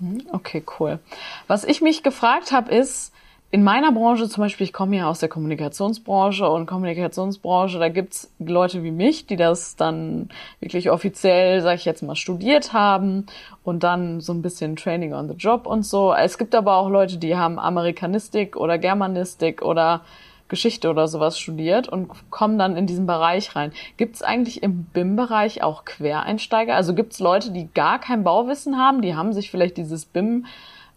Mhm, 0.00 0.22
okay, 0.32 0.64
cool. 0.80 0.98
Was 1.46 1.62
ich 1.62 1.80
mich 1.80 2.02
gefragt 2.02 2.50
habe, 2.50 2.74
ist, 2.74 3.12
in 3.50 3.64
meiner 3.64 3.92
Branche 3.92 4.28
zum 4.28 4.42
Beispiel, 4.42 4.66
ich 4.66 4.74
komme 4.74 4.96
ja 4.96 5.08
aus 5.08 5.20
der 5.20 5.30
Kommunikationsbranche 5.30 6.46
und 6.48 6.66
Kommunikationsbranche, 6.66 7.78
da 7.78 7.88
gibt's 7.88 8.30
Leute 8.38 8.82
wie 8.82 8.90
mich, 8.90 9.26
die 9.26 9.36
das 9.36 9.74
dann 9.74 10.28
wirklich 10.60 10.90
offiziell, 10.90 11.62
sage 11.62 11.76
ich 11.76 11.86
jetzt 11.86 12.02
mal, 12.02 12.14
studiert 12.14 12.74
haben 12.74 13.24
und 13.64 13.84
dann 13.84 14.20
so 14.20 14.34
ein 14.34 14.42
bisschen 14.42 14.76
Training 14.76 15.14
on 15.14 15.28
the 15.28 15.34
Job 15.34 15.66
und 15.66 15.86
so. 15.86 16.12
Es 16.12 16.36
gibt 16.36 16.54
aber 16.54 16.76
auch 16.76 16.90
Leute, 16.90 17.16
die 17.16 17.36
haben 17.36 17.58
Amerikanistik 17.58 18.54
oder 18.54 18.76
Germanistik 18.76 19.62
oder 19.62 20.02
Geschichte 20.48 20.90
oder 20.90 21.08
sowas 21.08 21.38
studiert 21.38 21.88
und 21.88 22.08
kommen 22.30 22.58
dann 22.58 22.76
in 22.76 22.86
diesen 22.86 23.06
Bereich 23.06 23.56
rein. 23.56 23.72
Gibt 23.96 24.16
es 24.16 24.22
eigentlich 24.22 24.62
im 24.62 24.84
BIM-Bereich 24.84 25.62
auch 25.62 25.86
Quereinsteiger? 25.86 26.74
Also 26.74 26.94
gibt 26.94 27.14
es 27.14 27.18
Leute, 27.18 27.50
die 27.50 27.68
gar 27.72 27.98
kein 27.98 28.24
Bauwissen 28.24 28.78
haben, 28.78 29.00
die 29.00 29.14
haben 29.14 29.32
sich 29.32 29.50
vielleicht 29.50 29.78
dieses 29.78 30.04
BIM 30.04 30.46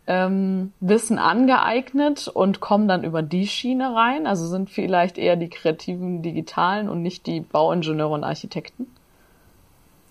ähm, 0.08 0.74
Wissen 0.80 1.20
angeeignet 1.20 2.28
und 2.28 2.60
kommen 2.60 2.88
dann 2.88 3.04
über 3.04 3.22
die 3.22 3.48
Schiene 3.48 3.96
rein? 3.96 4.28
Also 4.28 4.48
sind 4.48 4.70
vielleicht 4.70 5.18
eher 5.18 5.36
die 5.36 5.50
kreativen 5.50 6.22
Digitalen 6.22 6.90
und 6.90 7.02
nicht 7.02 7.28
die 7.28 7.42
Bauingenieure 7.42 8.14
und 8.14 8.24
Architekten? 8.24 8.88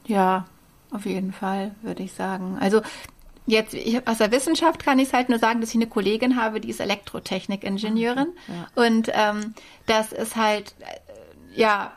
Ja, 0.06 0.46
auf 0.92 1.06
jeden 1.06 1.32
Fall, 1.32 1.72
würde 1.82 2.02
ich 2.02 2.12
sagen. 2.12 2.58
Also 2.60 2.82
Jetzt 3.50 3.74
ich, 3.74 4.06
aus 4.06 4.18
der 4.18 4.30
Wissenschaft 4.30 4.84
kann 4.84 4.98
ich 4.98 5.08
es 5.08 5.12
halt 5.12 5.28
nur 5.28 5.38
sagen, 5.38 5.60
dass 5.60 5.70
ich 5.70 5.76
eine 5.76 5.86
Kollegin 5.86 6.40
habe, 6.40 6.60
die 6.60 6.70
ist 6.70 6.80
Elektrotechnik-Ingenieurin. 6.80 8.28
Ja. 8.46 8.84
Und 8.84 9.10
ähm, 9.12 9.54
das 9.86 10.12
ist 10.12 10.36
halt, 10.36 10.74
äh, 10.80 11.60
ja, 11.60 11.92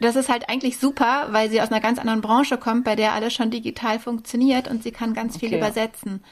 das 0.00 0.16
ist 0.16 0.28
halt 0.28 0.48
eigentlich 0.48 0.78
super, 0.78 1.28
weil 1.30 1.50
sie 1.50 1.60
aus 1.60 1.70
einer 1.70 1.80
ganz 1.80 1.98
anderen 1.98 2.20
Branche 2.20 2.56
kommt, 2.56 2.84
bei 2.84 2.96
der 2.96 3.12
alles 3.12 3.32
schon 3.32 3.50
digital 3.50 3.98
funktioniert 3.98 4.68
und 4.68 4.82
sie 4.82 4.92
kann 4.92 5.14
ganz 5.14 5.36
okay. 5.36 5.48
viel 5.48 5.58
übersetzen. 5.58 6.22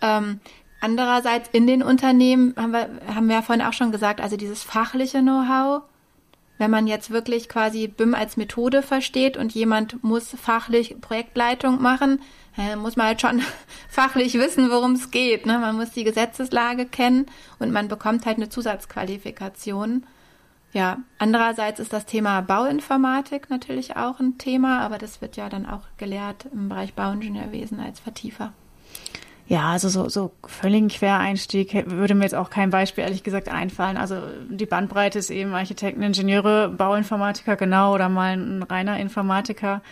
Ähm, 0.00 0.40
andererseits 0.80 1.48
in 1.52 1.66
den 1.66 1.82
Unternehmen 1.82 2.54
haben 2.56 2.72
wir, 2.72 2.88
haben 3.14 3.28
wir 3.28 3.36
ja 3.36 3.42
vorhin 3.42 3.64
auch 3.64 3.72
schon 3.72 3.92
gesagt, 3.92 4.20
also 4.20 4.36
dieses 4.36 4.62
fachliche 4.62 5.20
Know-how, 5.20 5.82
wenn 6.58 6.70
man 6.70 6.86
jetzt 6.86 7.10
wirklich 7.10 7.48
quasi 7.48 7.86
BIM 7.86 8.14
als 8.14 8.36
Methode 8.36 8.82
versteht 8.82 9.36
und 9.36 9.52
jemand 9.52 10.02
muss 10.02 10.34
fachlich 10.40 11.00
Projektleitung 11.00 11.82
machen, 11.82 12.20
äh, 12.56 12.76
muss 12.76 12.96
man 12.96 13.06
halt 13.06 13.20
schon 13.20 13.42
fachlich 13.88 14.34
wissen, 14.34 14.70
worum 14.70 14.92
es 14.92 15.10
geht. 15.10 15.46
Ne? 15.46 15.58
Man 15.58 15.76
muss 15.76 15.90
die 15.90 16.04
Gesetzeslage 16.04 16.86
kennen 16.86 17.26
und 17.58 17.72
man 17.72 17.88
bekommt 17.88 18.26
halt 18.26 18.38
eine 18.38 18.48
Zusatzqualifikation. 18.48 20.06
Ja, 20.72 20.98
andererseits 21.18 21.80
ist 21.80 21.92
das 21.92 22.06
Thema 22.06 22.42
Bauinformatik 22.42 23.48
natürlich 23.50 23.96
auch 23.96 24.20
ein 24.20 24.36
Thema, 24.36 24.80
aber 24.80 24.98
das 24.98 25.22
wird 25.22 25.36
ja 25.36 25.48
dann 25.48 25.66
auch 25.66 25.82
gelehrt 25.96 26.46
im 26.52 26.68
Bereich 26.68 26.94
Bauingenieurwesen 26.94 27.80
als 27.80 28.00
Vertiefer. 28.00 28.52
Ja, 29.48 29.70
also 29.70 29.88
so, 29.88 30.08
so 30.08 30.32
völligen 30.44 30.88
Quereinstieg 30.88 31.88
würde 31.88 32.14
mir 32.14 32.24
jetzt 32.24 32.34
auch 32.34 32.50
kein 32.50 32.70
Beispiel 32.70 33.04
ehrlich 33.04 33.22
gesagt 33.22 33.48
einfallen. 33.48 33.96
Also 33.96 34.16
die 34.50 34.66
Bandbreite 34.66 35.20
ist 35.20 35.30
eben 35.30 35.54
Architekten, 35.54 36.02
Ingenieure, 36.02 36.68
Bauinformatiker 36.68 37.54
genau 37.56 37.94
oder 37.94 38.08
mal 38.08 38.36
ein 38.36 38.62
reiner 38.64 38.98
Informatiker 38.98 39.82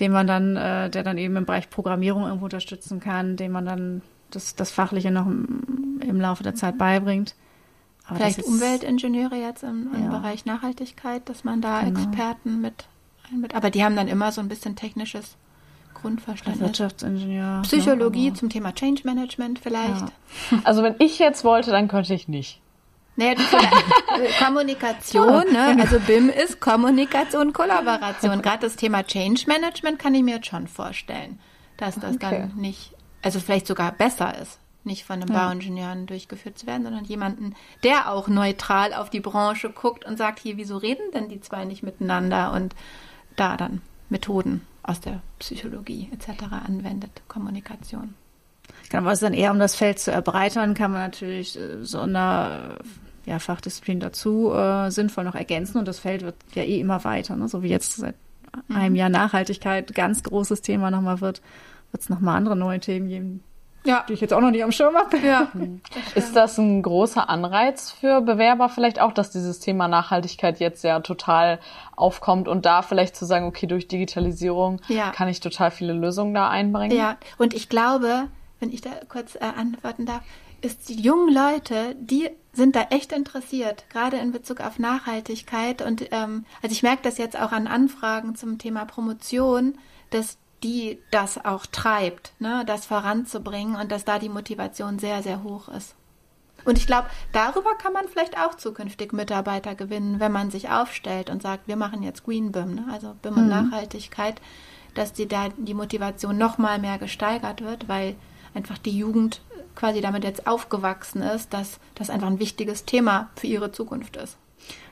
den 0.00 0.12
man 0.12 0.26
dann, 0.26 0.56
äh, 0.56 0.90
der 0.90 1.02
dann 1.02 1.18
eben 1.18 1.36
im 1.36 1.46
Bereich 1.46 1.70
Programmierung 1.70 2.24
irgendwo 2.24 2.44
unterstützen 2.44 3.00
kann, 3.00 3.36
dem 3.36 3.52
man 3.52 3.64
dann 3.64 4.02
das, 4.30 4.54
das 4.54 4.70
Fachliche 4.70 5.10
noch 5.10 5.26
im, 5.26 6.00
im 6.00 6.20
Laufe 6.20 6.42
der 6.42 6.54
Zeit 6.54 6.78
beibringt. 6.78 7.34
Aber 8.06 8.16
Vielleicht 8.16 8.38
ist, 8.38 8.46
Umweltingenieure 8.46 9.36
jetzt 9.36 9.62
im, 9.62 9.90
im 9.94 10.04
ja. 10.04 10.18
Bereich 10.18 10.44
Nachhaltigkeit, 10.44 11.28
dass 11.28 11.44
man 11.44 11.60
da 11.60 11.80
genau. 11.82 12.00
Experten 12.00 12.60
mit, 12.60 12.86
mit, 13.32 13.54
aber 13.54 13.70
die 13.70 13.84
haben 13.84 13.96
dann 13.96 14.08
immer 14.08 14.32
so 14.32 14.40
ein 14.40 14.48
bisschen 14.48 14.76
technisches 14.76 15.36
Grundverständnis. 16.00 16.66
Wirtschaftsingenieur. 16.66 17.62
Psychologie 17.62 18.28
ja, 18.28 18.34
zum 18.34 18.48
Thema 18.48 18.74
Change 18.74 19.02
Management 19.04 19.58
vielleicht. 19.58 20.02
Ja. 20.02 20.58
Also 20.64 20.82
wenn 20.82 20.94
ich 20.98 21.18
jetzt 21.18 21.44
wollte, 21.44 21.70
dann 21.70 21.88
könnte 21.88 22.14
ich 22.14 22.28
nicht. 22.28 22.60
Naja, 23.16 23.34
Kommunikation, 24.44 25.44
ne? 25.50 25.68
Genau. 25.70 25.82
also 25.82 25.98
BIM 26.00 26.28
ist 26.28 26.60
Kommunikation, 26.60 27.54
Kollaboration. 27.54 28.42
Gerade 28.42 28.60
das 28.60 28.76
Thema 28.76 29.04
Change 29.04 29.44
Management 29.46 29.98
kann 29.98 30.14
ich 30.14 30.22
mir 30.22 30.36
jetzt 30.36 30.48
schon 30.48 30.68
vorstellen, 30.68 31.40
dass 31.78 31.94
das 31.94 32.16
okay. 32.16 32.48
dann 32.50 32.60
nicht, 32.60 32.92
also 33.22 33.40
vielleicht 33.40 33.66
sogar 33.66 33.90
besser 33.92 34.38
ist, 34.38 34.58
nicht 34.84 35.04
von 35.04 35.22
einem 35.22 35.34
ja. 35.34 35.48
Bauingenieuren 35.48 36.04
durchgeführt 36.04 36.58
zu 36.58 36.66
werden, 36.66 36.82
sondern 36.82 37.04
jemanden, 37.06 37.54
der 37.84 38.12
auch 38.12 38.28
neutral 38.28 38.92
auf 38.92 39.08
die 39.08 39.20
Branche 39.20 39.70
guckt 39.70 40.04
und 40.04 40.18
sagt, 40.18 40.38
hier, 40.40 40.58
wieso 40.58 40.76
reden 40.76 41.10
denn 41.14 41.30
die 41.30 41.40
zwei 41.40 41.64
nicht 41.64 41.82
miteinander 41.82 42.52
und 42.52 42.74
da 43.34 43.56
dann 43.56 43.80
Methoden 44.10 44.66
aus 44.86 45.00
der 45.00 45.20
Psychologie 45.38 46.08
etc. 46.12 46.44
anwendet, 46.66 47.22
Kommunikation. 47.28 48.14
Genau, 48.88 49.04
was 49.04 49.20
dann 49.20 49.34
eher 49.34 49.50
um 49.50 49.58
das 49.58 49.74
Feld 49.74 49.98
zu 49.98 50.10
erweitern, 50.10 50.74
kann 50.74 50.92
man 50.92 51.02
natürlich 51.02 51.58
äh, 51.58 51.84
so 51.84 52.00
eine 52.00 52.78
ja, 53.24 53.38
Fachdisziplin 53.38 54.00
dazu 54.00 54.52
äh, 54.52 54.90
sinnvoll 54.90 55.24
noch 55.24 55.34
ergänzen 55.34 55.78
und 55.78 55.88
das 55.88 55.98
Feld 55.98 56.22
wird 56.22 56.36
ja 56.54 56.62
eh 56.62 56.80
immer 56.80 57.04
weiter, 57.04 57.36
ne? 57.36 57.48
so 57.48 57.62
wie 57.62 57.68
jetzt 57.68 57.96
seit 57.96 58.14
mhm. 58.68 58.76
einem 58.76 58.94
Jahr 58.94 59.08
Nachhaltigkeit 59.08 59.92
ganz 59.94 60.22
großes 60.22 60.62
Thema 60.62 60.90
nochmal 60.90 61.20
wird, 61.20 61.42
wird 61.90 62.02
es 62.02 62.08
nochmal 62.08 62.36
andere 62.36 62.56
neue 62.56 62.78
Themen 62.78 63.08
geben, 63.08 63.42
ja. 63.86 64.04
die 64.08 64.14
ich 64.14 64.20
jetzt 64.20 64.32
auch 64.32 64.40
noch 64.40 64.50
nie 64.50 64.62
am 64.62 64.72
Schirm 64.72 64.94
habe. 64.94 65.18
Ja. 65.18 65.50
Ist 66.14 66.34
das 66.34 66.58
ein 66.58 66.82
großer 66.82 67.28
Anreiz 67.28 67.90
für 67.90 68.20
Bewerber 68.20 68.68
vielleicht 68.68 69.00
auch, 69.00 69.12
dass 69.12 69.30
dieses 69.30 69.60
Thema 69.60 69.88
Nachhaltigkeit 69.88 70.60
jetzt 70.60 70.84
ja 70.84 71.00
total 71.00 71.58
aufkommt 71.94 72.48
und 72.48 72.66
da 72.66 72.82
vielleicht 72.82 73.16
zu 73.16 73.24
sagen, 73.24 73.46
okay, 73.46 73.66
durch 73.66 73.88
Digitalisierung 73.88 74.80
ja. 74.88 75.10
kann 75.10 75.28
ich 75.28 75.40
total 75.40 75.70
viele 75.70 75.92
Lösungen 75.92 76.34
da 76.34 76.48
einbringen? 76.48 76.96
Ja, 76.96 77.16
und 77.38 77.54
ich 77.54 77.68
glaube, 77.68 78.28
wenn 78.60 78.72
ich 78.72 78.80
da 78.80 78.90
kurz 79.08 79.34
äh, 79.36 79.40
antworten 79.56 80.06
darf, 80.06 80.22
ist 80.62 80.88
die 80.88 81.00
jungen 81.00 81.32
Leute, 81.32 81.94
die 81.98 82.28
sind 82.52 82.74
da 82.74 82.86
echt 82.90 83.12
interessiert, 83.12 83.84
gerade 83.90 84.16
in 84.16 84.32
Bezug 84.32 84.60
auf 84.60 84.78
Nachhaltigkeit. 84.78 85.82
Und 85.82 86.08
ähm, 86.10 86.44
also 86.62 86.72
ich 86.72 86.82
merke 86.82 87.02
das 87.02 87.18
jetzt 87.18 87.38
auch 87.38 87.52
an 87.52 87.66
Anfragen 87.66 88.34
zum 88.34 88.58
Thema 88.58 88.86
Promotion, 88.86 89.76
dass 90.10 90.38
die 90.66 90.98
das 91.12 91.44
auch 91.44 91.64
treibt, 91.66 92.32
ne, 92.40 92.64
das 92.66 92.86
voranzubringen 92.86 93.76
und 93.76 93.92
dass 93.92 94.04
da 94.04 94.18
die 94.18 94.28
Motivation 94.28 94.98
sehr, 94.98 95.22
sehr 95.22 95.44
hoch 95.44 95.68
ist. 95.68 95.94
Und 96.64 96.76
ich 96.76 96.88
glaube, 96.88 97.06
darüber 97.30 97.76
kann 97.76 97.92
man 97.92 98.08
vielleicht 98.08 98.36
auch 98.36 98.56
zukünftig 98.56 99.12
Mitarbeiter 99.12 99.76
gewinnen, 99.76 100.18
wenn 100.18 100.32
man 100.32 100.50
sich 100.50 100.68
aufstellt 100.68 101.30
und 101.30 101.40
sagt, 101.40 101.68
wir 101.68 101.76
machen 101.76 102.02
jetzt 102.02 102.24
Green 102.24 102.50
BIM, 102.50 102.74
ne? 102.74 102.84
also 102.90 103.14
BIM 103.22 103.34
und 103.34 103.44
mhm. 103.44 103.50
Nachhaltigkeit, 103.50 104.40
dass 104.94 105.12
die 105.12 105.28
da 105.28 105.50
die 105.56 105.74
Motivation 105.74 106.36
noch 106.36 106.58
mal 106.58 106.80
mehr 106.80 106.98
gesteigert 106.98 107.62
wird, 107.62 107.86
weil 107.86 108.16
einfach 108.52 108.78
die 108.78 108.98
Jugend 108.98 109.42
quasi 109.76 110.00
damit 110.00 110.24
jetzt 110.24 110.48
aufgewachsen 110.48 111.22
ist, 111.22 111.54
dass 111.54 111.78
das 111.94 112.10
einfach 112.10 112.26
ein 112.26 112.40
wichtiges 112.40 112.84
Thema 112.84 113.30
für 113.36 113.46
ihre 113.46 113.70
Zukunft 113.70 114.16
ist. 114.16 114.36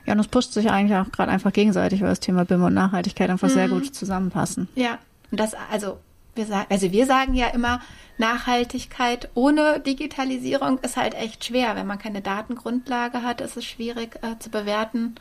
Ja, 0.05 0.13
und 0.13 0.19
es 0.19 0.29
pusht 0.29 0.53
sich 0.53 0.69
eigentlich 0.69 0.97
auch 0.97 1.11
gerade 1.11 1.31
einfach 1.33 1.51
gegenseitig, 1.51 1.99
weil 1.99 2.09
das 2.09 2.21
Thema 2.21 2.45
BIM 2.45 2.63
und 2.63 2.73
Nachhaltigkeit 2.73 3.29
einfach 3.29 3.49
mhm. 3.49 3.53
sehr 3.53 3.67
gut 3.67 3.93
zusammenpassen. 3.93 4.69
Ja, 4.75 4.99
und 5.35 5.39
das, 5.41 5.53
also 5.69 5.97
wir 6.33 6.45
sagen, 6.45 6.67
also 6.69 6.93
wir 6.93 7.05
sagen 7.05 7.33
ja 7.33 7.47
immer, 7.47 7.81
Nachhaltigkeit 8.17 9.27
ohne 9.33 9.81
Digitalisierung 9.81 10.79
ist 10.79 10.95
halt 10.95 11.13
echt 11.13 11.43
schwer. 11.43 11.75
Wenn 11.75 11.87
man 11.87 11.99
keine 11.99 12.21
Datengrundlage 12.21 13.21
hat, 13.21 13.41
ist 13.41 13.57
es 13.57 13.65
schwierig 13.65 14.17
äh, 14.21 14.39
zu 14.39 14.49
bewerten, 14.49 15.15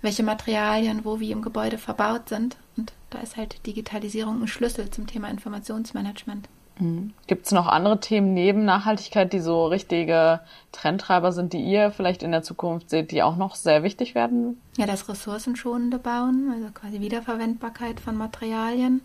welche 0.00 0.22
Materialien 0.22 1.04
wo 1.04 1.18
wie 1.18 1.32
im 1.32 1.42
Gebäude 1.42 1.76
verbaut 1.76 2.28
sind. 2.28 2.56
Und 2.76 2.92
da 3.10 3.18
ist 3.18 3.36
halt 3.36 3.66
Digitalisierung 3.66 4.40
ein 4.40 4.46
Schlüssel 4.46 4.90
zum 4.90 5.08
Thema 5.08 5.28
Informationsmanagement. 5.28 6.48
Mhm. 6.78 7.14
Gibt 7.26 7.46
es 7.46 7.50
noch 7.50 7.66
andere 7.66 7.98
Themen 7.98 8.32
neben 8.32 8.64
Nachhaltigkeit, 8.64 9.32
die 9.32 9.40
so 9.40 9.66
richtige 9.66 10.38
Trendtreiber 10.70 11.32
sind, 11.32 11.52
die 11.52 11.64
ihr 11.64 11.90
vielleicht 11.90 12.22
in 12.22 12.30
der 12.30 12.44
Zukunft 12.44 12.90
seht, 12.90 13.10
die 13.10 13.24
auch 13.24 13.34
noch 13.34 13.56
sehr 13.56 13.82
wichtig 13.82 14.14
werden? 14.14 14.60
Ja, 14.76 14.86
das 14.86 15.08
ressourcenschonende 15.08 15.98
Bauen, 15.98 16.52
also 16.54 16.68
quasi 16.72 17.00
Wiederverwendbarkeit 17.00 17.98
von 17.98 18.16
Materialien 18.16 19.02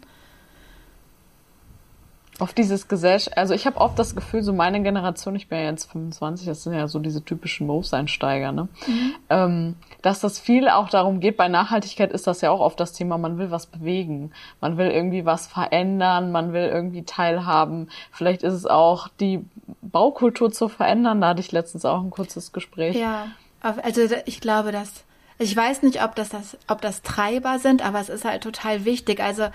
auf 2.40 2.54
dieses 2.54 2.88
Gesellschaft, 2.88 3.38
also 3.38 3.54
ich 3.54 3.68
habe 3.68 3.80
oft 3.80 3.98
das 4.00 4.16
Gefühl, 4.16 4.42
so 4.42 4.54
meine 4.54 4.82
Generation, 4.82 5.36
ich 5.36 5.48
bin 5.48 5.60
ja 5.60 5.66
jetzt 5.66 5.92
25, 5.92 6.48
das 6.48 6.64
sind 6.64 6.74
ja 6.74 6.88
so 6.88 7.00
diese 7.00 7.24
typischen 7.24 7.68
Berufseinsteiger, 7.68 8.52
ne? 8.52 8.70
Mhm. 8.88 9.16
Ähm, 9.30 9.76
dass 10.02 10.20
das 10.20 10.40
viel 10.40 10.68
auch 10.68 10.90
darum 10.90 11.20
geht, 11.20 11.38
bei 11.38 11.48
Nachhaltigkeit 11.48 12.12
ist 12.12 12.26
das 12.26 12.42
ja 12.42 12.50
auch 12.50 12.60
oft 12.60 12.80
das 12.80 12.94
Thema, 12.94 13.18
man 13.18 13.38
will 13.38 13.52
was 13.52 13.68
bewegen, 13.68 14.32
man 14.62 14.78
will 14.78 14.88
irgendwie 14.88 15.26
was 15.26 15.46
verändern, 15.46 16.32
man 16.32 16.54
will 16.54 16.66
irgendwie 16.66 17.04
teilhaben. 17.04 17.90
Vielleicht 18.12 18.44
ist 18.44 18.54
es 18.54 18.66
auch 18.66 19.08
die 19.20 19.46
Baukultur 19.82 20.52
zu 20.52 20.70
verändern, 20.70 21.22
da 21.22 21.30
hatte 21.30 21.42
ich 21.42 21.52
letztens 21.52 21.86
auch 21.86 22.02
ein 22.02 22.10
kurzes 22.10 22.52
Gespräch. 22.52 22.96
Ja, 22.96 23.28
also 23.62 24.02
ich 24.26 24.42
glaube, 24.42 24.72
dass 24.72 25.06
ich 25.40 25.56
weiß 25.56 25.82
nicht, 25.82 26.04
ob 26.04 26.16
das, 26.16 26.30
das, 26.30 26.58
ob 26.68 26.82
das 26.82 27.02
Treiber 27.02 27.60
sind, 27.60 27.84
aber 27.84 28.00
es 28.00 28.10
ist 28.10 28.24
halt 28.24 28.44
total 28.44 28.86
wichtig. 28.86 29.20
Also 29.20 29.48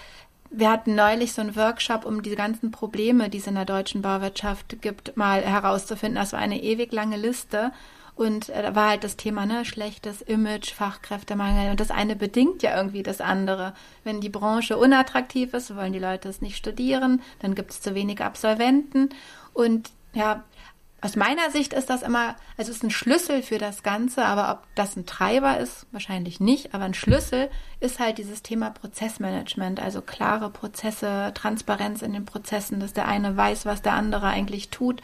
wir 0.51 0.71
hatten 0.71 0.95
neulich 0.95 1.33
so 1.33 1.43
einen 1.43 1.57
Workshop, 1.57 2.05
um 2.05 2.23
diese 2.23 2.37
ganzen 2.37 2.71
Probleme, 2.71 3.29
die 3.29 3.39
es 3.39 3.47
in 3.47 3.55
der 3.55 3.65
deutschen 3.65 4.03
Bauwirtschaft 4.03 4.81
gibt, 4.81 5.17
mal 5.17 5.43
herauszufinden. 5.43 6.17
Das 6.17 6.33
war 6.33 6.41
eine 6.41 6.63
ewig 6.63 6.93
lange 6.93 7.17
Liste. 7.17 7.73
Und 8.15 8.49
äh, 8.49 8.63
da 8.63 8.75
war 8.75 8.89
halt 8.89 9.05
das 9.05 9.17
Thema, 9.17 9.47
ne, 9.47 9.65
schlechtes 9.65 10.23
Image, 10.23 10.73
Fachkräftemangel. 10.73 11.71
Und 11.71 11.79
das 11.79 11.91
eine 11.91 12.17
bedingt 12.17 12.63
ja 12.63 12.77
irgendwie 12.77 13.05
das 13.05 13.21
andere. 13.21 13.75
Wenn 14.03 14.21
die 14.21 14.29
Branche 14.29 14.77
unattraktiv 14.77 15.55
ist, 15.55 15.77
wollen 15.77 15.93
die 15.93 16.01
Leute 16.01 16.29
es 16.29 16.41
nicht 16.41 16.57
studieren, 16.57 17.23
dann 17.39 17.55
gibt 17.55 17.71
es 17.71 17.81
zu 17.81 17.95
wenig 17.95 18.21
Absolventen. 18.21 19.11
Und 19.53 19.91
ja, 20.15 20.43
aus 21.01 21.15
meiner 21.15 21.51
Sicht 21.53 21.75
ist 21.75 21.91
das 21.91 22.03
immer, 22.03 22.35
also 22.57 22.73
es 22.73 22.79
ist 22.79 22.83
ein 22.83 22.91
Schlüssel 22.91 23.43
für 23.43 23.59
das 23.59 23.85
Ganze, 23.85 24.25
aber 24.25 24.51
ob 24.51 24.67
das 24.75 24.97
ein 24.97 25.07
Treiber 25.07 25.59
ist, 25.59 25.87
wahrscheinlich 25.93 26.41
nicht. 26.41 26.75
Aber 26.75 26.85
ein 26.85 26.95
Schlüssel 26.95 27.51
ist 27.79 28.01
halt 28.01 28.19
dieses 28.19 28.43
Thema 28.43 28.71
Prozessmanagement, 28.71 29.81
also 29.81 30.03
klare 30.03 30.51
Prozesse, 30.51 31.31
Transparenz 31.35 32.03
in 32.03 32.13
den 32.13 32.25
Prozessen, 32.25 32.81
dass 32.81 32.95
der 32.95 33.07
eine 33.07 33.37
weiß, 33.37 33.65
was 33.65 33.81
der 33.81 33.93
andere 33.93 34.27
eigentlich 34.27 34.71
tut. 34.71 35.01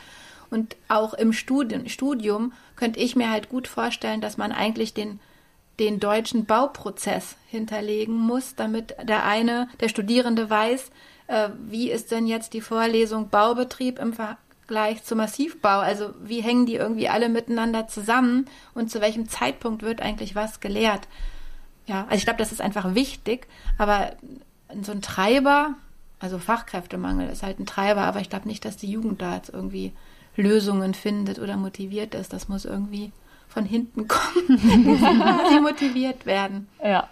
Und 0.50 0.76
auch 0.88 1.14
im 1.14 1.32
Studium, 1.32 1.88
Studium 1.88 2.52
könnte 2.74 2.98
ich 2.98 3.14
mir 3.14 3.30
halt 3.30 3.48
gut 3.48 3.68
vorstellen, 3.68 4.20
dass 4.20 4.36
man 4.36 4.50
eigentlich 4.50 4.94
den, 4.94 5.20
den 5.78 6.00
deutschen 6.00 6.44
Bauprozess 6.44 7.36
hinterlegen 7.46 8.16
muss, 8.16 8.56
damit 8.56 8.96
der 9.00 9.24
eine, 9.24 9.68
der 9.78 9.88
Studierende 9.88 10.50
weiß, 10.50 10.90
äh, 11.28 11.50
wie 11.66 11.90
ist 11.90 12.10
denn 12.10 12.26
jetzt 12.26 12.52
die 12.52 12.60
Vorlesung 12.60 13.28
Baubetrieb 13.28 14.00
im 14.00 14.12
Ver 14.12 14.38
gleich 14.66 15.04
zum 15.04 15.18
Massivbau. 15.18 15.80
Also 15.80 16.14
wie 16.22 16.40
hängen 16.40 16.66
die 16.66 16.74
irgendwie 16.74 17.08
alle 17.08 17.28
miteinander 17.28 17.86
zusammen 17.88 18.46
und 18.74 18.90
zu 18.90 19.00
welchem 19.00 19.28
Zeitpunkt 19.28 19.82
wird 19.82 20.00
eigentlich 20.00 20.34
was 20.34 20.60
gelehrt? 20.60 21.08
Ja, 21.86 22.04
also 22.04 22.16
ich 22.16 22.24
glaube, 22.24 22.38
das 22.38 22.52
ist 22.52 22.60
einfach 22.60 22.94
wichtig, 22.94 23.46
aber 23.78 24.12
so 24.82 24.92
ein 24.92 25.02
Treiber, 25.02 25.74
also 26.18 26.38
Fachkräftemangel 26.38 27.28
ist 27.28 27.42
halt 27.42 27.58
ein 27.58 27.66
Treiber, 27.66 28.02
aber 28.02 28.20
ich 28.20 28.30
glaube 28.30 28.48
nicht, 28.48 28.64
dass 28.64 28.76
die 28.76 28.90
Jugend 28.90 29.20
da 29.20 29.34
jetzt 29.34 29.50
irgendwie 29.50 29.92
Lösungen 30.36 30.94
findet 30.94 31.38
oder 31.38 31.56
motiviert 31.56 32.14
ist. 32.14 32.32
Das 32.32 32.48
muss 32.48 32.64
irgendwie 32.64 33.12
von 33.48 33.64
hinten 33.64 34.08
kommen, 34.08 34.48
die 34.48 35.60
motiviert 35.60 36.26
werden. 36.26 36.68
Ja. 36.82 37.08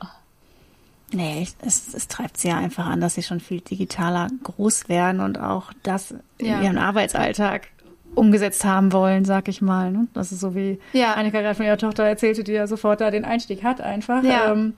Nee, 1.13 1.47
es, 1.65 1.95
es 1.95 2.09
treibt 2.09 2.39
sie 2.39 2.49
ja 2.49 2.57
einfach 2.57 2.87
an, 2.87 3.01
dass 3.01 3.15
sie 3.15 3.23
schon 3.23 3.41
viel 3.41 3.61
digitaler 3.61 4.29
groß 4.43 4.89
werden 4.89 5.21
und 5.21 5.39
auch 5.39 5.73
das 5.83 6.15
ja. 6.41 6.57
in 6.57 6.65
ihrem 6.65 6.79
Arbeitsalltag 6.79 7.69
umgesetzt 8.15 8.65
haben 8.65 8.93
wollen, 8.93 9.25
sag 9.25 9.49
ich 9.49 9.63
mal. 9.63 9.91
Ne? 9.91 10.09
Das 10.15 10.33
ist 10.33 10.41
so 10.41 10.55
wie 10.55 10.79
ja. 10.93 11.15
Annika 11.15 11.41
gerade 11.41 11.55
von 11.55 11.67
ihrer 11.67 11.79
Tochter 11.79 12.05
erzählte, 12.05 12.45
die 12.45 12.53
ja 12.53 12.67
sofort 12.67 13.01
da 13.01 13.11
den 13.11 13.25
Einstieg 13.25 13.63
hat 13.63 13.81
einfach. 13.81 14.23
Ja. 14.23 14.53
Ähm, 14.53 14.75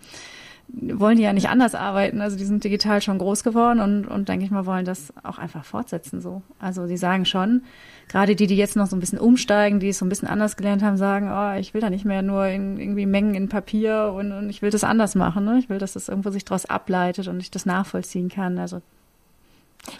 wollen 0.68 1.16
die 1.16 1.22
ja 1.22 1.32
nicht 1.32 1.48
anders 1.48 1.74
arbeiten. 1.74 2.20
Also 2.20 2.36
die 2.36 2.44
sind 2.44 2.64
digital 2.64 3.00
schon 3.00 3.18
groß 3.18 3.44
geworden 3.44 3.80
und, 3.80 4.06
und 4.06 4.28
denke 4.28 4.44
ich 4.44 4.50
mal, 4.50 4.66
wollen 4.66 4.84
das 4.84 5.12
auch 5.22 5.38
einfach 5.38 5.64
fortsetzen 5.64 6.20
so. 6.20 6.42
Also 6.58 6.86
sie 6.86 6.96
sagen 6.96 7.26
schon, 7.26 7.62
gerade 8.08 8.34
die, 8.34 8.46
die 8.46 8.56
jetzt 8.56 8.76
noch 8.76 8.86
so 8.86 8.96
ein 8.96 9.00
bisschen 9.00 9.18
umsteigen, 9.18 9.80
die 9.80 9.90
es 9.90 9.98
so 9.98 10.04
ein 10.04 10.08
bisschen 10.08 10.28
anders 10.28 10.56
gelernt 10.56 10.82
haben, 10.82 10.96
sagen, 10.96 11.30
oh, 11.30 11.58
ich 11.58 11.74
will 11.74 11.80
da 11.80 11.90
nicht 11.90 12.04
mehr 12.04 12.22
nur 12.22 12.46
in, 12.46 12.78
irgendwie 12.78 13.06
Mengen 13.06 13.34
in 13.34 13.48
Papier 13.48 14.12
und, 14.16 14.32
und 14.32 14.50
ich 14.50 14.62
will 14.62 14.70
das 14.70 14.84
anders 14.84 15.14
machen. 15.14 15.44
Ne? 15.44 15.58
Ich 15.58 15.68
will, 15.68 15.78
dass 15.78 15.92
das 15.92 16.08
irgendwo 16.08 16.30
sich 16.30 16.44
daraus 16.44 16.66
ableitet 16.66 17.28
und 17.28 17.40
ich 17.40 17.50
das 17.50 17.66
nachvollziehen 17.66 18.28
kann. 18.28 18.58
Also 18.58 18.80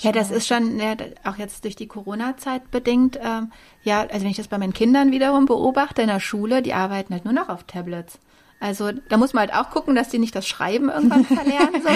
ja, 0.00 0.12
das 0.12 0.30
ist 0.30 0.46
schon 0.46 0.78
ja, 0.78 0.94
auch 1.24 1.36
jetzt 1.36 1.64
durch 1.64 1.76
die 1.76 1.86
Corona-Zeit 1.86 2.70
bedingt. 2.70 3.18
Ähm, 3.22 3.52
ja, 3.82 4.00
also 4.00 4.22
wenn 4.22 4.30
ich 4.30 4.36
das 4.36 4.48
bei 4.48 4.58
meinen 4.58 4.72
Kindern 4.72 5.12
wiederum 5.12 5.46
beobachte 5.46 6.02
in 6.02 6.08
der 6.08 6.20
Schule, 6.20 6.62
die 6.62 6.72
arbeiten 6.72 7.12
halt 7.12 7.24
nur 7.24 7.34
noch 7.34 7.48
auf 7.48 7.64
Tablets. 7.64 8.18
Also 8.64 8.92
da 9.10 9.18
muss 9.18 9.34
man 9.34 9.42
halt 9.42 9.54
auch 9.54 9.70
gucken, 9.70 9.94
dass 9.94 10.08
die 10.08 10.18
nicht 10.18 10.34
das 10.34 10.48
Schreiben 10.48 10.88
irgendwann 10.88 11.24
verlernen. 11.26 11.82
So. 11.82 11.88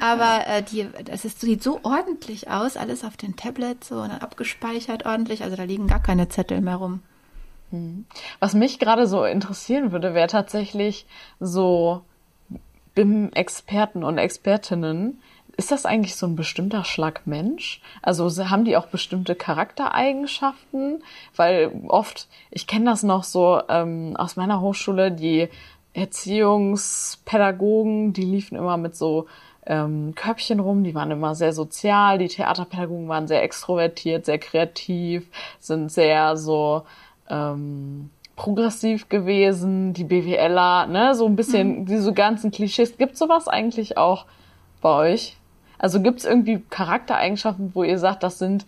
Aber 0.06 0.46
äh, 0.46 0.62
die, 0.62 0.86
das 1.04 1.24
ist, 1.24 1.40
sieht 1.40 1.64
so 1.64 1.80
ordentlich 1.82 2.48
aus, 2.48 2.76
alles 2.76 3.02
auf 3.02 3.16
den 3.16 3.34
Tablets 3.34 3.88
so 3.88 3.96
und 3.96 4.12
abgespeichert 4.12 5.04
ordentlich. 5.04 5.42
Also 5.42 5.56
da 5.56 5.64
liegen 5.64 5.88
gar 5.88 6.00
keine 6.00 6.28
Zettel 6.28 6.60
mehr 6.60 6.76
rum. 6.76 7.02
Mhm. 7.72 8.04
Was 8.38 8.54
mich 8.54 8.78
gerade 8.78 9.08
so 9.08 9.24
interessieren 9.24 9.90
würde, 9.90 10.14
wäre 10.14 10.28
tatsächlich 10.28 11.06
so 11.40 12.02
BIM-Experten 12.94 14.04
und 14.04 14.18
Expertinnen. 14.18 15.20
Ist 15.56 15.72
das 15.72 15.86
eigentlich 15.86 16.14
so 16.14 16.26
ein 16.26 16.36
bestimmter 16.36 16.84
Schlag 16.84 17.26
Mensch? 17.26 17.80
Also 18.02 18.28
haben 18.48 18.64
die 18.64 18.76
auch 18.76 18.86
bestimmte 18.86 19.34
Charaktereigenschaften? 19.34 21.02
Weil 21.34 21.72
oft, 21.88 22.28
ich 22.52 22.68
kenne 22.68 22.84
das 22.84 23.02
noch 23.02 23.24
so 23.24 23.60
ähm, 23.68 24.14
aus 24.16 24.36
meiner 24.36 24.60
Hochschule, 24.60 25.10
die 25.10 25.48
Erziehungspädagogen, 25.96 28.12
die 28.12 28.24
liefen 28.24 28.58
immer 28.58 28.76
mit 28.76 28.94
so 28.94 29.26
ähm, 29.64 30.14
Körbchen 30.14 30.60
rum, 30.60 30.84
die 30.84 30.94
waren 30.94 31.10
immer 31.10 31.34
sehr 31.34 31.54
sozial, 31.54 32.18
die 32.18 32.28
Theaterpädagogen 32.28 33.08
waren 33.08 33.26
sehr 33.26 33.42
extrovertiert, 33.42 34.26
sehr 34.26 34.38
kreativ, 34.38 35.26
sind 35.58 35.90
sehr 35.90 36.36
so 36.36 36.82
ähm, 37.30 38.10
progressiv 38.36 39.08
gewesen, 39.08 39.94
die 39.94 40.04
BWLer, 40.04 40.86
ne, 40.86 41.14
so 41.14 41.24
ein 41.26 41.34
bisschen 41.34 41.80
mhm. 41.80 41.86
diese 41.86 42.12
ganzen 42.12 42.50
Klischees. 42.50 42.98
Gibt 42.98 43.16
sowas 43.16 43.48
eigentlich 43.48 43.96
auch 43.96 44.26
bei 44.82 45.12
euch? 45.12 45.38
Also 45.78 46.00
gibt 46.00 46.20
es 46.20 46.26
irgendwie 46.26 46.62
Charaktereigenschaften, 46.70 47.74
wo 47.74 47.82
ihr 47.82 47.98
sagt, 47.98 48.22
das 48.22 48.38
sind 48.38 48.66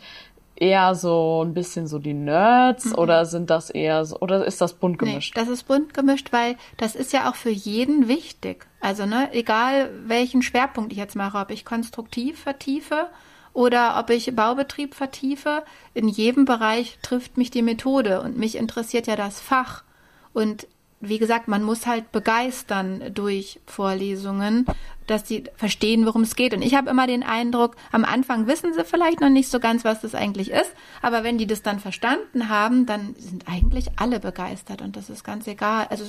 eher 0.61 0.95
so 0.95 1.43
ein 1.45 1.55
bisschen 1.55 1.87
so 1.87 1.99
die 1.99 2.15
Nerds 2.15 2.87
mhm. 2.87 2.95
oder 2.97 3.25
sind 3.27 3.51
das 3.51 3.71
eher 3.71 4.05
so, 4.05 4.19
oder 4.21 4.45
ist 4.45 4.61
das 4.61 4.75
bunt 4.75 4.99
gemischt? 4.99 5.37
Nee, 5.37 5.43
das 5.43 5.49
ist 5.49 5.65
bunt 5.65 5.95
gemischt, 5.95 6.33
weil 6.33 6.57
das 6.77 6.97
ist 6.97 7.13
ja 7.13 7.31
auch 7.31 7.37
für 7.37 7.51
jeden 7.51 8.09
wichtig. 8.09 8.67
Also, 8.81 9.07
ne, 9.07 9.33
egal 9.33 9.91
welchen 10.07 10.43
Schwerpunkt 10.43 10.93
ich 10.93 10.99
jetzt 10.99 11.17
mache, 11.17 11.39
ob 11.39 11.51
ich 11.51 11.65
konstruktiv 11.65 12.41
vertiefe 12.41 13.09
oder 13.53 13.99
ob 13.99 14.11
ich 14.11 14.35
Baubetrieb 14.35 14.95
vertiefe, 14.95 15.63
in 15.95 16.09
jedem 16.09 16.45
Bereich 16.45 16.99
trifft 17.03 17.37
mich 17.37 17.51
die 17.51 17.63
Methode 17.63 18.21
und 18.21 18.37
mich 18.37 18.57
interessiert 18.57 19.07
ja 19.07 19.17
das 19.17 19.41
Fach. 19.41 19.85
Und 20.33 20.67
wie 21.01 21.19
gesagt, 21.19 21.49
man 21.49 21.63
muss 21.63 21.87
halt 21.87 22.11
begeistern 22.11 23.13
durch 23.15 23.61
Vorlesungen, 23.67 24.67
dass 25.07 25.29
sie 25.29 25.45
verstehen, 25.57 26.07
worum 26.07 26.23
es 26.23 26.37
geht. 26.37 26.55
Und 26.55 26.63
ich 26.63 26.75
habe 26.75 26.91
immer 26.91 27.07
den 27.07 27.23
Eindruck, 27.23 27.77
am 27.93 28.05
Anfang 28.05 28.47
wissen 28.47 28.75
sie 28.75 28.85
vielleicht 28.85 29.21
noch 29.21 29.31
nicht 29.31 29.49
so 29.49 29.61
ganz, 29.61 29.85
was 29.85 30.01
das 30.01 30.15
eigentlich 30.15 30.51
ist, 30.51 30.73
aber 31.01 31.25
wenn 31.25 31.39
die 31.39 31.47
das 31.47 31.63
dann 31.63 31.79
verstanden 31.79 32.49
haben, 32.49 32.87
dann 32.87 33.15
sind 33.19 33.49
eigentlich 33.49 33.91
alle 33.97 34.21
begeistert 34.21 34.83
und 34.83 34.97
das 34.97 35.09
ist 35.09 35.25
ganz 35.25 35.47
egal. 35.47 35.87
Also 35.91 36.05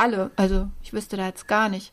alle. 0.00 0.30
Also 0.36 0.66
ich 0.82 0.92
wüsste 0.92 1.16
da 1.16 1.26
jetzt 1.26 1.46
gar 1.48 1.68
nicht. 1.68 1.92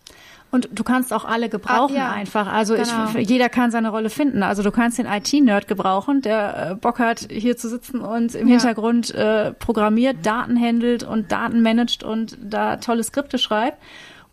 Und 0.49 0.69
du 0.71 0.83
kannst 0.85 1.11
auch 1.11 1.25
alle 1.25 1.49
gebrauchen 1.49 1.95
Ah, 1.97 1.99
ja. 1.99 2.11
einfach. 2.11 2.47
Also 2.51 2.73
Genau. 2.75 3.09
ich, 3.17 3.27
jeder 3.29 3.49
kann 3.49 3.69
seine 3.69 3.89
Rolle 3.89 4.09
finden. 4.09 4.43
Also 4.43 4.63
du 4.63 4.71
kannst 4.71 4.97
den 4.97 5.05
IT-Nerd 5.05 5.67
gebrauchen, 5.67 6.21
der 6.21 6.71
äh, 6.71 6.75
Bock 6.75 6.99
hat, 6.99 7.27
hier 7.29 7.57
zu 7.57 7.67
sitzen 7.67 7.99
und 7.99 8.33
im 8.33 8.47
Ja. 8.47 8.53
Hintergrund 8.53 9.13
äh, 9.13 9.51
programmiert, 9.53 10.25
Daten 10.25 10.57
handelt 10.59 11.03
und 11.03 11.31
Daten 11.33 11.61
managt 11.61 12.03
und 12.03 12.37
da 12.41 12.77
tolle 12.77 13.03
Skripte 13.03 13.37
schreibt. 13.37 13.77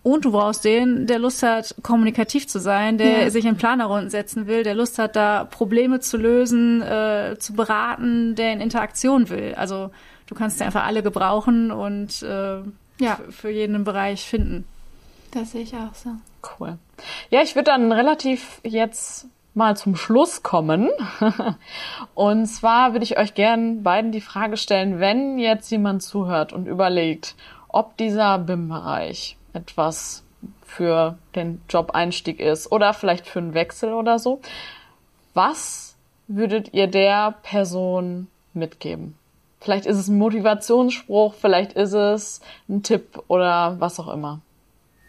Und 0.05 0.25
du 0.27 0.33
brauchst 0.33 0.64
den, 0.66 1.07
der 1.09 1.18
Lust 1.18 1.43
hat, 1.43 1.75
kommunikativ 1.83 2.47
zu 2.47 2.61
sein, 2.61 2.97
der 2.99 3.22
Ja. 3.25 3.31
sich 3.31 3.45
in 3.47 3.57
Planerrunden 3.57 4.11
setzen 4.11 4.47
will, 4.47 4.62
der 4.62 4.75
Lust 4.75 4.99
hat, 5.01 5.16
da 5.16 5.45
Probleme 5.45 5.99
zu 5.99 6.16
lösen, 6.16 6.81
äh, 6.83 7.37
zu 7.41 7.55
beraten, 7.55 8.35
der 8.37 8.53
in 8.53 8.61
Interaktion 8.61 9.31
will. 9.31 9.55
Also 9.57 9.91
du 10.27 10.35
kannst 10.37 10.62
einfach 10.62 10.85
alle 10.85 11.03
gebrauchen 11.03 11.70
und 11.72 12.22
äh, 12.22 12.59
Ja. 12.99 13.18
für 13.30 13.51
jeden 13.51 13.84
Bereich 13.84 14.24
finden. 14.24 14.66
Das 15.32 15.53
sehe 15.53 15.62
ich 15.62 15.74
auch 15.74 15.95
so. 15.95 16.11
Cool. 16.59 16.78
Ja, 17.30 17.42
ich 17.42 17.55
würde 17.57 17.70
dann 17.70 17.90
relativ 17.90 18.61
jetzt 18.62 19.26
mal 19.55 19.76
zum 19.76 19.97
Schluss 19.97 20.42
kommen. 20.42 20.90
Und 22.14 22.47
zwar 22.47 22.92
würde 22.92 23.05
ich 23.05 23.18
euch 23.18 23.34
gern 23.34 23.82
beiden 23.82 24.12
die 24.12 24.20
Frage 24.20 24.57
stellen, 24.57 25.01
wenn 25.01 25.38
jetzt 25.38 25.70
jemand 25.70 26.03
zuhört 26.03 26.53
und 26.53 26.66
überlegt, 26.66 27.34
ob 27.68 27.97
dieser 27.97 28.38
BIM-Bereich 28.38 29.36
etwas 29.53 30.22
für 30.64 31.16
den 31.34 31.62
Job-Einstieg 31.68 32.40
ist 32.40 32.70
oder 32.70 32.92
vielleicht 32.95 33.26
für 33.26 33.38
einen 33.38 33.55
Wechsel 33.55 33.92
oder 33.92 34.18
so. 34.18 34.40
Was 35.34 35.97
würdet 36.26 36.72
ihr 36.74 36.86
der 36.86 37.34
Person 37.42 38.28
mitgeben? 38.53 39.16
Vielleicht 39.64 39.86
ist 39.86 39.96
es 39.96 40.08
ein 40.08 40.18
Motivationsspruch, 40.18 41.32
vielleicht 41.40 41.72
ist 41.72 41.94
es 41.94 42.42
ein 42.68 42.82
Tipp 42.82 43.18
oder 43.28 43.76
was 43.80 43.98
auch 43.98 44.12
immer. 44.12 44.42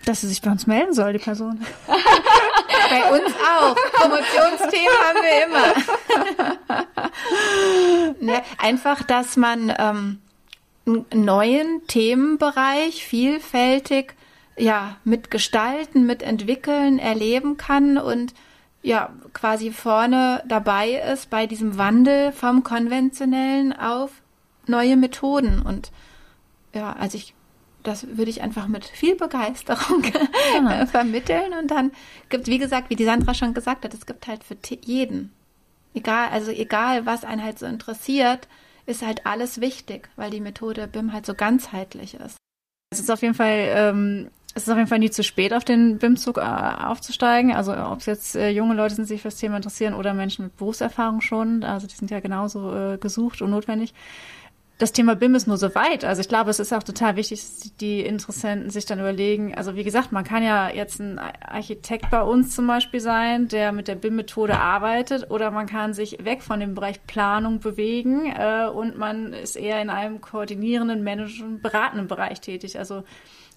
Dass 0.05 0.21
sie 0.21 0.29
sich 0.29 0.41
bei 0.41 0.49
uns 0.49 0.65
melden 0.65 0.93
soll, 0.93 1.11
die 1.11 1.19
Person. 1.19 1.59
Bei 2.87 3.11
uns 3.11 3.33
auch. 3.33 3.75
Promotionsthemen 3.93 4.95
haben 5.03 5.17
wir 5.23 5.45
immer. 5.47 5.65
ne, 8.33 8.43
einfach, 8.59 9.01
dass 9.03 9.37
man 9.37 9.73
ähm, 9.77 10.21
einen 10.85 11.25
neuen 11.25 11.87
Themenbereich 11.87 13.03
vielfältig 13.03 14.13
ja 14.55 14.97
mitgestalten, 15.03 16.05
mitentwickeln, 16.05 16.99
erleben 16.99 17.57
kann 17.57 17.97
und 17.97 18.35
ja 18.83 19.09
quasi 19.33 19.71
vorne 19.71 20.43
dabei 20.47 20.91
ist 21.11 21.31
bei 21.31 21.47
diesem 21.47 21.79
Wandel 21.79 22.31
vom 22.31 22.63
konventionellen 22.63 23.73
auf 23.73 24.11
neue 24.67 24.97
Methoden 24.97 25.61
und 25.61 25.91
ja, 26.73 26.93
also 26.93 27.17
ich 27.17 27.33
das 27.85 28.17
würde 28.17 28.31
ich 28.31 28.41
einfach 28.41 28.67
mit 28.67 28.83
viel 28.83 29.15
Begeisterung 29.15 30.03
äh, 30.67 30.85
vermitteln 30.87 31.53
und 31.59 31.69
dann 31.69 31.91
gibt, 32.29 32.47
wie 32.47 32.57
gesagt, 32.57 32.89
wie 32.89 32.95
die 32.95 33.05
Sandra 33.05 33.33
schon 33.33 33.53
gesagt 33.53 33.85
hat, 33.85 33.93
es 33.93 34.05
gibt 34.05 34.27
halt 34.27 34.43
für 34.43 34.57
jeden, 34.83 35.31
egal, 35.93 36.29
also 36.31 36.51
egal, 36.51 37.05
was 37.05 37.23
einen 37.23 37.43
halt 37.43 37.59
so 37.59 37.65
interessiert, 37.65 38.47
ist 38.85 39.05
halt 39.05 39.25
alles 39.25 39.61
wichtig, 39.61 40.09
weil 40.15 40.29
die 40.29 40.41
Methode 40.41 40.87
BIM 40.87 41.13
halt 41.13 41.25
so 41.25 41.33
ganzheitlich 41.33 42.15
ist. 42.15 42.37
Es 42.91 42.99
ist 42.99 43.09
auf 43.09 43.21
jeden 43.21 43.33
Fall, 43.33 43.67
ähm, 43.69 44.29
es 44.53 44.63
ist 44.63 44.69
auf 44.69 44.77
jeden 44.77 44.87
Fall 44.87 44.99
nie 44.99 45.09
zu 45.09 45.23
spät, 45.23 45.53
auf 45.53 45.65
den 45.65 45.97
BIM-Zug 45.97 46.37
äh, 46.37 46.41
aufzusteigen. 46.41 47.51
Also 47.51 47.75
ob 47.75 47.99
es 47.99 48.05
jetzt 48.05 48.35
äh, 48.35 48.49
junge 48.49 48.75
Leute 48.75 48.95
sind, 48.95 49.05
die 49.05 49.13
sich 49.13 49.21
für 49.21 49.29
das 49.29 49.37
Thema 49.37 49.57
interessieren 49.57 49.95
oder 49.95 50.13
Menschen 50.13 50.45
mit 50.45 50.55
Berufserfahrung 50.57 51.21
schon. 51.21 51.63
Also 51.63 51.87
die 51.87 51.95
sind 51.95 52.11
ja 52.11 52.19
genauso 52.19 52.73
äh, 52.73 52.97
gesucht 52.97 53.41
und 53.41 53.49
notwendig. 53.49 53.93
Das 54.77 54.91
Thema 54.91 55.15
BIM 55.15 55.35
ist 55.35 55.47
nur 55.47 55.55
so 55.55 55.73
weit. 55.73 56.03
Also 56.03 56.19
ich 56.19 56.27
glaube, 56.27 56.49
es 56.49 56.59
ist 56.59 56.73
auch 56.73 56.83
total 56.83 57.15
wichtig, 57.15 57.39
dass 57.39 57.75
die 57.77 58.01
Interessenten 58.01 58.69
sich 58.69 58.85
dann 58.85 58.99
überlegen. 58.99 59.55
Also 59.55 59.77
wie 59.77 59.85
gesagt, 59.85 60.11
man 60.11 60.25
kann 60.25 60.43
ja 60.43 60.69
jetzt 60.69 60.99
ein 60.99 61.17
Architekt 61.17 62.09
bei 62.09 62.21
uns 62.21 62.53
zum 62.53 62.67
Beispiel 62.67 62.99
sein, 62.99 63.47
der 63.47 63.71
mit 63.71 63.87
der 63.87 63.95
BIM-Methode 63.95 64.59
arbeitet, 64.59 65.31
oder 65.31 65.49
man 65.49 65.65
kann 65.65 65.93
sich 65.93 66.25
weg 66.25 66.41
von 66.41 66.59
dem 66.59 66.75
Bereich 66.75 67.07
Planung 67.07 67.59
bewegen 67.61 68.33
äh, 68.37 68.67
und 68.67 68.97
man 68.97 69.31
ist 69.31 69.55
eher 69.55 69.81
in 69.81 69.89
einem 69.89 70.19
koordinierenden, 70.19 71.05
managenden, 71.05 71.61
beratenden 71.61 72.07
Bereich 72.07 72.41
tätig. 72.41 72.77
Also 72.77 73.03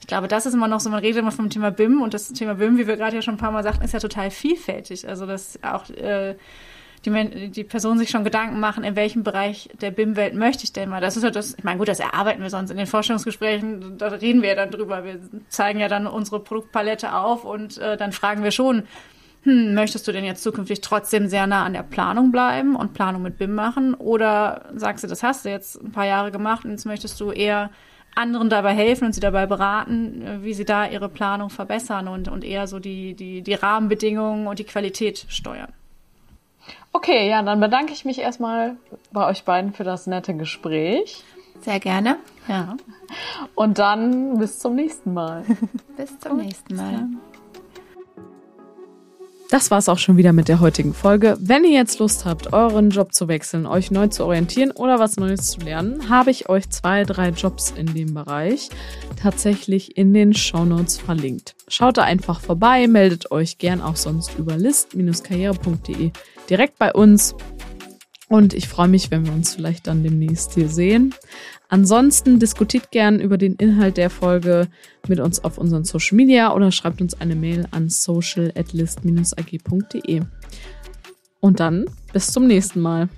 ich 0.01 0.07
glaube, 0.07 0.29
das 0.29 0.47
ist 0.47 0.55
immer 0.55 0.69
noch 0.69 0.79
so, 0.79 0.89
man 0.89 1.01
redet 1.01 1.19
immer 1.19 1.33
vom 1.33 1.51
Thema 1.51 1.73
BIM 1.73 2.01
und 2.01 2.15
das 2.15 2.33
Thema 2.33 2.55
BIM, 2.55 2.79
wie 2.79 2.87
wir 2.87 2.97
gerade 2.97 3.17
ja 3.17 3.23
schon 3.23 3.35
ein 3.35 3.39
paar 3.39 3.51
Mal 3.51 3.65
sagten, 3.65 3.85
ist 3.85 3.93
ja 3.93 3.99
total 3.99 4.31
vielfältig. 4.31 5.09
Also 5.09 5.27
dass 5.27 5.59
auch 5.65 5.91
äh, 5.91 6.37
die, 7.15 7.49
die 7.51 7.65
Personen 7.65 7.99
sich 7.99 8.11
schon 8.11 8.25
Gedanken 8.25 8.61
machen, 8.61 8.85
in 8.85 8.97
welchem 8.97 9.23
Bereich 9.23 9.69
der 9.81 9.91
BIM-Welt 9.91 10.35
möchte 10.35 10.65
ich 10.65 10.73
denn 10.73 10.89
mal. 10.89 11.01
Das 11.01 11.17
ist 11.17 11.23
ja 11.23 11.31
das, 11.31 11.55
ich 11.57 11.65
meine, 11.65 11.79
gut, 11.79 11.89
das 11.89 12.01
erarbeiten 12.01 12.43
wir 12.43 12.51
sonst 12.51 12.71
in 12.71 12.77
den 12.77 12.87
Forschungsgesprächen, 12.87 13.99
da 13.99 14.09
reden 14.09 14.43
wir 14.43 14.51
ja 14.51 14.55
dann 14.55 14.71
drüber. 14.71 15.05
Wir 15.05 15.21
zeigen 15.49 15.81
ja 15.81 15.89
dann 15.89 16.07
unsere 16.07 16.41
Produktpalette 16.41 17.15
auf 17.15 17.45
und 17.45 17.79
äh, 17.79 17.97
dann 17.97 18.13
fragen 18.13 18.43
wir 18.43 18.51
schon, 18.51 18.85
hm, 19.43 19.75
möchtest 19.75 20.07
du 20.09 20.13
denn 20.13 20.25
jetzt 20.25 20.43
zukünftig 20.43 20.81
trotzdem 20.81 21.29
sehr 21.29 21.47
nah 21.47 21.65
an 21.65 21.73
der 21.73 21.83
Planung 21.83 22.33
bleiben 22.33 22.77
und 22.77 22.95
Planung 22.95 23.23
mit 23.23 23.39
BIM 23.39 23.55
machen? 23.55 23.95
Oder 23.95 24.67
sagst 24.75 25.05
du, 25.05 25.09
das 25.09 25.23
hast 25.23 25.45
du 25.45 25.51
jetzt 25.51 25.83
ein 25.83 25.93
paar 25.93 26.07
Jahre 26.07 26.31
gemacht 26.31 26.65
und 26.65 26.73
jetzt 26.73 26.87
möchtest 26.87 27.21
du 27.21 27.31
eher 27.31 27.71
anderen 28.15 28.51
dabei 28.51 28.75
helfen 28.75 29.07
und 29.07 29.13
sie 29.13 29.21
dabei 29.21 29.47
beraten, 29.47 30.23
äh, 30.23 30.43
wie 30.43 30.55
sie 30.55 30.65
da 30.65 30.87
ihre 30.87 31.09
Planung 31.09 31.51
verbessern 31.51 32.09
und, 32.09 32.29
und 32.29 32.45
eher 32.45 32.67
so 32.67 32.79
die, 32.79 33.15
die, 33.15 33.43
die 33.43 33.55
Rahmenbedingungen 33.55 34.47
und 34.47 34.59
die 34.59 34.65
Qualität 34.65 35.25
steuern. 35.29 35.73
Okay, 36.99 37.31
ja, 37.31 37.45
dann 37.45 37.61
bedanke 37.61 37.93
ich 37.93 38.05
mich 38.05 38.19
erstmal 38.19 38.77
bei 39.13 39.25
euch 39.29 39.45
beiden 39.45 39.73
für 39.73 39.85
das 39.85 40.09
nette 40.09 40.35
Gespräch. 40.35 41.23
Sehr 41.61 41.79
gerne. 41.79 42.17
Ja. 42.49 42.77
Und 43.55 43.79
dann 43.79 44.37
bis 44.41 44.59
zum 44.59 44.75
nächsten 44.75 45.15
Mal. 45.15 45.45
Bis 45.97 46.19
zum 46.19 46.39
nächsten 46.39 46.75
Mal. 46.75 47.07
Das 49.49 49.71
war's 49.71 49.89
auch 49.89 49.99
schon 49.99 50.17
wieder 50.17 50.33
mit 50.33 50.49
der 50.49 50.59
heutigen 50.59 50.93
Folge. 50.93 51.37
Wenn 51.41 51.63
ihr 51.63 51.71
jetzt 51.71 52.01
Lust 52.01 52.25
habt, 52.25 52.53
euren 52.53 52.91
Job 52.91 53.15
zu 53.15 53.29
wechseln, 53.29 53.67
euch 53.67 53.93
neu 53.93 54.09
zu 54.09 54.25
orientieren 54.25 54.73
oder 54.73 54.99
was 54.99 55.17
Neues 55.17 55.53
zu 55.53 55.61
lernen, 55.61 56.09
habe 56.09 56.33
ich 56.33 56.49
euch 56.49 56.69
zwei, 56.69 57.05
drei 57.05 57.29
Jobs 57.29 57.71
in 57.71 57.95
dem 57.95 58.13
Bereich 58.13 58.71
tatsächlich 59.23 59.97
in 59.97 60.13
den 60.13 60.35
Shownotes 60.35 60.99
verlinkt. 60.99 61.55
Schaut 61.69 61.97
da 61.97 62.03
einfach 62.03 62.41
vorbei, 62.41 62.89
meldet 62.89 63.31
euch 63.31 63.59
gern 63.59 63.81
auch 63.81 63.97
sonst 63.97 64.37
über 64.37 64.57
list-karriere.de 64.57 66.11
direkt 66.51 66.79
bei 66.79 66.93
uns. 66.93 67.35
Und 68.29 68.53
ich 68.53 68.69
freue 68.69 68.89
mich, 68.89 69.11
wenn 69.11 69.25
wir 69.25 69.33
uns 69.33 69.55
vielleicht 69.55 69.87
dann 69.87 70.03
demnächst 70.03 70.53
hier 70.55 70.69
sehen. 70.69 71.15
Ansonsten 71.71 72.39
diskutiert 72.39 72.91
gern 72.91 73.21
über 73.21 73.39
den 73.39 73.55
Inhalt 73.55 73.97
der 73.97 74.11
Folge 74.11 74.69
mit 75.07 75.21
uns 75.21 75.43
auf 75.45 75.57
unseren 75.59 75.85
Social 75.85 76.17
Media 76.17 76.53
oder 76.55 76.73
schreibt 76.73 77.01
uns 77.01 77.19
eine 77.21 77.37
Mail 77.37 77.67
an 77.71 77.89
social@list-ag.de. 77.89 80.23
Und 81.41 81.61
dann 81.61 81.87
bis 82.13 82.33
zum 82.33 82.47
nächsten 82.47 82.81
Mal. 82.81 83.09